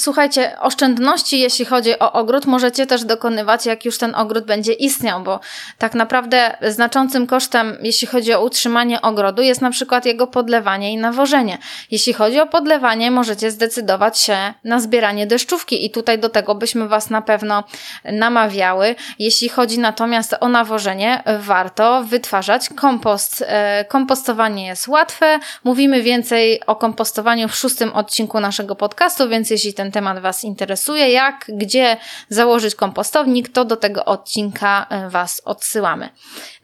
Słuchajcie, 0.00 0.56
oszczędności, 0.60 1.40
jeśli 1.40 1.64
chodzi 1.64 1.98
o 1.98 2.12
ogród, 2.12 2.46
możecie 2.46 2.86
też 2.86 3.04
dokonywać, 3.04 3.66
jak 3.66 3.84
już 3.84 3.98
ten 3.98 4.14
ogród 4.14 4.44
będzie 4.44 4.72
istniał, 4.72 5.22
bo 5.22 5.40
tak 5.78 5.94
naprawdę 5.94 6.56
znaczącym 6.68 7.26
kosztem, 7.26 7.78
jeśli 7.82 8.06
chodzi 8.08 8.34
o 8.34 8.42
utrzymanie 8.42 9.02
ogrodu, 9.02 9.42
jest 9.42 9.60
na 9.60 9.70
przykład 9.70 10.06
jego 10.06 10.26
podlewanie 10.26 10.92
i 10.92 10.96
nawożenie. 10.96 11.58
Jeśli 11.90 12.12
chodzi 12.12 12.40
o 12.40 12.46
podlewanie, 12.46 13.10
możecie 13.10 13.50
zdecydować 13.50 14.18
się 14.18 14.54
na 14.64 14.80
zbieranie 14.80 15.26
deszczówki 15.26 15.86
i 15.86 15.90
tutaj 15.90 16.18
do 16.18 16.28
tego 16.28 16.54
byśmy 16.54 16.88
Was 16.88 17.10
na 17.10 17.22
pewno 17.22 17.64
namawiały. 18.04 18.94
Jeśli 19.18 19.48
chodzi 19.48 19.78
natomiast 19.78 20.36
o 20.40 20.48
nawożenie, 20.48 21.22
warto 21.40 22.04
wytwarzać 22.04 22.68
kompost. 22.68 23.44
E, 23.46 23.84
Kompostowanie 23.84 24.66
jest 24.66 24.88
łatwe. 24.88 25.38
Mówimy 25.64 26.02
więcej 26.02 26.60
o 26.66 26.76
kompostowaniu 26.76 27.48
w 27.48 27.56
szóstym 27.56 27.92
odcinku 27.92 28.40
naszego 28.40 28.74
podcastu, 28.74 29.28
więc 29.28 29.50
jeśli 29.50 29.74
ten 29.74 29.89
temat 29.92 30.18
Was 30.18 30.44
interesuje, 30.44 31.12
jak, 31.12 31.46
gdzie 31.48 31.96
założyć 32.28 32.74
kompostownik, 32.74 33.48
to 33.48 33.64
do 33.64 33.76
tego 33.76 34.04
odcinka 34.04 34.86
e, 34.90 35.08
Was 35.08 35.42
odsyłamy. 35.44 36.08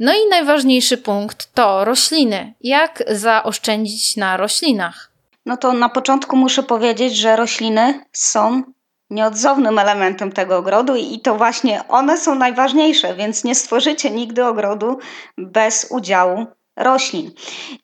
No 0.01 0.12
i 0.12 0.29
najważniejszy 0.31 0.99
punkt 0.99 1.55
to 1.55 1.85
rośliny. 1.85 2.55
Jak 2.61 3.03
zaoszczędzić 3.09 4.16
na 4.16 4.37
roślinach? 4.37 5.11
No 5.47 5.57
to 5.57 5.72
na 5.72 5.89
początku 5.89 6.37
muszę 6.37 6.62
powiedzieć, 6.62 7.16
że 7.16 7.37
rośliny 7.37 8.05
są 8.12 8.62
nieodzownym 9.11 9.79
elementem 9.79 10.33
tego 10.33 10.57
ogrodu 10.57 10.97
i 10.97 11.20
to 11.20 11.37
właśnie 11.37 11.89
one 11.89 12.18
są 12.18 12.35
najważniejsze, 12.35 13.14
więc 13.14 13.45
nie 13.45 13.55
stworzycie 13.55 14.11
nigdy 14.11 14.45
ogrodu 14.45 14.99
bez 15.39 15.87
udziału 15.91 16.47
roślin. 16.77 17.31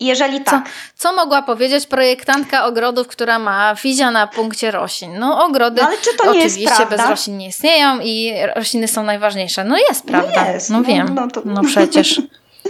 Jeżeli 0.00 0.40
tak. 0.40 0.64
Co, 0.64 0.70
co 0.94 1.12
mogła 1.12 1.42
powiedzieć 1.42 1.86
projektantka 1.86 2.64
ogrodów, 2.64 3.08
która 3.08 3.38
ma 3.38 3.74
fizja 3.74 4.10
na 4.10 4.26
punkcie 4.26 4.70
roślin? 4.70 5.18
No 5.18 5.44
ogrody 5.44 5.80
no, 5.82 5.88
ale 5.88 5.96
czy 5.98 6.16
to 6.16 6.30
oczywiście 6.30 6.86
bez 6.90 7.08
roślin 7.08 7.38
nie 7.38 7.48
istnieją 7.48 7.98
i 8.00 8.34
rośliny 8.56 8.88
są 8.88 9.02
najważniejsze. 9.02 9.64
No 9.64 9.78
jest 9.88 10.04
no 10.04 10.10
prawda. 10.10 10.44
No, 10.44 10.50
jest. 10.52 10.70
no, 10.70 10.78
no 10.78 10.84
wiem. 10.84 11.14
No, 11.14 11.28
to... 11.28 11.42
no 11.44 11.62
przecież. 11.62 12.22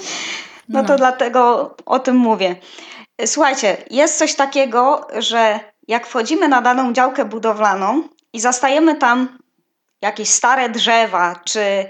no 0.69 0.85
to 0.85 0.97
dlatego 0.97 1.75
o 1.87 1.99
tym 1.99 2.17
mówię. 2.17 2.57
Słuchajcie, 3.27 3.77
jest 3.91 4.19
coś 4.19 4.35
takiego, 4.35 5.07
że 5.19 5.61
jak 5.89 6.07
wchodzimy 6.07 6.49
na 6.49 6.63
daną 6.63 6.93
działkę 6.93 7.25
budowlaną 7.25 8.03
i 8.33 8.41
zastajemy 8.41 8.95
tam 8.95 9.39
jakieś 10.03 10.29
stare 10.29 10.69
drzewa 10.69 11.41
czy 11.45 11.87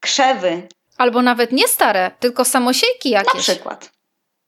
krzewy. 0.00 0.68
Albo 1.00 1.22
nawet 1.22 1.52
nie 1.52 1.68
stare, 1.68 2.10
tylko 2.18 2.44
samosiejki 2.44 3.10
jakieś. 3.10 3.34
Na 3.34 3.54
przykład. 3.54 3.90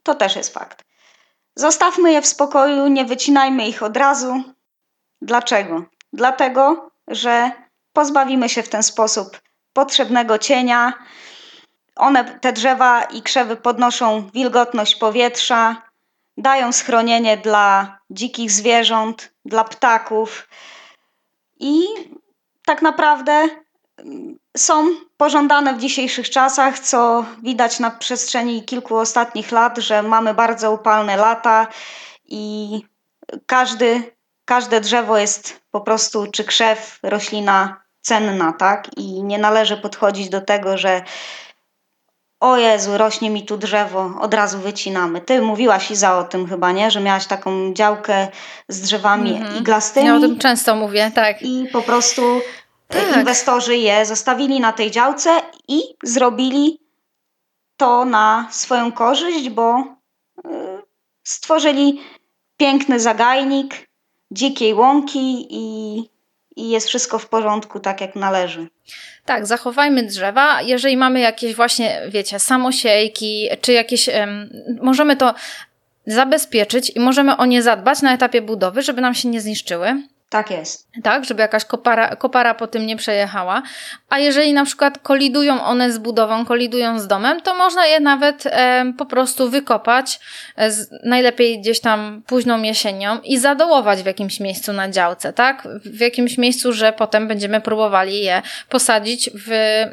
To 0.02 0.14
też 0.14 0.36
jest 0.36 0.54
fakt. 0.54 0.84
Zostawmy 1.54 2.12
je 2.12 2.22
w 2.22 2.26
spokoju, 2.26 2.88
nie 2.88 3.04
wycinajmy 3.04 3.68
ich 3.68 3.82
od 3.82 3.96
razu. 3.96 4.42
Dlaczego? 5.22 5.84
Dlatego, 6.12 6.90
że 7.08 7.50
pozbawimy 7.92 8.48
się 8.48 8.62
w 8.62 8.68
ten 8.68 8.82
sposób 8.82 9.40
potrzebnego 9.72 10.38
cienia. 10.38 10.92
One, 11.96 12.24
te 12.24 12.52
drzewa 12.52 13.02
i 13.02 13.22
krzewy 13.22 13.56
podnoszą 13.56 14.30
wilgotność 14.34 14.96
powietrza, 14.96 15.82
dają 16.36 16.72
schronienie 16.72 17.36
dla 17.36 17.98
dzikich 18.10 18.50
zwierząt, 18.50 19.32
dla 19.44 19.64
ptaków 19.64 20.48
i 21.60 21.84
tak 22.64 22.82
naprawdę 22.82 23.48
są 24.56 24.86
pożądane 25.16 25.74
w 25.74 25.78
dzisiejszych 25.78 26.30
czasach, 26.30 26.78
co 26.78 27.24
widać 27.42 27.80
na 27.80 27.90
przestrzeni 27.90 28.62
kilku 28.62 28.96
ostatnich 28.96 29.52
lat, 29.52 29.78
że 29.78 30.02
mamy 30.02 30.34
bardzo 30.34 30.72
upalne 30.72 31.16
lata 31.16 31.66
i 32.24 32.80
każdy, 33.46 34.02
każde 34.44 34.80
drzewo 34.80 35.18
jest 35.18 35.60
po 35.70 35.80
prostu, 35.80 36.26
czy 36.26 36.44
krzew, 36.44 36.98
roślina 37.02 37.82
cenna, 38.00 38.52
tak? 38.52 38.90
I 38.96 39.22
nie 39.22 39.38
należy 39.38 39.76
podchodzić 39.76 40.28
do 40.28 40.40
tego, 40.40 40.78
że 40.78 41.02
o 42.40 42.56
Jezu, 42.56 42.98
rośnie 42.98 43.30
mi 43.30 43.46
tu 43.46 43.56
drzewo, 43.56 44.10
od 44.20 44.34
razu 44.34 44.58
wycinamy. 44.58 45.20
Ty 45.20 45.42
mówiłaś 45.42 45.90
Iza 45.90 46.18
o 46.18 46.24
tym 46.24 46.48
chyba, 46.48 46.72
nie? 46.72 46.90
Że 46.90 47.00
miałaś 47.00 47.26
taką 47.26 47.72
działkę 47.72 48.28
z 48.68 48.80
drzewami 48.80 49.32
mm-hmm. 49.32 49.60
iglastymi. 49.60 50.06
Ja 50.06 50.16
o 50.16 50.20
tym 50.20 50.38
często 50.38 50.76
mówię, 50.76 51.10
tak. 51.14 51.42
I 51.42 51.66
po 51.72 51.82
prostu 51.82 52.40
tak. 52.92 53.16
inwestorzy 53.16 53.76
je 53.76 54.06
zostawili 54.06 54.60
na 54.60 54.72
tej 54.72 54.90
działce 54.90 55.30
i 55.68 55.82
zrobili 56.02 56.80
to 57.76 58.04
na 58.04 58.48
swoją 58.50 58.92
korzyść, 58.92 59.48
bo 59.48 59.84
e, 60.44 60.82
stworzyli 61.24 62.00
piękny 62.56 63.00
zagajnik 63.00 63.88
dzikiej 64.30 64.74
łąki 64.74 65.46
i, 65.50 65.96
i 66.56 66.70
jest 66.70 66.88
wszystko 66.88 67.18
w 67.18 67.28
porządku 67.28 67.80
tak 67.80 68.00
jak 68.00 68.16
należy. 68.16 68.68
Tak, 69.24 69.46
zachowajmy 69.46 70.02
drzewa. 70.02 70.62
Jeżeli 70.62 70.96
mamy 70.96 71.20
jakieś 71.20 71.54
właśnie, 71.54 72.02
wiecie, 72.08 72.38
samosiejki, 72.38 73.48
czy 73.60 73.72
jakieś, 73.72 74.08
um, 74.08 74.50
możemy 74.82 75.16
to 75.16 75.34
zabezpieczyć 76.06 76.92
i 76.96 77.00
możemy 77.00 77.36
o 77.36 77.46
nie 77.46 77.62
zadbać 77.62 78.02
na 78.02 78.14
etapie 78.14 78.42
budowy, 78.42 78.82
żeby 78.82 79.00
nam 79.00 79.14
się 79.14 79.28
nie 79.28 79.40
zniszczyły. 79.40 80.02
Tak 80.32 80.50
jest. 80.50 80.88
Tak, 81.02 81.24
żeby 81.24 81.42
jakaś 81.42 81.64
kopara, 81.64 82.16
kopara 82.16 82.54
po 82.54 82.66
tym 82.66 82.86
nie 82.86 82.96
przejechała. 82.96 83.62
A 84.10 84.18
jeżeli 84.18 84.52
na 84.52 84.64
przykład 84.64 84.98
kolidują 84.98 85.64
one 85.64 85.92
z 85.92 85.98
budową, 85.98 86.44
kolidują 86.44 86.98
z 87.00 87.06
domem, 87.06 87.40
to 87.40 87.54
można 87.54 87.86
je 87.86 88.00
nawet 88.00 88.46
e, 88.46 88.84
po 88.98 89.06
prostu 89.06 89.50
wykopać, 89.50 90.20
e, 90.56 90.70
z, 90.70 90.90
najlepiej 91.04 91.60
gdzieś 91.60 91.80
tam 91.80 92.22
późną 92.26 92.62
jesienią 92.62 93.20
i 93.24 93.38
zadołować 93.38 94.02
w 94.02 94.06
jakimś 94.06 94.40
miejscu 94.40 94.72
na 94.72 94.88
działce, 94.88 95.32
tak? 95.32 95.68
W 95.84 96.00
jakimś 96.00 96.38
miejscu, 96.38 96.72
że 96.72 96.92
potem 96.92 97.28
będziemy 97.28 97.60
próbowali 97.60 98.20
je 98.20 98.42
posadzić 98.68 99.30
w 99.34 99.50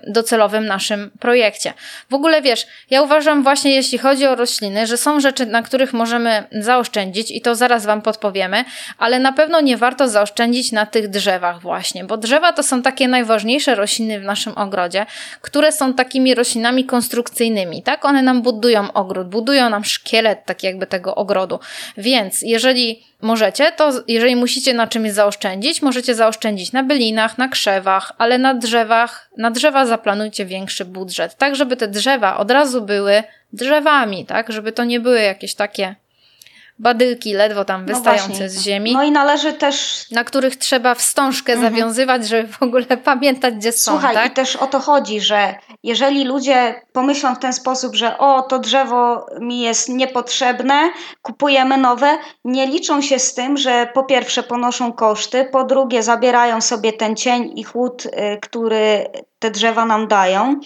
docelowym 0.08 0.66
naszym 0.66 1.12
projekcie. 1.20 1.74
W 2.10 2.14
ogóle 2.14 2.42
wiesz, 2.42 2.68
ja 2.90 3.02
uważam 3.02 3.44
właśnie, 3.44 3.76
jeśli 3.76 3.98
chodzi 3.98 4.26
o 4.26 4.36
rośliny, 4.36 4.88
że 4.88 4.98
są 4.98 5.20
rzeczy, 5.20 5.46
na 5.46 5.62
których 5.62 5.94
możemy 5.94 6.44
zaoszczędzić 6.52 7.32
i 7.32 7.42
to 7.42 7.56
zaraz 7.56 7.86
Wam 7.86 8.02
podpowiemy, 8.02 8.66
ale 8.98 9.20
na 9.20 9.34
pewno 9.34 9.62
nie 9.62 9.78
warto 9.78 10.08
zaoszczędzić 10.10 10.29
zaoszczędzić 10.30 10.72
na 10.72 10.86
tych 10.86 11.08
drzewach 11.08 11.62
właśnie, 11.62 12.04
bo 12.04 12.18
drzewa 12.18 12.54
to 12.54 12.64
są 12.64 12.82
takie 12.82 13.08
najważniejsze 13.08 13.76
rośliny 13.76 14.20
w 14.20 14.24
naszym 14.24 14.58
ogrodzie, 14.58 15.06
które 15.42 15.72
są 15.72 15.94
takimi 15.94 16.36
roślinami 16.36 16.86
konstrukcyjnymi, 16.86 17.84
tak? 17.84 18.06
One 18.06 18.22
nam 18.22 18.42
budują 18.42 18.94
ogród, 18.94 19.28
budują 19.28 19.70
nam 19.70 19.84
szkielet 19.84 20.46
tak 20.46 20.64
jakby 20.64 20.88
tego 20.88 21.16
ogrodu. 21.16 21.60
Więc 21.98 22.42
jeżeli 22.42 23.04
możecie, 23.22 23.72
to 23.72 23.92
jeżeli 24.08 24.36
musicie 24.36 24.74
na 24.74 24.88
czymś 24.88 25.12
zaoszczędzić, 25.12 25.82
możecie 25.82 26.16
zaoszczędzić 26.16 26.72
na 26.72 26.84
bylinach, 26.84 27.38
na 27.38 27.48
krzewach, 27.48 28.14
ale 28.18 28.38
na 28.38 28.54
drzewach, 28.54 29.30
na 29.38 29.52
drzewa 29.52 29.86
zaplanujcie 29.86 30.46
większy 30.46 30.86
budżet, 30.86 31.36
tak 31.38 31.56
żeby 31.56 31.78
te 31.78 31.88
drzewa 31.88 32.38
od 32.38 32.52
razu 32.52 32.82
były 32.82 33.24
drzewami, 33.54 34.26
tak? 34.26 34.52
Żeby 34.52 34.72
to 34.72 34.84
nie 34.84 35.00
były 35.00 35.22
jakieś 35.22 35.56
takie 35.56 35.96
badylki 36.80 37.34
ledwo 37.34 37.66
tam 37.66 37.86
wystające 37.86 38.44
no 38.44 38.50
z 38.50 38.62
ziemi. 38.62 38.94
No 38.94 39.04
i 39.04 39.12
należy 39.12 39.54
też... 39.54 40.06
Na 40.12 40.24
których 40.24 40.56
trzeba 40.56 40.96
wstążkę 40.96 41.54
mhm. 41.54 41.74
zawiązywać, 41.74 42.28
żeby 42.28 42.54
w 42.54 42.62
ogóle 42.62 42.86
pamiętać, 42.86 43.54
gdzie 43.54 43.72
są. 43.72 43.92
Słuchaj, 43.92 44.16
tak? 44.16 44.32
i 44.32 44.34
też 44.34 44.56
o 44.56 44.68
to 44.68 44.80
chodzi, 44.80 45.22
że 45.22 45.56
jeżeli 45.84 46.26
ludzie 46.26 46.82
pomyślą 46.94 47.36
w 47.36 47.40
ten 47.40 47.54
sposób, 47.54 47.96
że 47.96 48.18
o, 48.18 48.42
to 48.42 48.60
drzewo 48.60 49.26
mi 49.40 49.62
jest 49.62 49.90
niepotrzebne, 49.90 50.90
kupujemy 51.22 51.78
nowe, 51.78 52.18
nie 52.46 52.68
liczą 52.68 53.02
się 53.02 53.20
z 53.20 53.34
tym, 53.34 53.58
że 53.58 53.90
po 53.94 54.04
pierwsze 54.04 54.44
ponoszą 54.44 54.94
koszty, 54.94 55.46
po 55.52 55.64
drugie 55.64 56.04
zabierają 56.04 56.62
sobie 56.62 56.94
ten 56.94 57.16
cień 57.16 57.52
i 57.56 57.64
chłód, 57.64 58.06
y, 58.06 58.10
który 58.42 59.06
te 59.40 59.52
drzewa 59.52 59.86
nam 59.86 60.08
dają, 60.08 60.60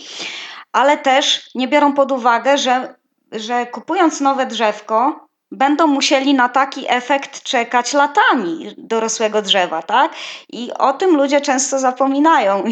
ale 0.72 0.98
też 0.98 1.50
nie 1.56 1.68
biorą 1.68 1.94
pod 1.94 2.12
uwagę, 2.12 2.58
że, 2.58 2.96
że 3.32 3.66
kupując 3.66 4.22
nowe 4.22 4.46
drzewko, 4.46 5.23
będą 5.54 5.88
musieli 5.88 6.34
na 6.34 6.50
taki 6.50 6.86
efekt 6.88 7.44
czekać 7.44 7.94
latami 7.94 8.76
dorosłego 8.78 9.42
drzewa, 9.42 9.82
tak? 9.82 10.12
I 10.50 10.72
o 10.74 10.94
tym 10.94 11.16
ludzie 11.16 11.42
często 11.42 11.80
zapominają. 11.80 12.64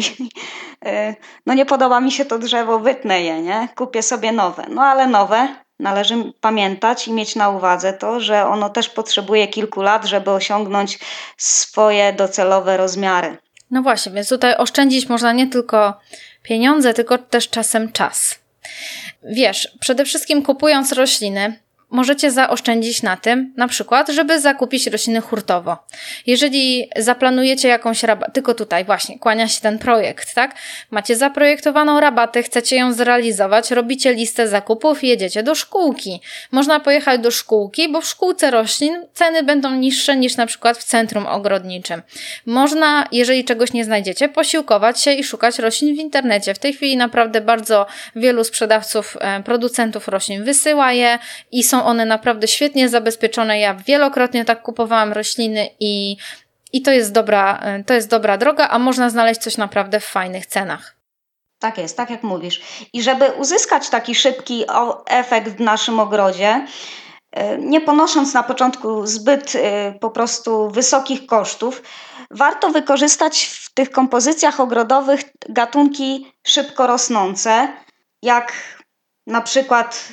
E, 0.84 1.14
no 1.46 1.54
nie 1.54 1.66
podoba 1.66 2.00
mi 2.00 2.12
się 2.12 2.24
to 2.24 2.38
drzewo, 2.38 2.78
wytnę 2.78 3.22
je, 3.22 3.42
nie? 3.42 3.68
Kupię 3.76 4.02
sobie 4.02 4.32
nowe. 4.32 4.66
No 4.68 4.82
ale 4.82 5.06
nowe 5.06 5.48
należy 5.78 6.32
pamiętać 6.40 7.08
i 7.08 7.12
mieć 7.12 7.36
na 7.36 7.50
uwadze 7.50 7.92
to, 7.92 8.20
że 8.20 8.46
ono 8.46 8.70
też 8.70 8.88
potrzebuje 8.88 9.48
kilku 9.48 9.82
lat, 9.82 10.04
żeby 10.04 10.30
osiągnąć 10.30 10.98
swoje 11.36 12.12
docelowe 12.12 12.76
rozmiary. 12.76 13.38
No 13.70 13.82
właśnie, 13.82 14.12
więc 14.12 14.28
tutaj 14.28 14.56
oszczędzić 14.56 15.08
można 15.08 15.32
nie 15.32 15.46
tylko 15.46 16.00
pieniądze, 16.42 16.94
tylko 16.94 17.18
też 17.18 17.48
czasem 17.48 17.92
czas. 17.92 18.38
Wiesz, 19.22 19.68
przede 19.80 20.04
wszystkim 20.04 20.42
kupując 20.42 20.92
rośliny, 20.92 21.60
możecie 21.92 22.30
zaoszczędzić 22.30 23.02
na 23.02 23.16
tym, 23.16 23.52
na 23.56 23.68
przykład, 23.68 24.08
żeby 24.08 24.40
zakupić 24.40 24.86
rośliny 24.86 25.20
hurtowo. 25.20 25.76
Jeżeli 26.26 26.88
zaplanujecie 26.96 27.68
jakąś 27.68 28.02
rabatę, 28.02 28.32
tylko 28.32 28.54
tutaj 28.54 28.84
właśnie 28.84 29.18
kłania 29.18 29.48
się 29.48 29.60
ten 29.60 29.78
projekt, 29.78 30.34
tak? 30.34 30.54
Macie 30.90 31.16
zaprojektowaną 31.16 32.00
rabatę, 32.00 32.42
chcecie 32.42 32.76
ją 32.76 32.92
zrealizować, 32.92 33.70
robicie 33.70 34.14
listę 34.14 34.48
zakupów 34.48 35.04
i 35.04 35.08
jedziecie 35.08 35.42
do 35.42 35.54
szkółki. 35.54 36.20
Można 36.50 36.80
pojechać 36.80 37.20
do 37.20 37.30
szkółki, 37.30 37.88
bo 37.88 38.00
w 38.00 38.06
szkółce 38.06 38.50
roślin 38.50 39.06
ceny 39.14 39.42
będą 39.42 39.70
niższe 39.70 40.16
niż 40.16 40.36
na 40.36 40.46
przykład 40.46 40.78
w 40.78 40.84
centrum 40.84 41.26
ogrodniczym. 41.26 42.02
Można, 42.46 43.08
jeżeli 43.12 43.44
czegoś 43.44 43.72
nie 43.72 43.84
znajdziecie, 43.84 44.28
posiłkować 44.28 45.02
się 45.02 45.12
i 45.12 45.24
szukać 45.24 45.58
roślin 45.58 45.96
w 45.96 45.98
internecie. 45.98 46.54
W 46.54 46.58
tej 46.58 46.72
chwili 46.72 46.96
naprawdę 46.96 47.40
bardzo 47.40 47.86
wielu 48.16 48.44
sprzedawców, 48.44 49.16
e, 49.20 49.42
producentów 49.42 50.08
roślin 50.08 50.44
wysyła 50.44 50.92
je 50.92 51.18
i 51.52 51.62
są 51.62 51.81
one 51.84 52.04
naprawdę 52.04 52.48
świetnie 52.48 52.88
zabezpieczone. 52.88 53.58
Ja 53.58 53.74
wielokrotnie 53.74 54.44
tak 54.44 54.62
kupowałam 54.62 55.12
rośliny 55.12 55.68
i, 55.80 56.16
i 56.72 56.82
to, 56.82 56.90
jest 56.90 57.12
dobra, 57.12 57.62
to 57.86 57.94
jest 57.94 58.08
dobra 58.08 58.38
droga, 58.38 58.68
a 58.68 58.78
można 58.78 59.10
znaleźć 59.10 59.40
coś 59.40 59.56
naprawdę 59.56 60.00
w 60.00 60.04
fajnych 60.04 60.46
cenach. 60.46 60.96
Tak 61.58 61.78
jest, 61.78 61.96
tak 61.96 62.10
jak 62.10 62.22
mówisz. 62.22 62.62
I 62.92 63.02
żeby 63.02 63.32
uzyskać 63.32 63.88
taki 63.88 64.14
szybki 64.14 64.64
efekt 65.06 65.48
w 65.48 65.60
naszym 65.60 66.00
ogrodzie, 66.00 66.66
nie 67.58 67.80
ponosząc 67.80 68.34
na 68.34 68.42
początku 68.42 69.06
zbyt 69.06 69.52
po 70.00 70.10
prostu 70.10 70.70
wysokich 70.70 71.26
kosztów, 71.26 71.82
warto 72.30 72.70
wykorzystać 72.70 73.44
w 73.44 73.74
tych 73.74 73.90
kompozycjach 73.90 74.60
ogrodowych 74.60 75.20
gatunki 75.48 76.32
szybko 76.46 76.86
rosnące, 76.86 77.68
jak 78.22 78.52
na 79.26 79.40
przykład 79.40 80.08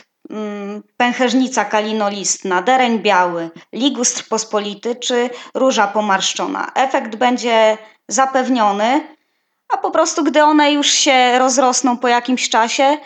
pęchernica 0.98 1.66
kalinolistna, 1.66 2.62
dereń 2.62 3.00
biały, 3.00 3.50
ligustr 3.74 4.28
pospolity 4.30 4.96
czy 4.96 5.30
róża 5.54 5.88
pomarszczona. 5.88 6.72
Efekt 6.76 7.16
będzie 7.16 7.78
zapewniony, 8.08 9.16
a 9.70 9.78
po 9.78 9.92
prostu 9.92 10.24
gdy 10.24 10.44
one 10.44 10.72
już 10.72 10.88
się 10.88 11.40
rozrosną 11.40 11.98
po 11.98 12.08
jakimś 12.08 12.50
czasie, 12.50 12.98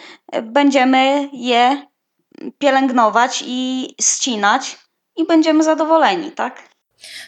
będziemy 0.41 1.30
je 1.34 1.88
pielęgnować 2.57 3.43
i 3.47 3.89
ścinać 4.01 4.78
i 5.15 5.26
będziemy 5.26 5.63
zadowoleni, 5.63 6.32
tak? 6.32 6.72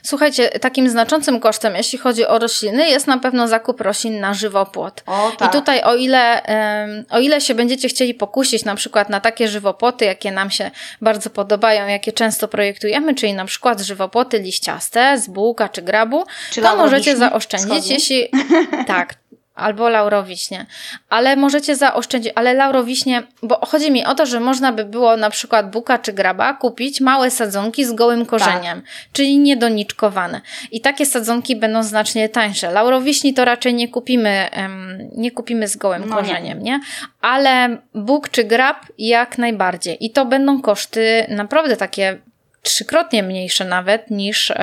Słuchajcie, 0.03 0.49
takim 0.49 0.89
znaczącym 0.89 1.39
kosztem, 1.39 1.75
jeśli 1.75 1.99
chodzi 1.99 2.25
o 2.25 2.39
rośliny, 2.39 2.89
jest 2.89 3.07
na 3.07 3.17
pewno 3.17 3.47
zakup 3.47 3.81
roślin 3.81 4.19
na 4.19 4.33
żywopłot. 4.33 5.03
O, 5.05 5.31
tak. 5.37 5.49
I 5.49 5.57
tutaj, 5.57 5.81
o 5.83 5.95
ile, 5.95 6.41
o 7.09 7.19
ile 7.19 7.41
się 7.41 7.55
będziecie 7.55 7.87
chcieli 7.87 8.13
pokusić 8.13 8.65
na 8.65 8.75
przykład 8.75 9.09
na 9.09 9.19
takie 9.19 9.47
żywopłoty, 9.47 10.05
jakie 10.05 10.31
nam 10.31 10.51
się 10.51 10.71
bardzo 11.01 11.29
podobają, 11.29 11.87
jakie 11.87 12.13
często 12.13 12.47
projektujemy, 12.47 13.15
czyli 13.15 13.33
na 13.33 13.45
przykład 13.45 13.81
żywopłoty 13.81 14.39
liściaste 14.39 15.17
z 15.17 15.27
bułka 15.27 15.69
czy 15.69 15.81
grabu, 15.81 16.23
czy 16.51 16.61
to 16.61 16.75
możecie 16.75 17.17
zaoszczędzić, 17.17 17.87
jeśli. 17.87 18.27
Tak, 18.87 19.15
albo 19.55 19.89
laurowiśnie. 19.89 20.65
Ale 21.09 21.35
możecie 21.35 21.75
zaoszczędzić, 21.75 22.33
ale 22.35 22.53
laurowiśnie, 22.53 23.23
bo 23.43 23.65
chodzi 23.65 23.91
mi 23.91 24.05
o 24.05 24.15
to, 24.15 24.25
że 24.25 24.39
można 24.39 24.71
by 24.71 24.85
było 24.85 25.17
na 25.17 25.29
przykład 25.29 25.71
buka 25.71 25.97
czy 25.97 26.13
graba 26.13 26.53
kupić 26.53 27.01
małe 27.01 27.31
sadzonki 27.31 27.85
z 27.85 27.93
gołym 27.93 28.25
korzeniem, 28.25 28.81
tak. 28.81 28.91
czyli 29.13 29.39
niedoniczkowane. 29.39 30.41
I 30.71 30.81
takie 30.81 31.05
sadzonki 31.05 31.55
będą 31.55 31.83
znacznie 31.83 32.29
tańsze. 32.29 32.71
Laurowiśni 32.71 33.33
to 33.33 33.45
raczej 33.45 33.73
nie 33.73 33.87
kupimy, 33.87 34.49
um, 34.57 34.97
nie 35.15 35.31
kupimy 35.31 35.67
z 35.67 35.77
gołym 35.77 36.03
no 36.07 36.15
korzeniem, 36.15 36.59
nie. 36.59 36.71
nie? 36.71 36.79
Ale 37.21 37.77
buk 37.93 38.29
czy 38.29 38.43
grab 38.43 38.85
jak 38.97 39.37
najbardziej. 39.37 40.05
I 40.05 40.11
to 40.11 40.25
będą 40.25 40.61
koszty 40.61 41.25
naprawdę 41.29 41.77
takie 41.77 42.19
trzykrotnie 42.65 43.23
mniejsze 43.23 43.65
nawet 43.65 44.11
niż, 44.11 44.53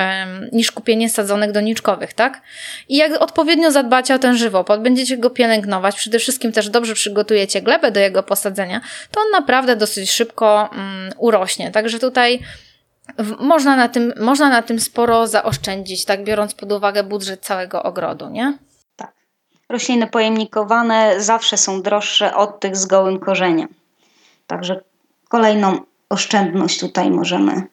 niż 0.51 0.71
kupienie 0.71 1.09
sadzonek 1.09 1.51
doniczkowych, 1.51 2.13
tak? 2.13 2.41
I 2.89 2.97
jak 2.97 3.21
odpowiednio 3.21 3.71
zadbacie 3.71 4.15
o 4.15 4.19
ten 4.19 4.37
żywopłot, 4.37 4.81
będziecie 4.81 5.17
go 5.17 5.29
pielęgnować, 5.29 5.95
przede 5.95 6.19
wszystkim 6.19 6.51
też 6.51 6.69
dobrze 6.69 6.93
przygotujecie 6.93 7.61
glebę 7.61 7.91
do 7.91 7.99
jego 7.99 8.23
posadzenia, 8.23 8.81
to 9.11 9.21
on 9.21 9.31
naprawdę 9.31 9.75
dosyć 9.75 10.11
szybko 10.11 10.69
um, 10.71 11.09
urośnie. 11.17 11.71
Także 11.71 11.99
tutaj 11.99 12.39
można 13.39 13.75
na, 13.75 13.89
tym, 13.89 14.13
można 14.19 14.49
na 14.49 14.61
tym 14.61 14.79
sporo 14.79 15.27
zaoszczędzić, 15.27 16.05
tak 16.05 16.23
biorąc 16.23 16.53
pod 16.53 16.71
uwagę 16.71 17.03
budżet 17.03 17.45
całego 17.45 17.83
ogrodu, 17.83 18.29
nie? 18.29 18.57
Tak. 18.95 19.13
Rośliny 19.69 20.07
pojemnikowane 20.07 21.21
zawsze 21.21 21.57
są 21.57 21.81
droższe 21.81 22.35
od 22.35 22.59
tych 22.59 22.77
z 22.77 22.85
gołym 22.85 23.19
korzeniem. 23.19 23.67
Także 24.47 24.81
kolejną 25.29 25.79
oszczędność 26.09 26.79
tutaj 26.79 27.11
możemy 27.11 27.72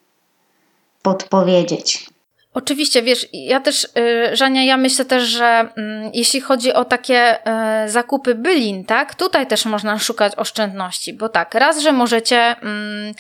podpowiedzieć. 1.02 2.06
Oczywiście, 2.54 3.02
wiesz, 3.02 3.26
ja 3.32 3.60
też, 3.60 3.84
y, 3.84 4.36
Żania, 4.36 4.64
ja 4.64 4.76
myślę 4.76 5.04
też, 5.04 5.24
że 5.24 5.68
mm, 5.76 6.10
jeśli 6.14 6.40
chodzi 6.40 6.72
o 6.72 6.84
takie 6.84 7.38
y, 7.84 7.90
zakupy 7.90 8.34
bylin, 8.34 8.84
tak, 8.84 9.14
tutaj 9.14 9.46
też 9.46 9.64
można 9.64 9.98
szukać 9.98 10.32
oszczędności, 10.36 11.12
bo 11.12 11.28
tak, 11.28 11.54
raz, 11.54 11.80
że 11.80 11.92
możecie 11.92 12.36
mm, 12.36 13.14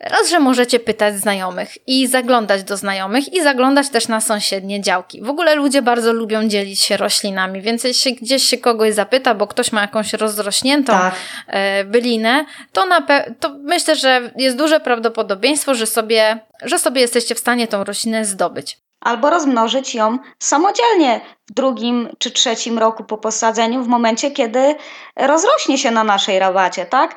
Raz, 0.00 0.30
że 0.30 0.40
możecie 0.40 0.80
pytać 0.80 1.18
znajomych 1.18 1.88
i 1.88 2.06
zaglądać 2.06 2.62
do 2.62 2.76
znajomych 2.76 3.32
i 3.32 3.42
zaglądać 3.42 3.88
też 3.88 4.08
na 4.08 4.20
sąsiednie 4.20 4.80
działki. 4.80 5.22
W 5.22 5.30
ogóle 5.30 5.54
ludzie 5.54 5.82
bardzo 5.82 6.12
lubią 6.12 6.48
dzielić 6.48 6.80
się 6.80 6.96
roślinami, 6.96 7.62
więc 7.62 7.84
jeśli 7.84 8.14
gdzieś 8.14 8.42
się 8.42 8.58
kogoś 8.58 8.94
zapyta, 8.94 9.34
bo 9.34 9.46
ktoś 9.46 9.72
ma 9.72 9.80
jakąś 9.80 10.12
rozrośniętą 10.12 10.92
tak. 10.92 11.14
E, 11.46 11.84
bylinę, 11.84 12.44
to, 12.72 12.86
na 12.86 13.06
to 13.40 13.50
myślę, 13.62 13.96
że 13.96 14.30
jest 14.36 14.56
duże 14.56 14.80
prawdopodobieństwo, 14.80 15.74
że 15.74 15.86
sobie, 15.86 16.38
że 16.62 16.78
sobie 16.78 17.00
jesteście 17.00 17.34
w 17.34 17.38
stanie 17.38 17.68
tą 17.68 17.84
roślinę 17.84 18.24
zdobyć. 18.24 18.78
Albo 19.00 19.30
rozmnożyć 19.30 19.94
ją 19.94 20.18
samodzielnie 20.38 21.20
w 21.50 21.54
drugim 21.54 22.08
czy 22.18 22.30
trzecim 22.30 22.78
roku 22.78 23.04
po 23.04 23.18
posadzeniu, 23.18 23.82
w 23.82 23.88
momencie, 23.88 24.30
kiedy 24.30 24.74
rozrośnie 25.16 25.78
się 25.78 25.90
na 25.90 26.04
naszej 26.04 26.38
rabacie, 26.38 26.86
tak? 26.86 27.14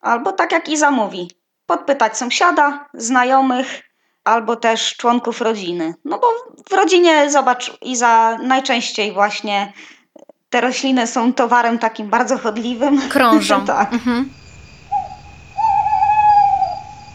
Albo 0.00 0.32
tak 0.32 0.52
jak 0.52 0.68
Iza 0.68 0.90
mówi, 0.90 1.28
podpytać 1.66 2.18
sąsiada, 2.18 2.88
znajomych 2.94 3.82
albo 4.24 4.56
też 4.56 4.96
członków 4.96 5.40
rodziny. 5.40 5.94
No 6.04 6.18
bo 6.18 6.26
w 6.70 6.72
rodzinie, 6.72 7.30
zobacz, 7.30 7.72
i 7.82 7.96
za 7.96 8.38
najczęściej 8.42 9.12
właśnie 9.12 9.72
te 10.50 10.60
rośliny 10.60 11.06
są 11.06 11.32
towarem 11.32 11.78
takim 11.78 12.10
bardzo 12.10 12.38
chodliwym. 12.38 13.08
Krążą. 13.08 13.66
tak. 13.66 13.92
Mhm. 13.92 14.30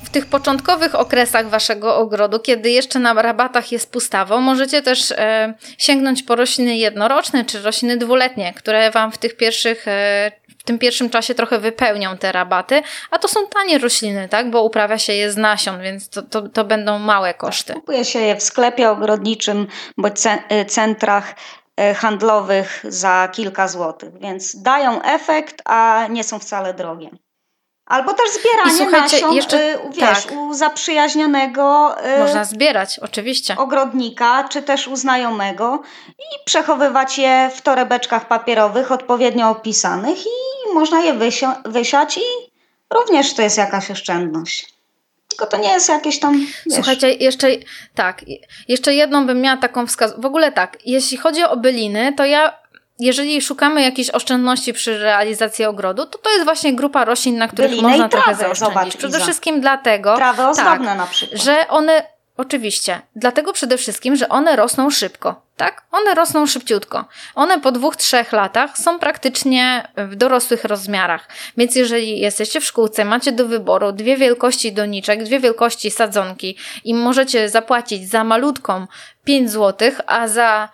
W 0.04 0.12
tych 0.12 0.26
początkowych 0.26 0.95
okresach 0.95 1.50
waszego 1.50 1.97
ogrodu, 1.97 2.39
kiedy 2.39 2.70
jeszcze 2.70 3.00
na 3.00 3.14
rabatach 3.14 3.72
jest 3.72 3.91
pustawo, 3.91 4.41
możecie 4.41 4.82
też 4.82 5.12
e, 5.12 5.54
sięgnąć 5.78 6.24
po 6.24 6.36
rośliny 6.36 6.78
jednoroczne 6.78 7.45
czy 7.45 7.62
rośliny 7.62 7.97
dwuletnie, 7.97 8.54
które 8.54 8.91
wam 8.91 9.12
w 9.12 9.18
tych 9.18 9.38
pierwszych 9.38 9.88
e, 9.88 10.32
tym 10.70 10.80
pierwszym 10.80 11.09
czasie 11.09 11.36
trochę 11.36 11.59
wypełnią 11.59 12.17
te 12.17 12.32
rabaty, 12.32 12.82
a 13.11 13.20
to 13.20 13.28
są 13.28 13.47
tanie 13.47 13.78
rośliny, 13.78 14.30
tak? 14.30 14.51
Bo 14.51 14.63
uprawia 14.63 14.97
się 14.97 15.13
je 15.13 15.32
z 15.32 15.38
nasion, 15.38 15.82
więc 15.82 16.09
to, 16.09 16.22
to, 16.22 16.41
to 16.49 16.65
będą 16.65 16.99
małe 16.99 17.34
koszty. 17.34 17.74
Kupuje 17.74 18.05
się 18.05 18.20
je 18.20 18.36
w 18.36 18.43
sklepie 18.43 18.89
ogrodniczym 18.89 19.67
bądź 19.97 20.26
y, 20.26 20.65
centrach 20.65 21.36
y, 21.91 21.93
handlowych 21.93 22.84
za 22.84 23.30
kilka 23.32 23.67
złotych, 23.67 24.20
więc 24.20 24.61
dają 24.61 25.01
efekt, 25.01 25.61
a 25.65 26.07
nie 26.09 26.24
są 26.24 26.39
wcale 26.39 26.74
drogie. 26.74 27.09
Albo 27.90 28.14
też 28.14 28.30
zbieranie 28.32 28.92
nasion, 28.92 29.34
jeszcze, 29.34 29.74
y, 29.74 29.78
wiesz, 29.92 30.26
tak. 30.26 30.32
u 30.32 30.54
zaprzyjaźnionego 30.54 31.96
Można 32.20 32.44
zbierać, 32.44 33.00
oczywiście. 33.00 33.58
ogrodnika, 33.58 34.48
czy 34.50 34.62
też 34.62 34.88
u 34.88 34.96
znajomego 34.96 35.82
i 36.10 36.46
przechowywać 36.46 37.18
je 37.18 37.52
w 37.56 37.62
torebeczkach 37.62 38.28
papierowych 38.28 38.92
odpowiednio 38.92 39.50
opisanych 39.50 40.26
i 40.26 40.74
można 40.74 41.00
je 41.02 41.14
wysiać 41.66 42.18
i 42.18 42.52
również 42.94 43.34
to 43.34 43.42
jest 43.42 43.58
jakaś 43.58 43.92
oszczędność. 43.92 44.74
Tylko 45.28 45.46
to 45.46 45.58
nie 45.58 45.70
jest 45.70 45.90
jakieś 45.90 46.20
tam. 46.20 46.40
Wiesz. 46.40 46.76
Słuchajcie, 46.76 47.14
jeszcze 47.14 47.48
tak, 47.96 48.26
jeszcze 48.68 48.94
jedną 48.94 49.28
bym 49.28 49.42
miała 49.42 49.58
taką 49.58 49.88
wskazówkę. 49.88 50.22
W 50.22 50.26
ogóle 50.26 50.52
tak, 50.52 50.78
jeśli 50.86 51.18
chodzi 51.18 51.44
o 51.44 51.58
byliny, 51.58 52.14
to 52.18 52.26
ja 52.26 52.59
jeżeli 53.00 53.41
szukamy 53.41 53.82
jakiejś 53.82 54.10
oszczędności 54.10 54.74
przy 54.74 54.97
realizacji 54.97 55.66
ogrodu, 55.66 56.06
to 56.06 56.18
to 56.18 56.30
jest 56.32 56.43
właśnie 56.43 56.74
grupa 56.74 57.06
roślin, 57.06 57.38
na 57.38 57.47
których 57.47 57.82
można 57.82 58.10
trochę 58.10 58.36
zaoszczędzić. 58.36 58.76
Zobacz, 58.76 58.97
Przede 58.97 59.18
Iza. 59.18 59.26
wszystkim 59.26 59.62
dlatego, 59.62 60.16
trawy 60.16 60.47
ozdobne 60.47 60.88
tak, 60.88 60.97
na 60.97 61.06
przykład. 61.06 61.41
że 61.41 61.68
one 61.68 62.04
Oczywiście. 62.39 63.02
Dlatego 63.16 63.54
przede 63.54 63.78
wszystkim, 63.78 64.16
że 64.16 64.30
one 64.30 64.56
rosną 64.56 64.89
szybko. 64.89 65.41
Tak? 65.58 65.84
One 65.91 66.16
rosną 66.16 66.47
szybciutko. 66.47 67.06
One 67.36 67.62
po 67.62 67.72
dwóch, 67.72 67.95
trzech 67.95 68.32
latach 68.32 68.78
są 68.78 69.00
praktycznie 69.00 69.88
w 69.97 70.16
dorosłych 70.16 70.64
rozmiarach. 70.64 71.28
Więc 71.58 71.76
jeżeli 71.76 72.20
jesteście 72.20 72.62
w 72.62 72.66
szkółce, 72.66 73.06
macie 73.06 73.32
do 73.32 73.47
wyboru 73.47 73.91
dwie 73.91 74.18
wielkości 74.18 74.74
doniczek, 74.74 75.24
dwie 75.24 75.39
wielkości 75.39 75.91
sadzonki 75.91 76.58
i 76.84 76.93
możecie 76.93 77.50
zapłacić 77.50 78.10
za 78.10 78.24
malutką 78.24 78.88
5 79.24 79.52
zł, 79.52 79.91
a 80.08 80.28
za 80.28 80.70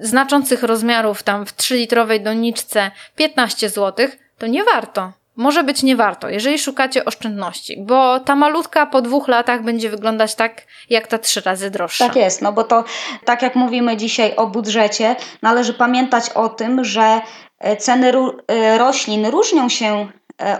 znaczących 0.00 0.62
rozmiarów 0.62 1.22
tam 1.22 1.46
w 1.46 1.56
3-litrowej 1.56 2.22
doniczce 2.22 2.90
15 3.16 3.68
zł, 3.68 4.08
to 4.38 4.46
nie 4.46 4.64
warto 4.64 5.12
może 5.36 5.64
być 5.64 5.82
nie 5.82 5.96
warto, 5.96 6.28
jeżeli 6.28 6.58
szukacie 6.58 7.04
oszczędności, 7.04 7.76
bo 7.80 8.20
ta 8.20 8.36
malutka 8.36 8.86
po 8.86 9.02
dwóch 9.02 9.28
latach 9.28 9.62
będzie 9.62 9.90
wyglądać 9.90 10.34
tak, 10.34 10.62
jak 10.90 11.06
ta 11.06 11.18
trzy 11.18 11.40
razy 11.40 11.70
droższa. 11.70 12.06
Tak 12.06 12.16
jest, 12.16 12.42
no 12.42 12.52
bo 12.52 12.64
to 12.64 12.84
tak 13.24 13.42
jak 13.42 13.54
mówimy 13.54 13.96
dzisiaj 13.96 14.36
o 14.36 14.46
budżecie, 14.46 15.16
należy 15.42 15.74
pamiętać 15.74 16.30
o 16.30 16.48
tym, 16.48 16.84
że 16.84 17.20
e, 17.58 17.76
ceny 17.76 18.12
e, 18.48 18.78
roślin 18.78 19.26
różnią 19.26 19.68
się 19.68 20.08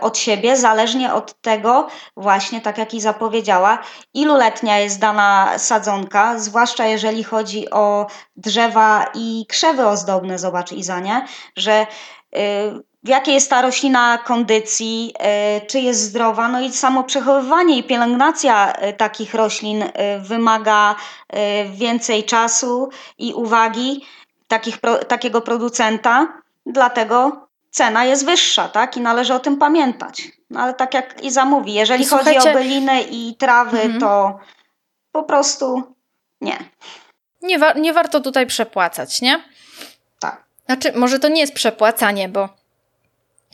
od 0.01 0.19
siebie, 0.19 0.57
zależnie 0.57 1.15
od 1.15 1.41
tego, 1.41 1.89
właśnie 2.17 2.61
tak 2.61 2.79
jak 2.79 2.95
i 2.95 3.01
zapowiedziała, 3.01 3.79
iluletnia 4.15 4.79
jest 4.79 4.99
dana 4.99 5.59
sadzonka, 5.59 6.39
zwłaszcza 6.39 6.87
jeżeli 6.87 7.25
chodzi 7.25 7.71
o 7.71 8.07
drzewa 8.37 9.07
i 9.15 9.47
krzewy 9.49 9.87
ozdobne, 9.87 10.39
zobacz 10.39 10.73
Izania, 10.73 11.25
że 11.57 11.87
w 13.05 13.09
jakiej 13.09 13.35
jest 13.35 13.51
ta 13.51 13.63
roślina 13.63 14.19
kondycji, 14.19 15.15
e, 15.19 15.61
czy 15.61 15.81
jest 15.81 16.01
zdrowa. 16.01 16.49
No 16.49 16.61
i 16.61 16.73
samo 16.73 17.05
przechowywanie 17.05 17.79
i 17.79 17.85
pielęgnacja 17.85 18.73
e, 18.73 18.93
takich 18.93 19.35
roślin 19.35 19.83
e, 19.83 20.19
wymaga 20.19 20.97
więcej 21.71 22.25
czasu 22.25 22.89
i 23.19 23.35
uwagi 23.35 24.05
takich, 24.49 24.79
takiego 25.09 25.41
producenta. 25.41 26.43
Dlatego 26.67 27.47
cena 27.75 28.05
jest 28.05 28.25
wyższa, 28.25 28.69
tak? 28.69 28.97
I 28.97 29.01
należy 29.01 29.35
o 29.35 29.39
tym 29.41 29.57
pamiętać. 29.57 30.23
No 30.51 30.61
ale 30.61 30.75
tak 30.75 30.95
jak 30.95 31.23
Iza 31.23 31.45
mówi, 31.45 31.75
jeżeli 31.75 32.03
I 32.05 32.07
chodzi 32.07 32.25
słuchajcie- 32.25 32.51
o 32.51 32.55
byliny 32.55 33.03
i 33.03 33.37
trawy, 33.37 33.81
Mhm. 33.81 34.01
to 34.01 34.39
po 35.13 35.23
prostu 35.23 35.95
nie. 36.41 36.59
Nie, 37.43 37.59
wa- 37.59 37.73
nie 37.73 37.93
warto 37.93 38.21
tutaj 38.21 38.47
przepłacać, 38.47 39.21
nie? 39.21 39.45
Tak. 40.21 40.45
Znaczy, 40.67 40.93
może 40.95 41.19
to 41.19 41.29
nie 41.29 41.41
jest 41.41 41.55
przepłacanie, 41.55 42.29
bo 42.29 42.49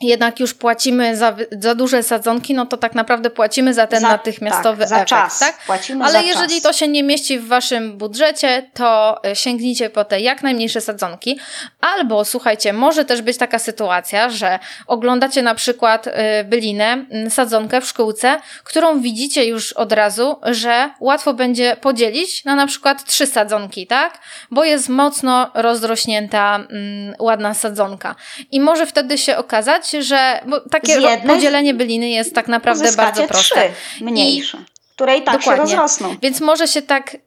jednak 0.03 0.39
już 0.39 0.53
płacimy 0.53 1.17
za, 1.17 1.35
za 1.51 1.75
duże 1.75 2.03
sadzonki, 2.03 2.53
no 2.53 2.65
to 2.65 2.77
tak 2.77 2.95
naprawdę 2.95 3.29
płacimy 3.29 3.73
za 3.73 3.87
ten 3.87 4.01
Za- 4.01 4.07
natychmiastowy 4.09 4.79
tak, 4.79 4.89
za 4.89 4.95
efekt, 4.95 5.09
czas. 5.09 5.39
tak? 5.39 5.57
Płacimy 5.65 6.03
Ale 6.03 6.13
za 6.13 6.21
jeżeli 6.21 6.53
czas. 6.53 6.61
to 6.61 6.73
się 6.73 6.87
nie 6.87 7.03
mieści 7.03 7.39
w 7.39 7.47
waszym 7.47 7.97
budżecie, 7.97 8.69
to 8.73 9.21
y, 9.31 9.35
sięgnijcie 9.35 9.89
po 9.89 10.05
te 10.05 10.19
jak 10.21 10.43
najmniejsze 10.43 10.81
sadzonki. 10.81 11.39
Albo 11.81 12.25
słuchajcie, 12.25 12.73
może 12.73 13.05
też 13.05 13.21
być 13.21 13.37
taka 13.37 13.59
sytuacja, 13.59 14.29
że 14.29 14.59
oglądacie 14.87 15.41
na 15.41 15.55
przykład 15.55 16.07
y, 16.07 16.11
bylinę, 16.45 17.05
sadzonkę 17.29 17.81
w 17.81 17.85
szkółce, 17.85 18.39
którą 18.63 19.01
widzicie 19.01 19.45
już 19.45 19.73
od 19.73 19.91
razu, 19.91 20.35
że 20.43 20.89
łatwo 20.99 21.33
będzie 21.33 21.75
podzielić 21.81 22.45
na 22.45 22.55
na 22.55 22.67
przykład 22.67 23.05
trzy 23.05 23.27
sadzonki, 23.27 23.87
tak? 23.87 24.19
Bo 24.51 24.63
jest 24.63 24.89
mocno 24.89 25.51
rozrośnięta, 25.53 26.55
mm, 26.55 27.15
ładna 27.19 27.53
sadzonka. 27.53 28.15
I 28.51 28.59
może 28.59 28.85
wtedy 28.87 29.17
się 29.17 29.37
okazać, 29.37 29.90
że 29.99 30.41
bo 30.47 30.59
takie 30.59 30.91
jednej 30.91 31.35
podzielenie 31.35 31.73
byliny 31.73 32.09
jest 32.09 32.35
tak 32.35 32.47
naprawdę 32.47 32.91
bardzo 32.93 33.23
proste. 33.27 33.69
trzy 33.69 34.03
mniejsze, 34.03 34.57
które 34.95 35.17
i 35.17 35.21
tak 35.21 35.37
Dokładnie. 35.39 35.65
się 35.65 35.71
rozrosną. 35.71 36.15
Więc 36.21 36.41
może 36.41 36.67
się 36.67 36.81
tak. 36.81 37.17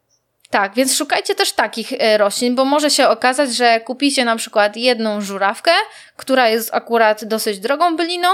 Tak, 0.49 0.73
więc 0.75 0.95
szukajcie 0.95 1.35
też 1.35 1.51
takich 1.51 1.93
e, 1.99 2.17
roślin, 2.17 2.55
bo 2.55 2.65
może 2.65 2.89
się 2.89 3.07
okazać, 3.07 3.55
że 3.55 3.79
kupicie 3.79 4.25
na 4.25 4.35
przykład 4.35 4.77
jedną 4.77 5.21
żurawkę, 5.21 5.71
która 6.17 6.49
jest 6.49 6.73
akurat 6.75 7.25
dosyć 7.25 7.59
drogą 7.59 7.95
byliną 7.95 8.27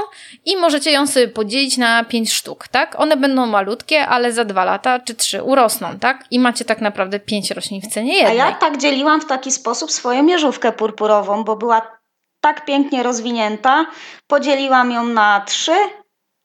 i 0.45 0.57
możecie 0.57 0.91
ją 0.91 1.07
sobie 1.07 1.27
podzielić 1.27 1.77
na 1.77 2.03
pięć 2.03 2.33
sztuk, 2.33 2.67
tak? 2.67 2.99
One 2.99 3.17
będą 3.17 3.45
malutkie, 3.45 4.07
ale 4.07 4.33
za 4.33 4.45
dwa 4.45 4.65
lata 4.65 4.99
czy 4.99 5.15
trzy 5.15 5.43
urosną, 5.43 5.99
tak? 5.99 6.23
I 6.31 6.39
macie 6.39 6.65
tak 6.65 6.81
naprawdę 6.81 7.19
pięć 7.19 7.51
roślin 7.51 7.81
w 7.81 7.87
cenie 7.87 8.13
A 8.13 8.15
jednej. 8.17 8.37
ja 8.37 8.51
tak 8.51 8.77
dzieliłam 8.77 9.21
w 9.21 9.25
taki 9.25 9.51
sposób 9.51 9.91
swoją 9.91 10.23
mierzówkę 10.23 10.71
purpurową, 10.71 11.43
bo 11.43 11.55
była 11.55 12.00
tak 12.41 12.65
pięknie 12.65 13.03
rozwinięta. 13.03 13.85
Podzieliłam 14.27 14.91
ją 14.91 15.03
na 15.03 15.43
trzy, 15.47 15.75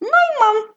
no 0.00 0.08
i 0.08 0.40
mam 0.40 0.76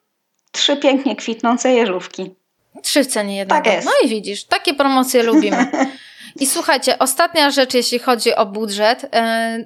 trzy 0.51 0.77
pięknie 0.77 1.15
kwitnące 1.15 1.73
jeżówki. 1.73 2.35
Trzy 2.83 3.03
w 3.03 3.07
cenie 3.07 3.37
jednego. 3.37 3.63
Tak 3.63 3.73
jest. 3.73 3.85
No 3.85 3.91
i 4.03 4.09
widzisz, 4.09 4.43
takie 4.43 4.73
promocje 4.73 5.23
lubimy. 5.23 5.71
I 6.41 6.47
słuchajcie, 6.47 6.99
ostatnia 6.99 7.51
rzecz, 7.51 7.73
jeśli 7.73 7.99
chodzi 7.99 8.35
o 8.35 8.45
budżet, 8.45 9.05
e, 9.13 9.65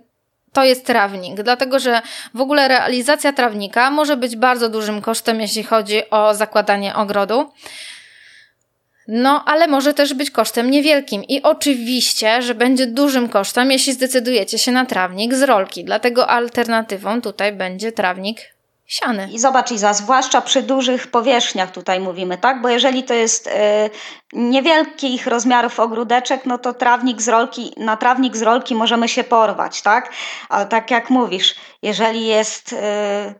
to 0.54 0.64
jest 0.64 0.86
trawnik, 0.86 1.36
dlatego 1.36 1.80
że 1.80 2.02
w 2.34 2.42
ogóle 2.42 2.68
realizacja 2.68 3.34
trawnika 3.34 3.92
może 3.92 4.18
być 4.18 4.36
bardzo 4.36 4.70
dużym 4.70 5.02
kosztem, 5.02 5.42
jeśli 5.42 5.64
chodzi 5.64 6.10
o 6.10 6.36
zakładanie 6.36 6.96
ogrodu. 6.96 7.52
No, 9.08 9.44
ale 9.46 9.68
może 9.68 9.94
też 9.94 10.14
być 10.14 10.32
kosztem 10.32 10.72
niewielkim. 10.72 11.24
I 11.24 11.42
oczywiście, 11.42 12.42
że 12.42 12.56
będzie 12.56 12.88
dużym 12.88 13.30
kosztem, 13.30 13.72
jeśli 13.72 13.94
zdecydujecie 13.94 14.60
się 14.60 14.72
na 14.72 14.86
trawnik 14.86 15.34
z 15.34 15.42
rolki. 15.42 15.86
Dlatego 15.86 16.28
alternatywą 16.30 17.22
tutaj 17.22 17.54
będzie 17.54 17.92
trawnik 17.92 18.54
siany. 18.86 19.30
I 19.32 19.40
zobacz 19.40 19.72
Iza, 19.72 19.94
zwłaszcza 19.94 20.42
przy 20.42 20.62
dużych 20.62 21.08
powierzchniach 21.08 21.72
tutaj 21.72 22.00
mówimy, 22.00 22.38
tak? 22.38 22.62
Bo 22.62 22.70
jeżeli 22.70 23.04
to 23.04 23.14
jest 23.14 23.48
e, 23.48 23.90
niewielkich 24.34 25.28
rozmiarów 25.28 25.80
ogródeczek, 25.80 26.46
no 26.46 26.58
to 26.58 26.74
trawnik 26.74 27.22
z 27.22 27.28
rolki, 27.28 27.74
na 27.78 27.98
trawnik 27.98 28.38
z 28.38 28.42
rolki 28.42 28.76
możemy 28.76 29.10
się 29.10 29.24
porwać, 29.24 29.82
tak? 29.82 30.14
Ale 30.50 30.66
tak 30.66 30.92
jak 30.92 31.10
mówisz, 31.10 31.56
jeżeli 31.82 32.26
jest 32.26 32.74
e, 32.74 33.34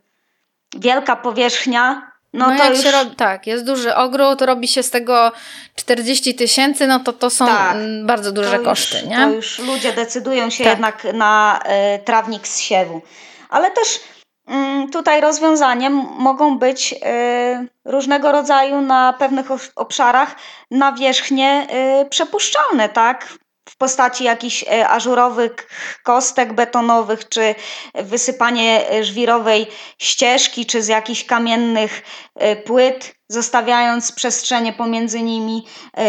wielka 0.76 1.16
powierzchnia, 1.16 2.13
no, 2.34 2.50
No, 2.50 2.56
to 2.58 2.64
jak 2.64 2.74
już... 2.74 2.82
się 2.82 2.90
robi, 2.90 3.16
tak, 3.16 3.46
jest 3.46 3.64
duży 3.64 3.94
ogród, 3.94 4.42
robi 4.42 4.68
się 4.68 4.82
z 4.82 4.90
tego 4.90 5.32
40 5.74 6.34
tysięcy, 6.34 6.86
no 6.86 7.00
to 7.00 7.12
to 7.12 7.30
są 7.30 7.46
Tak. 7.46 7.76
bardzo 8.04 8.32
duże 8.32 8.56
już, 8.56 8.64
koszty, 8.64 9.06
nie? 9.06 9.16
To 9.16 9.30
już 9.30 9.58
ludzie 9.58 9.92
decydują 9.92 10.50
się 10.50 10.64
Tak. 10.64 10.72
jednak 10.72 11.04
na 11.14 11.60
e, 11.64 11.98
trawnik 11.98 12.48
z 12.48 12.60
siewu. 12.60 13.02
Ale 13.50 13.70
też 13.70 14.00
mm, 14.48 14.90
tutaj 14.90 15.20
rozwiązaniem 15.20 15.92
mogą 16.18 16.58
być 16.58 16.94
e, 17.02 17.66
różnego 17.84 18.32
rodzaju 18.32 18.80
na 18.80 19.12
pewnych 19.18 19.46
obszarach 19.76 20.36
nawierzchnie 20.70 21.66
e, 21.70 22.04
przepuszczalne, 22.04 22.88
tak? 22.88 23.28
W 23.68 23.76
postaci 23.76 24.24
jakichś 24.24 24.64
e, 24.68 24.88
ażurowych 24.88 25.54
kostek 26.02 26.52
betonowych, 26.52 27.28
czy 27.28 27.54
wysypanie 27.94 28.90
e, 28.90 29.04
żwirowej 29.04 29.66
ścieżki, 29.98 30.66
czy 30.66 30.82
z 30.82 30.88
jakichś 30.88 31.24
kamiennych 31.24 32.02
e, 32.34 32.56
płyt, 32.56 33.14
zostawiając 33.28 34.12
przestrzenie 34.12 34.72
pomiędzy 34.72 35.22
nimi, 35.22 35.66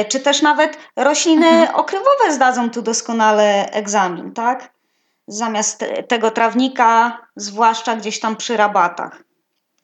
czy 0.10 0.20
też 0.20 0.42
nawet 0.42 0.78
rośliny 0.96 1.48
Mhm. 1.48 1.76
okrywowe 1.76 2.32
zdadzą 2.34 2.70
tu 2.70 2.82
doskonale 2.82 3.72
egzamin, 3.72 4.34
tak? 4.34 4.70
Zamiast 5.28 5.80
te- 5.80 6.04
tego 6.04 6.32
trawnika, 6.32 7.18
zwłaszcza 7.36 7.96
gdzieś 7.96 8.20
tam 8.20 8.36
przy 8.36 8.58
rabatach. 8.58 9.24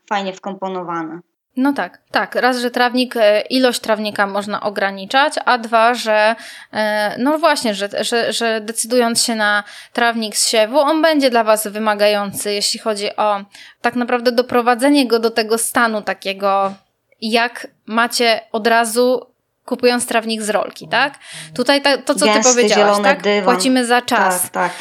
Fajnie 0.09 0.34
wkomponowane. 0.34 1.19
No 1.57 1.73
tak, 1.73 1.99
tak. 2.11 2.35
Raz, 2.35 2.57
że 2.57 2.71
trawnik, 2.71 3.15
e, 3.17 3.41
ilość 3.41 3.79
trawnika 3.79 4.27
można 4.27 4.61
ograniczać, 4.61 5.33
a 5.45 5.57
dwa, 5.57 5.93
że 5.93 6.35
e, 6.73 7.15
no 7.17 7.39
właśnie, 7.39 7.73
że, 7.73 7.89
że, 7.99 8.33
że 8.33 8.61
decydując 8.61 9.23
się 9.23 9.35
na 9.35 9.63
trawnik 9.93 10.37
z 10.37 10.49
siewu, 10.49 10.79
on 10.79 11.01
będzie 11.01 11.29
dla 11.29 11.43
Was 11.43 11.67
wymagający, 11.67 12.53
jeśli 12.53 12.79
chodzi 12.79 13.15
o 13.15 13.41
tak 13.81 13.95
naprawdę 13.95 14.31
doprowadzenie 14.31 15.07
go 15.07 15.19
do 15.19 15.31
tego 15.31 15.57
stanu 15.57 16.01
takiego, 16.01 16.73
jak 17.21 17.67
macie 17.85 18.41
od 18.51 18.67
razu 18.67 19.31
kupując 19.65 20.07
trawnik 20.07 20.41
z 20.41 20.49
rolki, 20.49 20.87
tak? 20.87 21.13
Tutaj 21.55 21.81
ta, 21.81 21.97
to, 21.97 22.15
co 22.15 22.25
Ty 22.25 22.33
Gęsty, 22.33 22.53
powiedziałaś, 22.53 22.87
zielony 22.87 23.03
tak? 23.03 23.21
dywan. 23.21 23.55
Płacimy 23.55 23.85
za 23.85 24.01
czas. 24.01 24.41
Tak, 24.41 24.51
tak. 24.51 24.71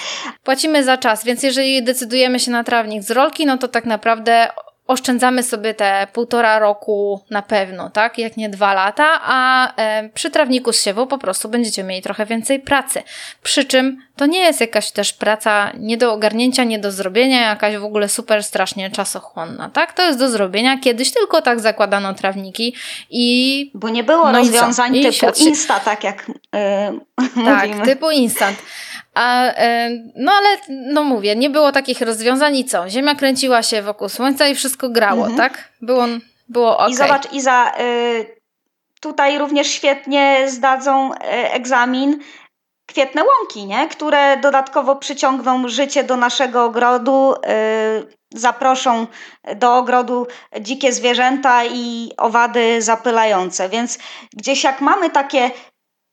Płacimy 0.45 0.85
za 0.85 0.97
czas, 0.97 1.25
więc 1.25 1.43
jeżeli 1.43 1.83
decydujemy 1.83 2.41
się 2.41 2.51
na 2.51 2.65
trawnik 2.65 3.03
z 3.03 3.11
rolki, 3.11 3.47
no 3.47 3.59
to 3.59 3.69
tak 3.69 3.85
naprawdę 3.85 4.49
oszczędzamy 4.91 5.43
sobie 5.43 5.75
te 5.75 6.07
półtora 6.13 6.59
roku 6.59 7.21
na 7.31 7.43
pewno, 7.43 7.91
tak? 7.91 8.19
Jak 8.19 8.37
nie 8.37 8.49
dwa 8.49 8.75
lata, 8.75 9.21
a 9.23 9.69
e, 9.77 10.09
przy 10.09 10.31
trawniku 10.31 10.73
z 10.73 10.83
siewu 10.83 11.07
po 11.07 11.19
prostu 11.19 11.49
będziecie 11.49 11.83
mieli 11.85 12.03
trochę 12.03 12.27
więcej 12.27 12.61
pracy. 12.61 13.03
Przy 13.43 13.65
czym 13.65 14.03
to 14.17 14.27
nie 14.27 14.39
jest 14.39 14.61
jakaś 14.61 14.91
też 14.93 15.13
praca 15.13 15.71
nie 15.79 15.97
do 15.97 16.13
ogarnięcia, 16.13 16.65
nie 16.65 16.79
do 16.79 16.93
zrobienia, 16.93 17.41
jakaś 17.49 17.77
w 17.77 17.85
ogóle 17.85 18.09
super 18.09 18.45
strasznie 18.45 18.91
czasochłonna, 18.91 19.69
tak? 19.71 19.93
To 19.93 20.03
jest 20.03 20.19
do 20.19 20.29
zrobienia. 20.31 20.79
Kiedyś 20.79 21.13
tylko 21.13 21.43
tak 21.43 21.61
zakładano 21.61 22.15
trawniki 22.15 22.75
i 23.11 23.71
Bo 23.75 23.89
nie 23.89 24.05
było 24.05 24.33
No 24.33 24.39
rozwiązań 24.39 25.03
typu 25.03 25.13
się- 25.13 25.45
Insta, 25.45 25.81
tak 25.81 26.05
jak 26.05 26.29
yy, 26.29 27.45
Tak, 27.45 27.69
mówimy. 27.69 27.85
typu 27.85 28.11
instant. 28.11 28.59
A, 29.21 29.45
e, 29.57 29.91
no 30.17 30.33
ale, 30.33 30.49
no 30.69 31.05
mówię, 31.05 31.37
nie 31.37 31.51
było 31.51 31.73
takich 31.73 32.01
rozwiązań 32.01 32.57
i 32.57 32.65
co? 32.65 32.89
Ziemia 32.91 33.15
kręciła 33.15 33.63
się 33.63 33.83
wokół 33.83 34.09
Słońca 34.09 34.49
i 34.49 34.55
wszystko 34.55 34.89
grało, 34.89 35.27
Mhm. 35.27 35.37
tak? 35.37 35.69
Było, 35.83 36.07
było 36.49 36.79
ok. 36.79 36.91
I 36.91 36.95
zobacz, 36.95 37.33
Iza, 37.33 37.73
y, 37.81 38.41
tutaj 39.01 39.39
również 39.39 39.67
świetnie 39.67 40.45
zdadzą 40.49 41.13
y, 41.15 41.17
egzamin 41.53 42.19
kwietne 42.87 43.23
łąki, 43.25 43.65
nie? 43.67 43.89
które 43.89 44.37
dodatkowo 44.37 44.97
przyciągną 44.97 45.69
życie 45.69 46.05
do 46.05 46.17
naszego 46.17 46.65
ogrodu, 46.65 47.35
y, 47.35 48.21
zaproszą 48.35 49.07
do 49.57 49.77
ogrodu 49.77 50.27
dzikie 50.61 50.93
zwierzęta 50.93 51.65
i 51.65 52.11
owady 52.17 52.83
zapylające. 52.83 53.69
Więc 53.69 53.99
gdzieś 54.33 54.65
jak 54.65 54.81
mamy 54.81 55.11
takie 55.11 55.51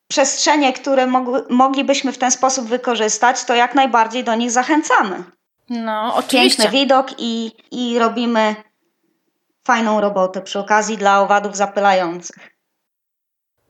przestrzenie, 0.07 0.73
które 0.73 1.07
moglibyśmy 1.49 2.11
w 2.11 2.17
ten 2.17 2.31
sposób 2.31 2.67
wykorzystać, 2.67 3.43
to 3.43 3.55
jak 3.55 3.75
najbardziej 3.75 4.23
do 4.23 4.35
nich 4.35 4.51
zachęcamy. 4.51 5.23
No, 5.69 6.15
oczywiście. 6.15 6.63
Piękny 6.63 6.79
widok 6.79 7.07
i, 7.17 7.51
i 7.71 7.99
robimy 7.99 8.55
fajną 9.67 10.01
robotę 10.01 10.41
przy 10.41 10.59
okazji 10.59 10.97
dla 10.97 11.21
owadów 11.21 11.55
zapylających. 11.55 12.56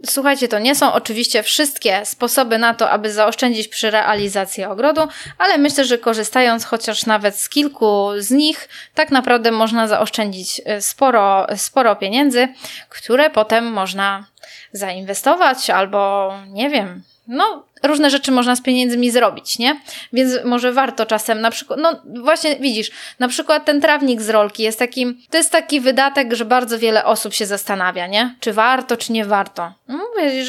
Słuchajcie, 0.05 0.47
to 0.47 0.59
nie 0.59 0.75
są 0.75 0.93
oczywiście 0.93 1.43
wszystkie 1.43 2.05
sposoby 2.05 2.57
na 2.57 2.73
to, 2.73 2.89
aby 2.89 3.11
zaoszczędzić 3.11 3.67
przy 3.67 3.91
realizacji 3.91 4.63
ogrodu, 4.63 5.07
ale 5.37 5.57
myślę, 5.57 5.85
że 5.85 5.97
korzystając 5.97 6.65
chociaż 6.65 7.05
nawet 7.05 7.37
z 7.37 7.49
kilku 7.49 8.09
z 8.17 8.31
nich, 8.31 8.69
tak 8.93 9.11
naprawdę 9.11 9.51
można 9.51 9.87
zaoszczędzić 9.87 10.61
e, 10.65 10.81
sporo, 10.81 11.47
sporo 11.55 11.95
pieniędzy, 11.95 12.47
które 12.89 13.29
potem 13.29 13.71
można 13.71 14.25
zainwestować 14.71 15.69
albo, 15.69 16.33
nie 16.47 16.69
wiem, 16.69 17.03
no, 17.27 17.63
różne 17.83 18.09
rzeczy 18.09 18.31
można 18.31 18.55
z 18.55 18.61
pieniędzmi 18.61 19.11
zrobić, 19.11 19.59
nie? 19.59 19.81
Więc 20.13 20.31
może 20.45 20.71
warto 20.71 21.05
czasem 21.05 21.41
na 21.41 21.51
przykład, 21.51 21.79
no 21.79 22.01
właśnie 22.21 22.55
widzisz, 22.55 22.91
na 23.19 23.27
przykład 23.27 23.65
ten 23.65 23.81
trawnik 23.81 24.21
z 24.21 24.29
rolki 24.29 24.63
jest 24.63 24.79
takim, 24.79 25.21
to 25.29 25.37
jest 25.37 25.51
taki 25.51 25.79
wydatek, 25.79 26.33
że 26.33 26.45
bardzo 26.45 26.79
wiele 26.79 27.05
osób 27.05 27.33
się 27.33 27.45
zastanawia, 27.45 28.07
nie? 28.07 28.35
Czy 28.39 28.53
warto, 28.53 28.97
czy 28.97 29.11
nie 29.11 29.25
warto. 29.25 29.73
No, 29.87 29.99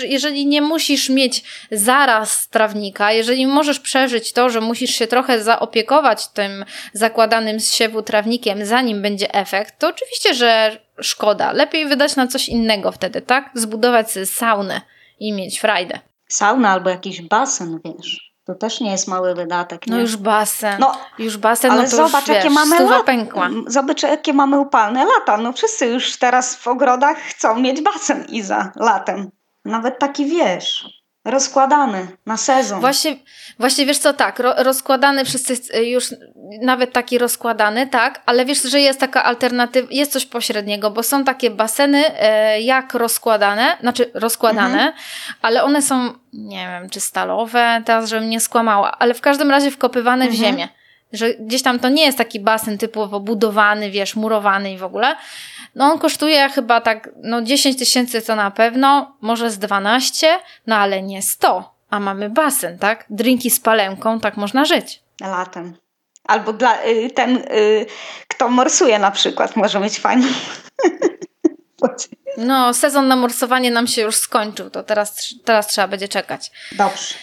jeżeli 0.04 0.46
nie 0.46 0.62
musisz 0.62 1.08
mieć 1.08 1.44
zaraz 1.70 2.48
trawnika, 2.48 3.12
jeżeli 3.12 3.46
możesz 3.46 3.80
przeżyć 3.80 4.32
to, 4.32 4.50
że 4.50 4.60
musisz 4.60 4.90
się 4.90 5.06
trochę 5.06 5.42
zaopiekować 5.42 6.28
tym 6.28 6.64
zakładanym 6.92 7.60
z 7.60 7.74
siewu 7.74 8.02
trawnikiem, 8.02 8.64
zanim 8.64 9.02
będzie 9.02 9.34
efekt, 9.34 9.78
to 9.78 9.88
oczywiście, 9.88 10.34
że 10.34 10.78
szkoda. 11.00 11.52
Lepiej 11.52 11.86
wydać 11.86 12.16
na 12.16 12.26
coś 12.26 12.48
innego 12.48 12.92
wtedy, 12.92 13.20
tak? 13.20 13.50
Zbudować 13.54 14.06
saunę 14.24 14.80
i 15.20 15.32
mieć 15.32 15.60
frajdę 15.60 16.07
sauna 16.32 16.70
albo 16.70 16.90
jakiś 16.90 17.22
basen, 17.22 17.80
wiesz. 17.84 18.28
To 18.44 18.54
też 18.54 18.80
nie 18.80 18.90
jest 18.90 19.08
mały 19.08 19.34
wydatek. 19.34 19.86
No 19.86 19.90
nie? 19.90 19.96
No 19.96 20.02
już 20.02 20.16
basen. 20.16 20.76
No, 20.80 20.92
już 21.18 21.36
basen, 21.36 21.70
ale 21.70 21.82
no 21.82 21.88
to 21.88 21.96
zobacz, 21.96 22.28
już, 22.28 22.36
jakie 22.36 22.48
wiesz, 22.48 22.54
mamy 22.54 22.84
lata. 22.84 23.04
pękła. 23.04 23.48
Zobacz, 23.66 24.02
jakie 24.02 24.32
mamy 24.32 24.58
upalne 24.58 25.04
lata. 25.04 25.36
No 25.36 25.52
wszyscy 25.52 25.86
już 25.86 26.16
teraz 26.16 26.56
w 26.56 26.68
ogrodach 26.68 27.18
chcą 27.18 27.60
mieć 27.60 27.80
basen 27.80 28.24
Iza 28.28 28.72
latem. 28.76 29.30
Nawet 29.64 29.98
taki, 29.98 30.26
wiesz, 30.26 30.97
rozkładany 31.30 32.08
na 32.26 32.36
sezon. 32.36 32.80
Właśnie, 32.80 33.16
właśnie 33.58 33.86
wiesz 33.86 33.98
co, 33.98 34.12
tak, 34.12 34.38
ro, 34.38 34.54
rozkładany 34.56 35.24
wszyscy 35.24 35.82
już, 35.84 36.14
nawet 36.62 36.92
taki 36.92 37.18
rozkładany, 37.18 37.86
tak, 37.86 38.22
ale 38.26 38.44
wiesz, 38.44 38.62
że 38.62 38.80
jest 38.80 39.00
taka 39.00 39.24
alternatywa, 39.24 39.88
jest 39.90 40.12
coś 40.12 40.26
pośredniego, 40.26 40.90
bo 40.90 41.02
są 41.02 41.24
takie 41.24 41.50
baseny 41.50 42.04
e, 42.20 42.60
jak 42.60 42.94
rozkładane, 42.94 43.76
znaczy 43.80 44.10
rozkładane, 44.14 44.78
mhm. 44.78 44.92
ale 45.42 45.64
one 45.64 45.82
są, 45.82 46.14
nie 46.32 46.66
wiem, 46.66 46.90
czy 46.90 47.00
stalowe, 47.00 47.82
teraz 47.84 48.08
żebym 48.08 48.28
nie 48.28 48.40
skłamała, 48.40 48.98
ale 48.98 49.14
w 49.14 49.20
każdym 49.20 49.50
razie 49.50 49.70
wkopywane 49.70 50.24
mhm. 50.24 50.32
w 50.32 50.44
ziemię. 50.44 50.68
Że 51.12 51.34
gdzieś 51.34 51.62
tam 51.62 51.78
to 51.78 51.88
nie 51.88 52.04
jest 52.04 52.18
taki 52.18 52.40
basen 52.40 52.78
typowo 52.78 53.20
budowany, 53.20 53.90
wiesz, 53.90 54.16
murowany 54.16 54.72
i 54.72 54.78
w 54.78 54.84
ogóle, 54.84 55.16
no 55.74 55.84
on 55.84 55.98
kosztuje 55.98 56.48
chyba 56.48 56.80
tak, 56.80 57.10
no 57.22 57.42
10 57.42 57.78
tysięcy 57.78 58.22
to 58.22 58.36
na 58.36 58.50
pewno, 58.50 59.16
może 59.20 59.50
z 59.50 59.58
12, 59.58 60.38
no 60.66 60.76
ale 60.76 61.02
nie 61.02 61.22
100, 61.22 61.74
a 61.90 62.00
mamy 62.00 62.30
basen, 62.30 62.78
tak? 62.78 63.04
Drinki 63.10 63.50
z 63.50 63.60
palemką, 63.60 64.20
tak 64.20 64.36
można 64.36 64.64
żyć. 64.64 65.02
Latem. 65.20 65.76
Albo 66.24 66.52
dla, 66.52 66.84
y, 66.86 67.10
ten, 67.10 67.36
y, 67.36 67.86
kto 68.28 68.48
morsuje 68.48 68.98
na 68.98 69.10
przykład, 69.10 69.56
może 69.56 69.80
mieć 69.80 70.00
fajną. 70.00 70.26
no, 72.36 72.74
sezon 72.74 73.08
na 73.08 73.16
morsowanie 73.16 73.70
nam 73.70 73.86
się 73.86 74.02
już 74.02 74.16
skończył, 74.16 74.70
to 74.70 74.82
teraz, 74.82 75.34
teraz 75.44 75.66
trzeba 75.66 75.88
będzie 75.88 76.08
czekać. 76.08 76.50
Dobrze. 76.72 77.14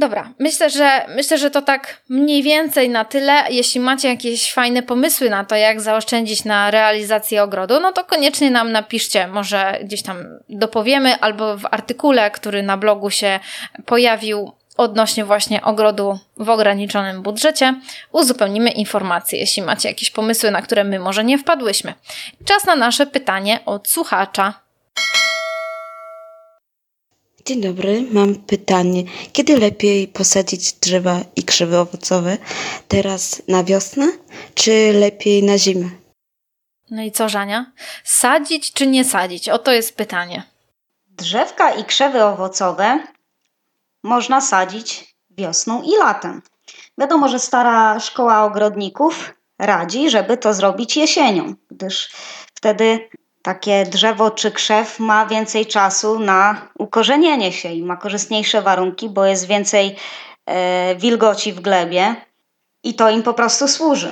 Dobra, 0.00 0.32
myślę 0.38 0.70
że, 0.70 1.06
myślę, 1.16 1.38
że 1.38 1.50
to 1.50 1.62
tak 1.62 2.02
mniej 2.08 2.42
więcej 2.42 2.88
na 2.88 3.04
tyle. 3.04 3.44
Jeśli 3.50 3.80
macie 3.80 4.08
jakieś 4.08 4.52
fajne 4.52 4.82
pomysły 4.82 5.30
na 5.30 5.44
to, 5.44 5.56
jak 5.56 5.80
zaoszczędzić 5.80 6.44
na 6.44 6.70
realizację 6.70 7.42
ogrodu, 7.42 7.80
no 7.80 7.92
to 7.92 8.04
koniecznie 8.04 8.50
nam 8.50 8.72
napiszcie. 8.72 9.28
Może 9.28 9.78
gdzieś 9.84 10.02
tam 10.02 10.16
dopowiemy, 10.48 11.20
albo 11.20 11.56
w 11.56 11.66
artykule, 11.70 12.30
który 12.30 12.62
na 12.62 12.76
blogu 12.76 13.10
się 13.10 13.40
pojawił 13.86 14.52
odnośnie 14.76 15.24
właśnie 15.24 15.62
ogrodu 15.62 16.18
w 16.36 16.50
ograniczonym 16.50 17.22
budżecie, 17.22 17.74
uzupełnimy 18.12 18.70
informacje, 18.70 19.38
jeśli 19.38 19.62
macie 19.62 19.88
jakieś 19.88 20.10
pomysły, 20.10 20.50
na 20.50 20.62
które 20.62 20.84
my 20.84 20.98
może 20.98 21.24
nie 21.24 21.38
wpadłyśmy. 21.38 21.94
Czas 22.44 22.64
na 22.64 22.76
nasze 22.76 23.06
pytanie 23.06 23.60
od 23.66 23.88
słuchacza. 23.88 24.54
Dzień 27.50 27.60
dobry, 27.60 28.06
mam 28.12 28.34
pytanie. 28.34 29.04
Kiedy 29.32 29.56
lepiej 29.56 30.08
posadzić 30.08 30.72
drzewa 30.72 31.20
i 31.36 31.42
krzewy 31.42 31.78
owocowe? 31.78 32.38
Teraz 32.88 33.42
na 33.48 33.64
wiosnę, 33.64 34.12
czy 34.54 34.92
lepiej 34.92 35.42
na 35.42 35.58
zimę? 35.58 35.90
No 36.90 37.02
i 37.02 37.12
co, 37.12 37.28
Żania? 37.28 37.72
Sadzić 38.04 38.72
czy 38.72 38.86
nie 38.86 39.04
sadzić? 39.04 39.48
Oto 39.48 39.72
jest 39.72 39.96
pytanie. 39.96 40.42
Drzewka 41.08 41.70
i 41.70 41.84
krzewy 41.84 42.24
owocowe 42.24 42.98
można 44.02 44.40
sadzić 44.40 45.14
wiosną 45.30 45.82
i 45.82 45.96
latem. 45.96 46.42
Wiadomo, 46.98 47.28
że 47.28 47.38
stara 47.38 48.00
szkoła 48.00 48.44
ogrodników 48.44 49.34
radzi, 49.58 50.10
żeby 50.10 50.36
to 50.36 50.54
zrobić 50.54 50.96
jesienią, 50.96 51.54
gdyż 51.70 52.10
wtedy 52.54 53.08
takie 53.42 53.86
drzewo 53.86 54.30
czy 54.30 54.50
krzew 54.50 54.98
ma 54.98 55.26
więcej 55.26 55.66
czasu 55.66 56.18
na 56.18 56.68
ukorzenienie 56.78 57.52
się 57.52 57.72
i 57.72 57.82
ma 57.82 57.96
korzystniejsze 57.96 58.62
warunki, 58.62 59.08
bo 59.08 59.24
jest 59.24 59.46
więcej 59.46 59.96
e, 60.46 60.96
wilgoci 60.96 61.52
w 61.52 61.60
glebie 61.60 62.14
i 62.84 62.94
to 62.94 63.10
im 63.10 63.22
po 63.22 63.34
prostu 63.34 63.68
służy. 63.68 64.10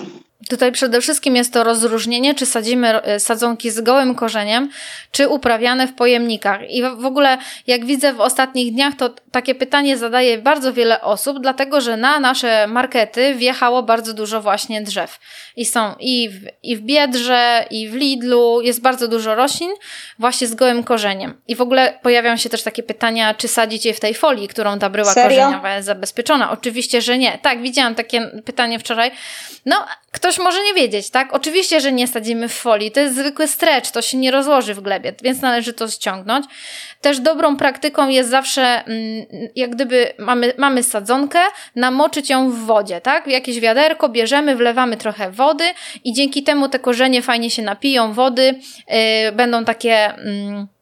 Tutaj 0.48 0.72
przede 0.72 1.00
wszystkim 1.00 1.36
jest 1.36 1.52
to 1.52 1.64
rozróżnienie, 1.64 2.34
czy 2.34 2.46
sadzimy 2.46 3.02
e, 3.02 3.20
sadzonki 3.20 3.70
z 3.70 3.80
gołym 3.80 4.14
korzeniem, 4.14 4.70
czy 5.12 5.28
uprawiane 5.28 5.86
w 5.86 5.94
pojemnikach. 5.94 6.70
I 6.70 6.82
w 6.82 7.04
ogóle, 7.04 7.38
jak 7.66 7.84
widzę 7.84 8.12
w 8.12 8.20
ostatnich 8.20 8.72
dniach, 8.72 8.94
to 8.94 9.10
takie 9.30 9.54
pytanie 9.54 9.96
zadaje 9.96 10.38
bardzo 10.38 10.72
wiele 10.72 11.00
osób, 11.00 11.38
dlatego 11.40 11.80
że 11.80 11.96
na 11.96 12.20
nasze 12.20 12.66
markety 12.66 13.34
wjechało 13.34 13.82
bardzo 13.82 14.14
dużo 14.14 14.40
właśnie 14.40 14.82
drzew. 14.82 15.18
I 15.56 15.64
są 15.64 15.94
i 16.00 16.28
w, 16.28 16.48
i 16.62 16.76
w 16.76 16.80
Biedrze, 16.80 17.64
i 17.70 17.88
w 17.88 17.94
Lidlu, 17.94 18.60
jest 18.60 18.80
bardzo 18.80 19.08
dużo 19.08 19.34
roślin 19.34 19.70
właśnie 20.18 20.46
z 20.46 20.54
gołym 20.54 20.84
korzeniem. 20.84 21.40
I 21.48 21.56
w 21.56 21.60
ogóle 21.60 21.98
pojawiają 22.02 22.36
się 22.36 22.48
też 22.48 22.62
takie 22.62 22.82
pytania, 22.82 23.34
czy 23.34 23.48
sadzić 23.48 23.84
je 23.86 23.94
w 23.94 24.00
tej 24.00 24.14
folii, 24.14 24.48
którą 24.48 24.78
ta 24.78 24.90
bryła 24.90 25.12
Serio? 25.12 25.42
korzeniowa 25.42 25.74
jest 25.74 25.86
zabezpieczona. 25.86 26.50
Oczywiście, 26.50 27.02
że 27.02 27.18
nie. 27.18 27.38
Tak, 27.42 27.62
widziałam 27.62 27.94
takie 27.94 28.30
pytanie 28.44 28.78
wczoraj. 28.78 29.10
No, 29.66 29.86
ktoś 30.28 30.38
może 30.44 30.62
nie 30.62 30.74
wiedzieć, 30.74 31.10
tak? 31.10 31.34
Oczywiście, 31.34 31.80
że 31.80 31.92
nie 31.92 32.06
sadzimy 32.06 32.48
w 32.48 32.52
folii. 32.52 32.90
To 32.90 33.00
jest 33.00 33.16
zwykły 33.16 33.46
stretch, 33.46 33.90
to 33.90 34.02
się 34.02 34.16
nie 34.18 34.30
rozłoży 34.30 34.74
w 34.74 34.80
glebie, 34.80 35.14
więc 35.22 35.40
należy 35.40 35.72
to 35.72 35.88
ściągnąć. 35.88 36.46
Też 37.00 37.20
dobrą 37.20 37.56
praktyką 37.56 38.08
jest 38.08 38.30
zawsze, 38.30 38.62
mm, 38.62 39.26
jak 39.56 39.70
gdyby 39.70 40.12
mamy, 40.18 40.52
mamy 40.58 40.82
sadzonkę, 40.82 41.38
namoczyć 41.76 42.30
ją 42.30 42.50
w 42.50 42.54
wodzie, 42.54 43.00
tak? 43.00 43.26
Jakieś 43.26 43.60
wiaderko 43.60 44.08
bierzemy, 44.08 44.56
wlewamy 44.56 44.96
trochę 44.96 45.30
wody 45.30 45.64
i 46.04 46.12
dzięki 46.12 46.42
temu 46.42 46.68
te 46.68 46.78
korzenie 46.78 47.22
fajnie 47.22 47.50
się 47.50 47.62
napiją 47.62 48.12
wody, 48.12 48.60
yy, 48.88 49.32
będą 49.32 49.64
takie... 49.64 50.14
Yy, 50.24 50.77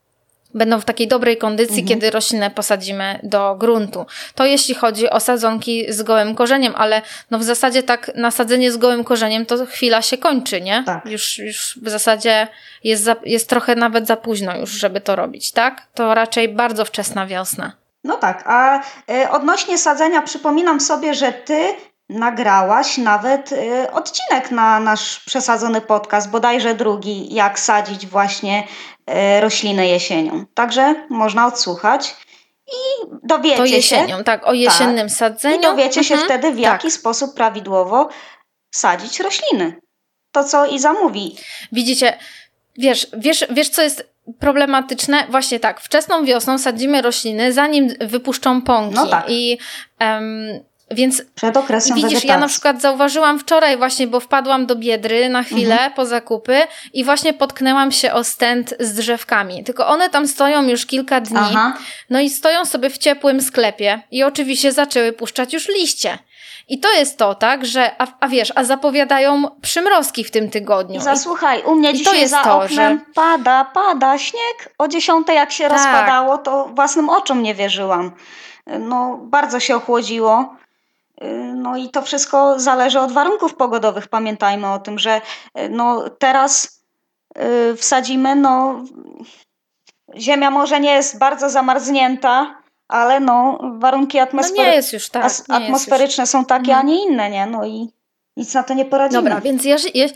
będą 0.57 0.81
w 0.81 0.85
takiej 0.85 1.09
dobrej 1.09 1.37
kondycji, 1.37 1.81
mhm. 1.81 1.89
kiedy 1.89 2.11
roślinę 2.11 2.51
posadzimy 2.51 3.21
do 3.23 3.55
gruntu. 3.55 4.07
To 4.35 4.45
jeśli 4.45 4.75
chodzi 4.75 5.11
o 5.11 5.21
sadzonki 5.21 5.93
z 5.93 6.03
gołym 6.03 6.35
korzeniem, 6.35 6.73
ale 6.77 7.03
no 7.31 7.39
w 7.39 7.43
zasadzie 7.43 7.83
tak 7.83 8.11
nasadzenie 8.15 8.73
z 8.73 8.77
gołym 8.77 9.05
korzeniem 9.05 9.47
to 9.47 9.67
chwila 9.67 10.03
się 10.03 10.19
kończy, 10.19 10.61
nie? 10.61 10.83
Tak. 10.87 11.07
Już, 11.07 11.39
już 11.39 11.79
w 11.83 11.89
zasadzie 11.89 12.49
jest, 12.85 13.03
za, 13.03 13.17
jest 13.25 13.49
trochę 13.49 13.75
nawet 13.75 14.07
za 14.07 14.17
późno 14.17 14.57
już, 14.57 14.71
żeby 14.71 15.01
to 15.01 15.17
robić, 15.17 15.53
tak? 15.53 15.87
To 15.95 16.15
raczej 16.15 16.49
bardzo 16.49 16.85
wczesna 16.85 17.27
wiosna. 17.27 17.73
No 18.05 18.17
tak, 18.17 18.45
a 18.47 18.81
y, 19.11 19.31
odnośnie 19.31 19.79
sadzenia 19.79 20.23
przypominam 20.23 20.81
sobie, 20.81 21.15
że 21.15 21.33
ty 21.33 21.75
nagrałaś 22.09 22.99
nawet 22.99 23.53
y, 23.53 23.91
odcinek 23.93 24.51
na 24.51 24.81
nasz 24.81 25.21
przesadzony 25.21 25.81
podcast, 25.81 26.31
bodajże 26.31 26.75
drugi, 26.75 27.35
jak 27.35 27.59
sadzić 27.59 28.07
właśnie 28.07 28.65
y, 29.11 29.41
rośliny 29.41 29.89
jesienią. 29.89 30.47
Także 30.55 30.95
można 31.11 31.47
odsłuchać 31.47 32.17
i 32.67 33.07
dowiecie 33.23 33.57
to 33.57 33.65
jesienią, 33.65 34.19
się. 34.19 34.25
tak, 34.25 34.47
o 34.47 34.53
jesiennym 34.53 35.09
tak, 35.09 35.17
sadzeniu. 35.17 35.59
I 35.59 35.63
dowiecie 35.63 36.05
się 36.05 36.15
mhm, 36.15 36.31
wtedy, 36.31 36.53
w 36.53 36.59
jaki 36.59 36.89
tak. 36.89 36.93
sposób 36.93 37.35
prawidłowo 37.35 38.09
sadzić 38.71 39.21
rośliny. 39.21 39.81
To, 40.33 40.45
co 40.45 40.67
i 40.67 40.79
zamówi. 40.79 41.37
Widzicie, 41.73 42.19
wiesz, 42.79 43.07
wiesz, 43.17 43.47
wiesz, 43.51 43.69
co 43.69 43.83
jest 43.83 44.11
problematyczne? 44.41 45.27
Właśnie 45.31 45.61
tak, 45.61 45.81
wczesną 45.81 46.25
wiosną 46.25 46.59
sadzimy 46.59 47.03
rośliny, 47.03 47.53
zanim 47.53 47.89
wypuszczą 48.01 48.63
pąki. 48.63 48.95
No 48.95 49.07
tak. 49.07 49.25
I 49.29 49.59
um, 50.01 50.61
więc 50.91 51.23
Przed 51.35 51.57
okresem 51.57 51.95
widzisz, 51.95 52.09
wegetacji. 52.09 52.29
ja 52.29 52.39
na 52.39 52.49
przykład 52.49 52.81
zauważyłam 52.81 53.39
wczoraj 53.39 53.77
właśnie, 53.77 54.07
bo 54.07 54.21
wpadłam 54.21 54.67
do 54.67 54.77
Biedry 54.77 55.29
na 55.29 55.43
chwilę 55.43 55.75
mhm. 55.75 55.93
po 55.93 56.07
zakupy 56.07 56.63
i 56.93 57.05
właśnie 57.05 57.33
potknęłam 57.33 57.93
się 57.93 58.13
o 58.13 58.25
stent 58.25 58.75
z 58.81 58.95
drzewkami. 58.95 59.65
Tylko 59.65 59.87
one 59.87 60.11
tam 60.11 60.29
stoją 60.29 60.63
już 60.69 60.87
kilka 60.87 61.21
dni. 61.21 61.39
Aha. 61.41 61.73
No 62.11 62.21
i 62.21 62.31
stoją 62.31 62.65
sobie 62.65 62.91
w 62.91 62.99
ciepłym 62.99 63.41
sklepie 63.41 64.03
i 64.11 64.23
oczywiście 64.23 64.73
zaczęły 64.73 65.13
puszczać 65.13 65.53
już 65.53 65.69
liście. 65.69 66.19
I 66.69 66.81
to 66.81 66.93
jest 66.93 67.19
to, 67.19 67.35
tak, 67.35 67.67
że, 67.67 67.91
a, 67.99 68.07
a 68.21 68.29
wiesz, 68.29 68.53
a 68.55 68.65
zapowiadają 68.65 69.43
przymrozki 69.63 70.25
w 70.25 70.31
tym 70.31 70.51
tygodniu. 70.51 71.01
Zasłuchaj, 71.01 71.63
u 71.63 71.75
mnie 71.75 71.91
I 71.91 71.95
dzisiaj 71.95 72.15
to 72.15 72.21
jest 72.21 72.35
za 72.35 72.43
to, 72.43 72.57
oknem 72.59 72.99
że... 72.99 73.13
pada, 73.15 73.65
pada 73.65 74.19
śnieg. 74.19 74.75
O 74.79 74.89
dziesiątej 74.89 75.37
jak 75.37 75.53
się 75.53 75.65
tak. 75.65 75.73
rozpadało, 75.73 76.39
to 76.39 76.71
własnym 76.75 77.09
oczom 77.09 77.43
nie 77.43 77.55
wierzyłam. 77.55 78.13
No, 78.67 79.19
bardzo 79.23 79.61
się 79.61 79.77
ochłodziło. 79.77 80.57
No 81.55 81.77
i 81.77 81.89
to 81.91 82.03
wszystko 82.03 82.59
zależy 82.61 83.01
od 83.01 83.13
warunków 83.13 83.55
pogodowych. 83.55 84.09
Pamiętajmy 84.09 84.73
o 84.73 84.79
tym, 84.79 84.99
że 84.99 85.21
no 85.71 86.11
teraz 86.19 86.81
y, 87.73 87.77
wsadzimy, 87.77 88.37
no 88.37 88.85
ziemia 90.17 90.51
może 90.51 90.81
nie 90.81 90.91
jest 90.93 91.19
bardzo 91.19 91.51
zamarznięta, 91.51 92.55
ale 92.89 93.21
no 93.21 93.59
warunki 93.79 94.19
No 94.19 94.25
jest 94.75 94.93
już 94.93 95.09
tak. 95.11 95.25
as- 95.25 95.45
atmosferyczne 95.49 96.27
są 96.27 96.45
takie, 96.45 96.73
Mhm. 96.73 96.79
a 96.87 96.91
nie 96.91 97.05
inne, 97.05 97.31
nie? 97.31 97.47
No 97.47 97.65
i 97.67 97.89
nic 98.37 98.55
na 98.55 98.63
to 98.63 98.75
nie 98.75 98.85
poradzimy. 98.85 99.23
Dobra, 99.23 99.41
więc, 99.41 99.63
jeż- 99.63 99.91
je- 99.95 100.09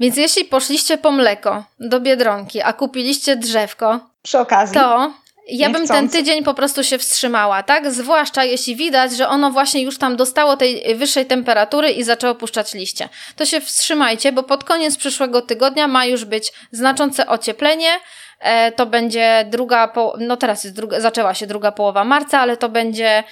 więc 0.00 0.16
jeśli 0.16 0.44
poszliście 0.44 0.98
po 0.98 1.12
mleko 1.12 1.64
do 1.80 2.00
Biedronki, 2.00 2.62
a 2.62 2.72
kupiliście 2.72 3.36
drzewko, 3.36 4.00
Przy 4.22 4.38
okazji. 4.38 4.74
to 4.74 5.12
ja 5.48 5.70
bym 5.70 5.88
ten 5.88 6.08
tydzień 6.08 6.44
po 6.44 6.54
prostu 6.54 6.84
się 6.84 6.98
wstrzymała, 6.98 7.62
tak? 7.62 7.92
Zwłaszcza 7.92 8.44
jeśli 8.44 8.76
widać, 8.76 9.16
że 9.16 9.28
ono 9.28 9.50
właśnie 9.50 9.82
już 9.82 9.98
tam 9.98 10.16
dostało 10.16 10.56
tej 10.56 10.96
wyższej 10.96 11.26
temperatury 11.26 11.90
i 11.90 12.02
zaczęło 12.04 12.34
puszczać 12.34 12.74
liście. 12.74 13.08
To 13.36 13.46
się 13.46 13.60
wstrzymajcie, 13.60 14.32
bo 14.32 14.42
pod 14.42 14.64
koniec 14.64 14.96
przyszłego 14.96 15.42
tygodnia 15.42 15.88
ma 15.88 16.06
już 16.06 16.24
być 16.24 16.52
znaczące 16.72 17.26
ocieplenie. 17.26 17.88
E, 18.40 18.72
To 18.72 18.86
będzie 18.86 19.46
druga, 19.50 19.88
po... 19.88 20.16
no 20.18 20.36
teraz 20.36 20.64
jest 20.64 20.76
druga, 20.76 21.00
zaczęła 21.00 21.34
się 21.34 21.46
druga 21.46 21.72
połowa 21.72 22.04
marca, 22.04 22.40
ale 22.40 22.56
to 22.56 22.68
będzie 22.68 23.24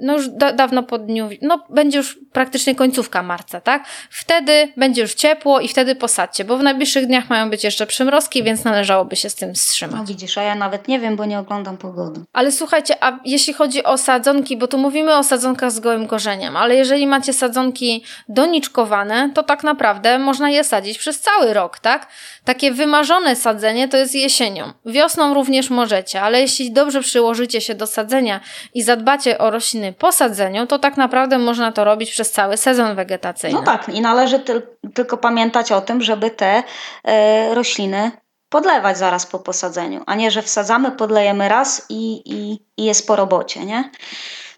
no 0.00 0.16
już 0.16 0.28
da, 0.28 0.52
dawno 0.52 0.82
po 0.82 0.98
dniu, 0.98 1.28
no 1.42 1.64
będzie 1.70 1.98
już 1.98 2.18
praktycznie 2.32 2.74
końcówka 2.74 3.22
marca, 3.22 3.60
tak? 3.60 3.84
Wtedy 4.10 4.72
będzie 4.76 5.02
już 5.02 5.14
ciepło 5.14 5.60
i 5.60 5.68
wtedy 5.68 5.94
posadźcie, 5.94 6.44
bo 6.44 6.56
w 6.56 6.62
najbliższych 6.62 7.06
dniach 7.06 7.30
mają 7.30 7.50
być 7.50 7.64
jeszcze 7.64 7.86
przymrozki, 7.86 8.42
więc 8.42 8.64
należałoby 8.64 9.16
się 9.16 9.30
z 9.30 9.34
tym 9.34 9.54
wstrzymać. 9.54 9.96
No 9.96 10.04
widzisz, 10.04 10.38
a 10.38 10.42
ja 10.42 10.54
nawet 10.54 10.88
nie 10.88 11.00
wiem, 11.00 11.16
bo 11.16 11.24
nie 11.24 11.38
oglądam 11.38 11.76
pogody. 11.76 12.20
Ale 12.32 12.52
słuchajcie, 12.52 12.94
a 13.00 13.18
jeśli 13.24 13.52
chodzi 13.52 13.84
o 13.84 13.98
sadzonki, 13.98 14.56
bo 14.56 14.66
tu 14.66 14.78
mówimy 14.78 15.16
o 15.16 15.22
sadzonkach 15.22 15.70
z 15.70 15.80
gołym 15.80 16.06
korzeniem, 16.06 16.56
ale 16.56 16.74
jeżeli 16.74 17.06
macie 17.06 17.32
sadzonki 17.32 18.04
doniczkowane, 18.28 19.30
to 19.34 19.42
tak 19.42 19.64
naprawdę 19.64 20.18
można 20.18 20.50
je 20.50 20.64
sadzić 20.64 20.98
przez 20.98 21.20
cały 21.20 21.54
rok, 21.54 21.78
tak? 21.78 22.06
Takie 22.44 22.72
wymarzone 22.72 23.36
sadzenie 23.36 23.87
to 23.88 23.96
jest 23.96 24.14
jesienią. 24.14 24.72
Wiosną 24.86 25.34
również 25.34 25.70
możecie, 25.70 26.22
ale 26.22 26.40
jeśli 26.40 26.72
dobrze 26.72 27.00
przyłożycie 27.00 27.60
się 27.60 27.74
do 27.74 27.86
sadzenia 27.86 28.40
i 28.74 28.82
zadbacie 28.82 29.38
o 29.38 29.50
rośliny 29.50 29.92
po 29.92 30.12
sadzeniu, 30.12 30.66
to 30.66 30.78
tak 30.78 30.96
naprawdę 30.96 31.38
można 31.38 31.72
to 31.72 31.84
robić 31.84 32.10
przez 32.10 32.30
cały 32.32 32.56
sezon 32.56 32.96
wegetacyjny. 32.96 33.58
No 33.58 33.62
tak, 33.66 33.88
i 33.88 34.00
należy 34.00 34.38
tyl- 34.38 34.62
tylko 34.94 35.16
pamiętać 35.16 35.72
o 35.72 35.80
tym, 35.80 36.02
żeby 36.02 36.30
te 36.30 36.62
e, 37.04 37.54
rośliny 37.54 38.10
podlewać 38.48 38.98
zaraz 38.98 39.26
po 39.26 39.38
posadzeniu, 39.38 40.02
a 40.06 40.14
nie, 40.14 40.30
że 40.30 40.42
wsadzamy, 40.42 40.90
podlejemy 40.90 41.48
raz 41.48 41.86
i, 41.88 42.22
i, 42.24 42.58
i 42.76 42.84
jest 42.84 43.06
po 43.06 43.16
robocie, 43.16 43.64
nie? 43.64 43.90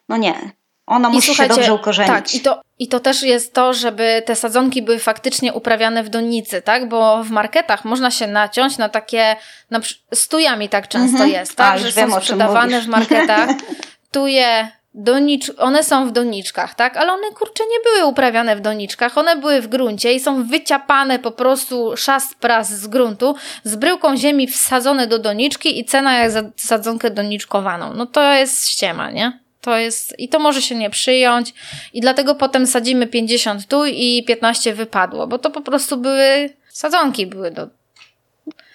No 0.09 0.17
nie. 0.17 0.51
Ona 0.91 1.09
I 1.09 1.13
musi 1.13 1.35
się 1.35 1.49
dobrze 1.49 1.75
ukorzenić. 1.75 2.13
Tak, 2.13 2.35
i 2.35 2.41
to, 2.41 2.61
i 2.79 2.89
to 2.89 3.01
też 3.01 3.23
jest 3.23 3.55
to, 3.55 3.75
żeby 3.75 4.23
te 4.27 4.37
sadzonki 4.37 4.83
były 4.83 4.99
faktycznie 4.99 5.53
uprawiane 5.53 6.03
w 6.03 6.09
donicy, 6.09 6.63
tak? 6.63 6.89
Bo 6.89 7.25
w 7.25 7.31
marketach 7.31 7.85
można 7.85 8.11
się 8.11 8.27
naciąć 8.27 8.79
na 8.79 8.89
takie, 8.89 9.37
na, 9.71 9.81
z 10.15 10.29
tujami 10.29 10.69
tak 10.69 10.89
często 10.89 11.17
Mhm. 11.17 11.31
jest, 11.31 11.57
tak? 11.57 11.73
A, 11.73 11.75
już 11.75 11.95
że 11.95 12.01
wiem, 12.01 12.11
są 12.11 12.21
sprzedawane 12.21 12.81
w 12.81 12.87
marketach 12.87 13.51
tuje 14.13 14.69
donicz, 14.95 15.53
one 15.59 15.85
są 15.85 16.09
w 16.09 16.13
doniczkach, 16.13 16.75
tak? 16.75 16.97
Ale 16.97 17.13
one 17.13 17.31
kurczę 17.35 17.65
nie 17.71 17.91
były 17.91 18.11
uprawiane 18.11 18.57
w 18.57 18.61
doniczkach, 18.61 19.19
one 19.19 19.37
były 19.37 19.61
w 19.61 19.69
gruncie 19.69 20.13
i 20.13 20.21
są 20.21 20.45
wyciapane 20.45 21.19
po 21.19 21.31
prostu 21.31 21.97
szast 21.97 22.35
pras 22.35 22.69
z 22.69 22.87
gruntu, 22.87 23.35
z 23.65 23.77
bryłką 23.77 24.17
ziemi 24.17 24.47
wsadzone 24.47 25.07
do 25.07 25.19
doniczki 25.19 25.79
i 25.81 25.85
cena 25.85 26.19
jak 26.19 26.31
za 26.31 26.43
sadzonkę 26.57 27.11
doniczkowaną. 27.11 27.95
No 27.95 28.07
to 28.07 28.33
jest 28.33 28.69
ściema, 28.69 29.11
nie? 29.11 29.41
To 29.61 29.77
jest, 29.77 30.19
i 30.19 30.29
to 30.29 30.39
może 30.39 30.63
się 30.63 30.75
nie 30.75 30.91
przyjąć, 30.91 31.55
i 31.93 32.01
dlatego 32.01 32.35
potem 32.35 32.67
sadzimy 32.67 33.07
50 33.07 33.67
tu 33.67 33.87
i 33.87 34.25
15 34.25 34.75
wypadło, 34.75 35.27
bo 35.27 35.39
to 35.39 35.51
po 35.51 35.61
prostu 35.61 35.97
były 35.97 36.51
sadzonki, 36.69 37.27
były 37.27 37.51
do, 37.51 37.69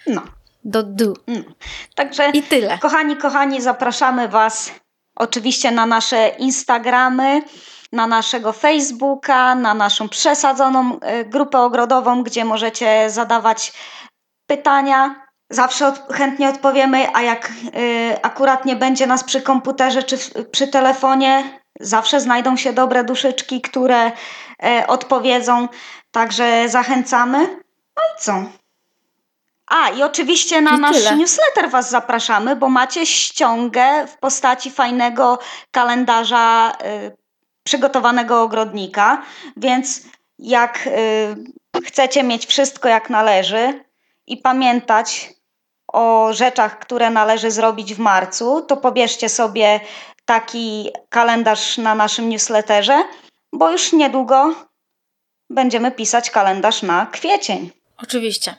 No. 0.06 0.22
do 0.64 0.82
du. 0.82 1.14
no. 1.26 1.40
Także 1.94 2.30
I 2.30 2.42
tyle. 2.42 2.78
Kochani, 2.78 3.16
kochani, 3.16 3.62
zapraszamy 3.62 4.28
Was 4.28 4.72
oczywiście 5.16 5.70
na 5.70 5.86
nasze 5.86 6.28
Instagramy, 6.38 7.42
na 7.92 8.06
naszego 8.06 8.52
Facebooka, 8.52 9.54
na 9.54 9.74
naszą 9.74 10.08
przesadzoną 10.08 11.00
e, 11.00 11.24
grupę 11.24 11.58
ogrodową, 11.58 12.22
gdzie 12.22 12.44
możecie 12.44 13.10
zadawać 13.10 13.72
pytania. 14.46 15.25
Zawsze 15.50 15.86
od, 15.86 16.12
chętnie 16.12 16.48
odpowiemy, 16.48 17.06
a 17.14 17.22
jak 17.22 17.52
y, 17.76 18.22
akurat 18.22 18.64
nie 18.64 18.76
będzie 18.76 19.06
nas 19.06 19.24
przy 19.24 19.42
komputerze 19.42 20.02
czy 20.02 20.16
w, 20.16 20.50
przy 20.50 20.68
telefonie, 20.68 21.60
zawsze 21.80 22.20
znajdą 22.20 22.56
się 22.56 22.72
dobre 22.72 23.04
duszyczki, 23.04 23.60
które 23.60 24.12
e, 24.62 24.86
odpowiedzą. 24.86 25.68
Także 26.10 26.68
zachęcamy. 26.68 27.38
No 27.96 28.02
i 28.02 28.20
co? 28.20 28.44
A, 29.66 29.88
i 29.88 30.02
oczywiście 30.02 30.60
na 30.60 30.76
I 30.76 30.80
nasz 30.80 30.96
tyle. 30.96 31.16
newsletter 31.16 31.70
Was 31.70 31.90
zapraszamy, 31.90 32.56
bo 32.56 32.68
macie 32.68 33.06
ściągę 33.06 34.06
w 34.06 34.18
postaci 34.18 34.70
fajnego 34.70 35.38
kalendarza 35.70 36.72
y, 36.84 37.16
przygotowanego 37.62 38.42
ogrodnika, 38.42 39.22
więc 39.56 40.02
jak 40.38 40.86
y, 40.86 41.80
chcecie 41.84 42.22
mieć 42.22 42.46
wszystko 42.46 42.88
jak 42.88 43.10
należy 43.10 43.84
i 44.26 44.36
pamiętać 44.36 45.35
o 45.88 46.32
rzeczach, 46.32 46.78
które 46.78 47.10
należy 47.10 47.50
zrobić 47.50 47.94
w 47.94 47.98
marcu, 47.98 48.62
to 48.62 48.76
pobierzcie 48.76 49.28
sobie 49.28 49.80
taki 50.24 50.90
kalendarz 51.08 51.78
na 51.78 51.94
naszym 51.94 52.28
newsletterze, 52.28 53.04
bo 53.52 53.70
już 53.70 53.92
niedługo 53.92 54.54
będziemy 55.50 55.92
pisać 55.92 56.30
kalendarz 56.30 56.82
na 56.82 57.06
kwiecień. 57.06 57.70
Oczywiście. 58.02 58.54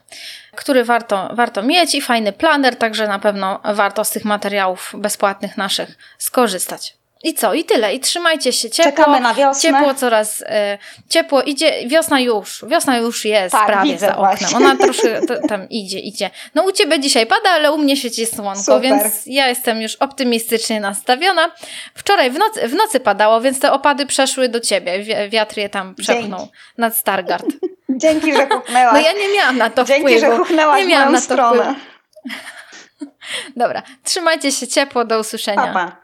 Który 0.56 0.84
warto, 0.84 1.30
warto 1.34 1.64
mieć 1.64 1.96
i 1.96 2.02
fajny 2.02 2.34
planer, 2.34 2.76
także 2.76 3.08
na 3.08 3.20
pewno 3.20 3.60
warto 3.74 4.06
z 4.06 4.10
tych 4.10 4.26
materiałów 4.26 4.94
bezpłatnych 4.98 5.58
naszych 5.58 5.98
skorzystać. 6.18 6.98
I 7.28 7.34
co? 7.34 7.54
I 7.54 7.64
tyle. 7.64 7.94
I 7.94 8.00
trzymajcie 8.00 8.54
się 8.54 8.70
ciepło. 8.70 8.92
Czekamy 8.92 9.20
na 9.20 9.34
wiosnę. 9.34 9.62
Ciepło 9.62 9.94
coraz 9.94 10.44
e, 10.48 10.78
ciepło 11.10 11.42
idzie. 11.44 11.88
Wiosna 11.88 12.20
już. 12.20 12.66
Wiosna 12.68 12.98
już 12.98 13.26
jest 13.26 13.52
Tak, 13.52 13.66
prawie 13.68 13.98
za 13.98 14.08
oknem. 14.18 14.38
właśnie. 14.38 14.58
Ona 14.58 14.76
troszkę 14.76 15.22
tam 15.50 15.70
idzie, 15.70 16.00
idzie. 16.00 16.30
No 16.56 16.64
u 16.64 16.72
ciebie 16.72 17.00
dzisiaj 17.00 17.26
pada, 17.26 17.50
ale 17.50 17.72
u 17.72 17.78
mnie 17.78 17.98
świeci 17.98 18.26
słonko, 18.26 18.62
Super. 18.64 18.82
więc 18.82 19.04
ja 19.26 19.48
jestem 19.48 19.82
już 19.82 19.96
optymistycznie 19.96 20.80
nastawiona. 20.80 21.52
Wczoraj 21.96 22.32
w 22.32 22.38
nocy, 22.38 22.68
w 22.68 22.74
nocy 22.74 23.00
padało, 23.00 23.42
więc 23.42 23.60
te 23.60 23.72
opady 23.72 24.06
przeszły 24.06 24.50
do 24.50 24.60
ciebie. 24.60 25.00
Wi- 25.00 25.30
Wiatr 25.30 25.58
je 25.58 25.70
tam 25.70 25.96
przepchnął 25.96 26.40
Dzięki. 26.40 26.54
nad 26.78 26.98
Stargard. 26.98 27.46
Dzięki, 27.90 28.34
że 28.34 28.48
kuchnęłaś. 28.48 28.94
No 28.94 29.00
ja 29.00 29.14
nie 29.28 29.36
miałam 29.36 29.58
na 29.58 29.70
to 29.70 29.84
Dzięki, 29.84 30.02
wpływu. 30.18 30.20
że 30.34 30.38
kuchnęłaś 30.38 30.82
nie 30.82 30.88
miałam 30.88 31.12
na 31.12 31.18
to 31.18 31.24
stronę. 31.26 31.62
wpływu. 31.64 31.76
Dobra, 33.56 33.82
trzymajcie 34.04 34.52
się 34.52 34.68
ciepło, 34.68 35.06
do 35.06 35.20
usłyszenia. 35.20 35.68
Pa, 35.68 35.74
pa. 35.74 35.98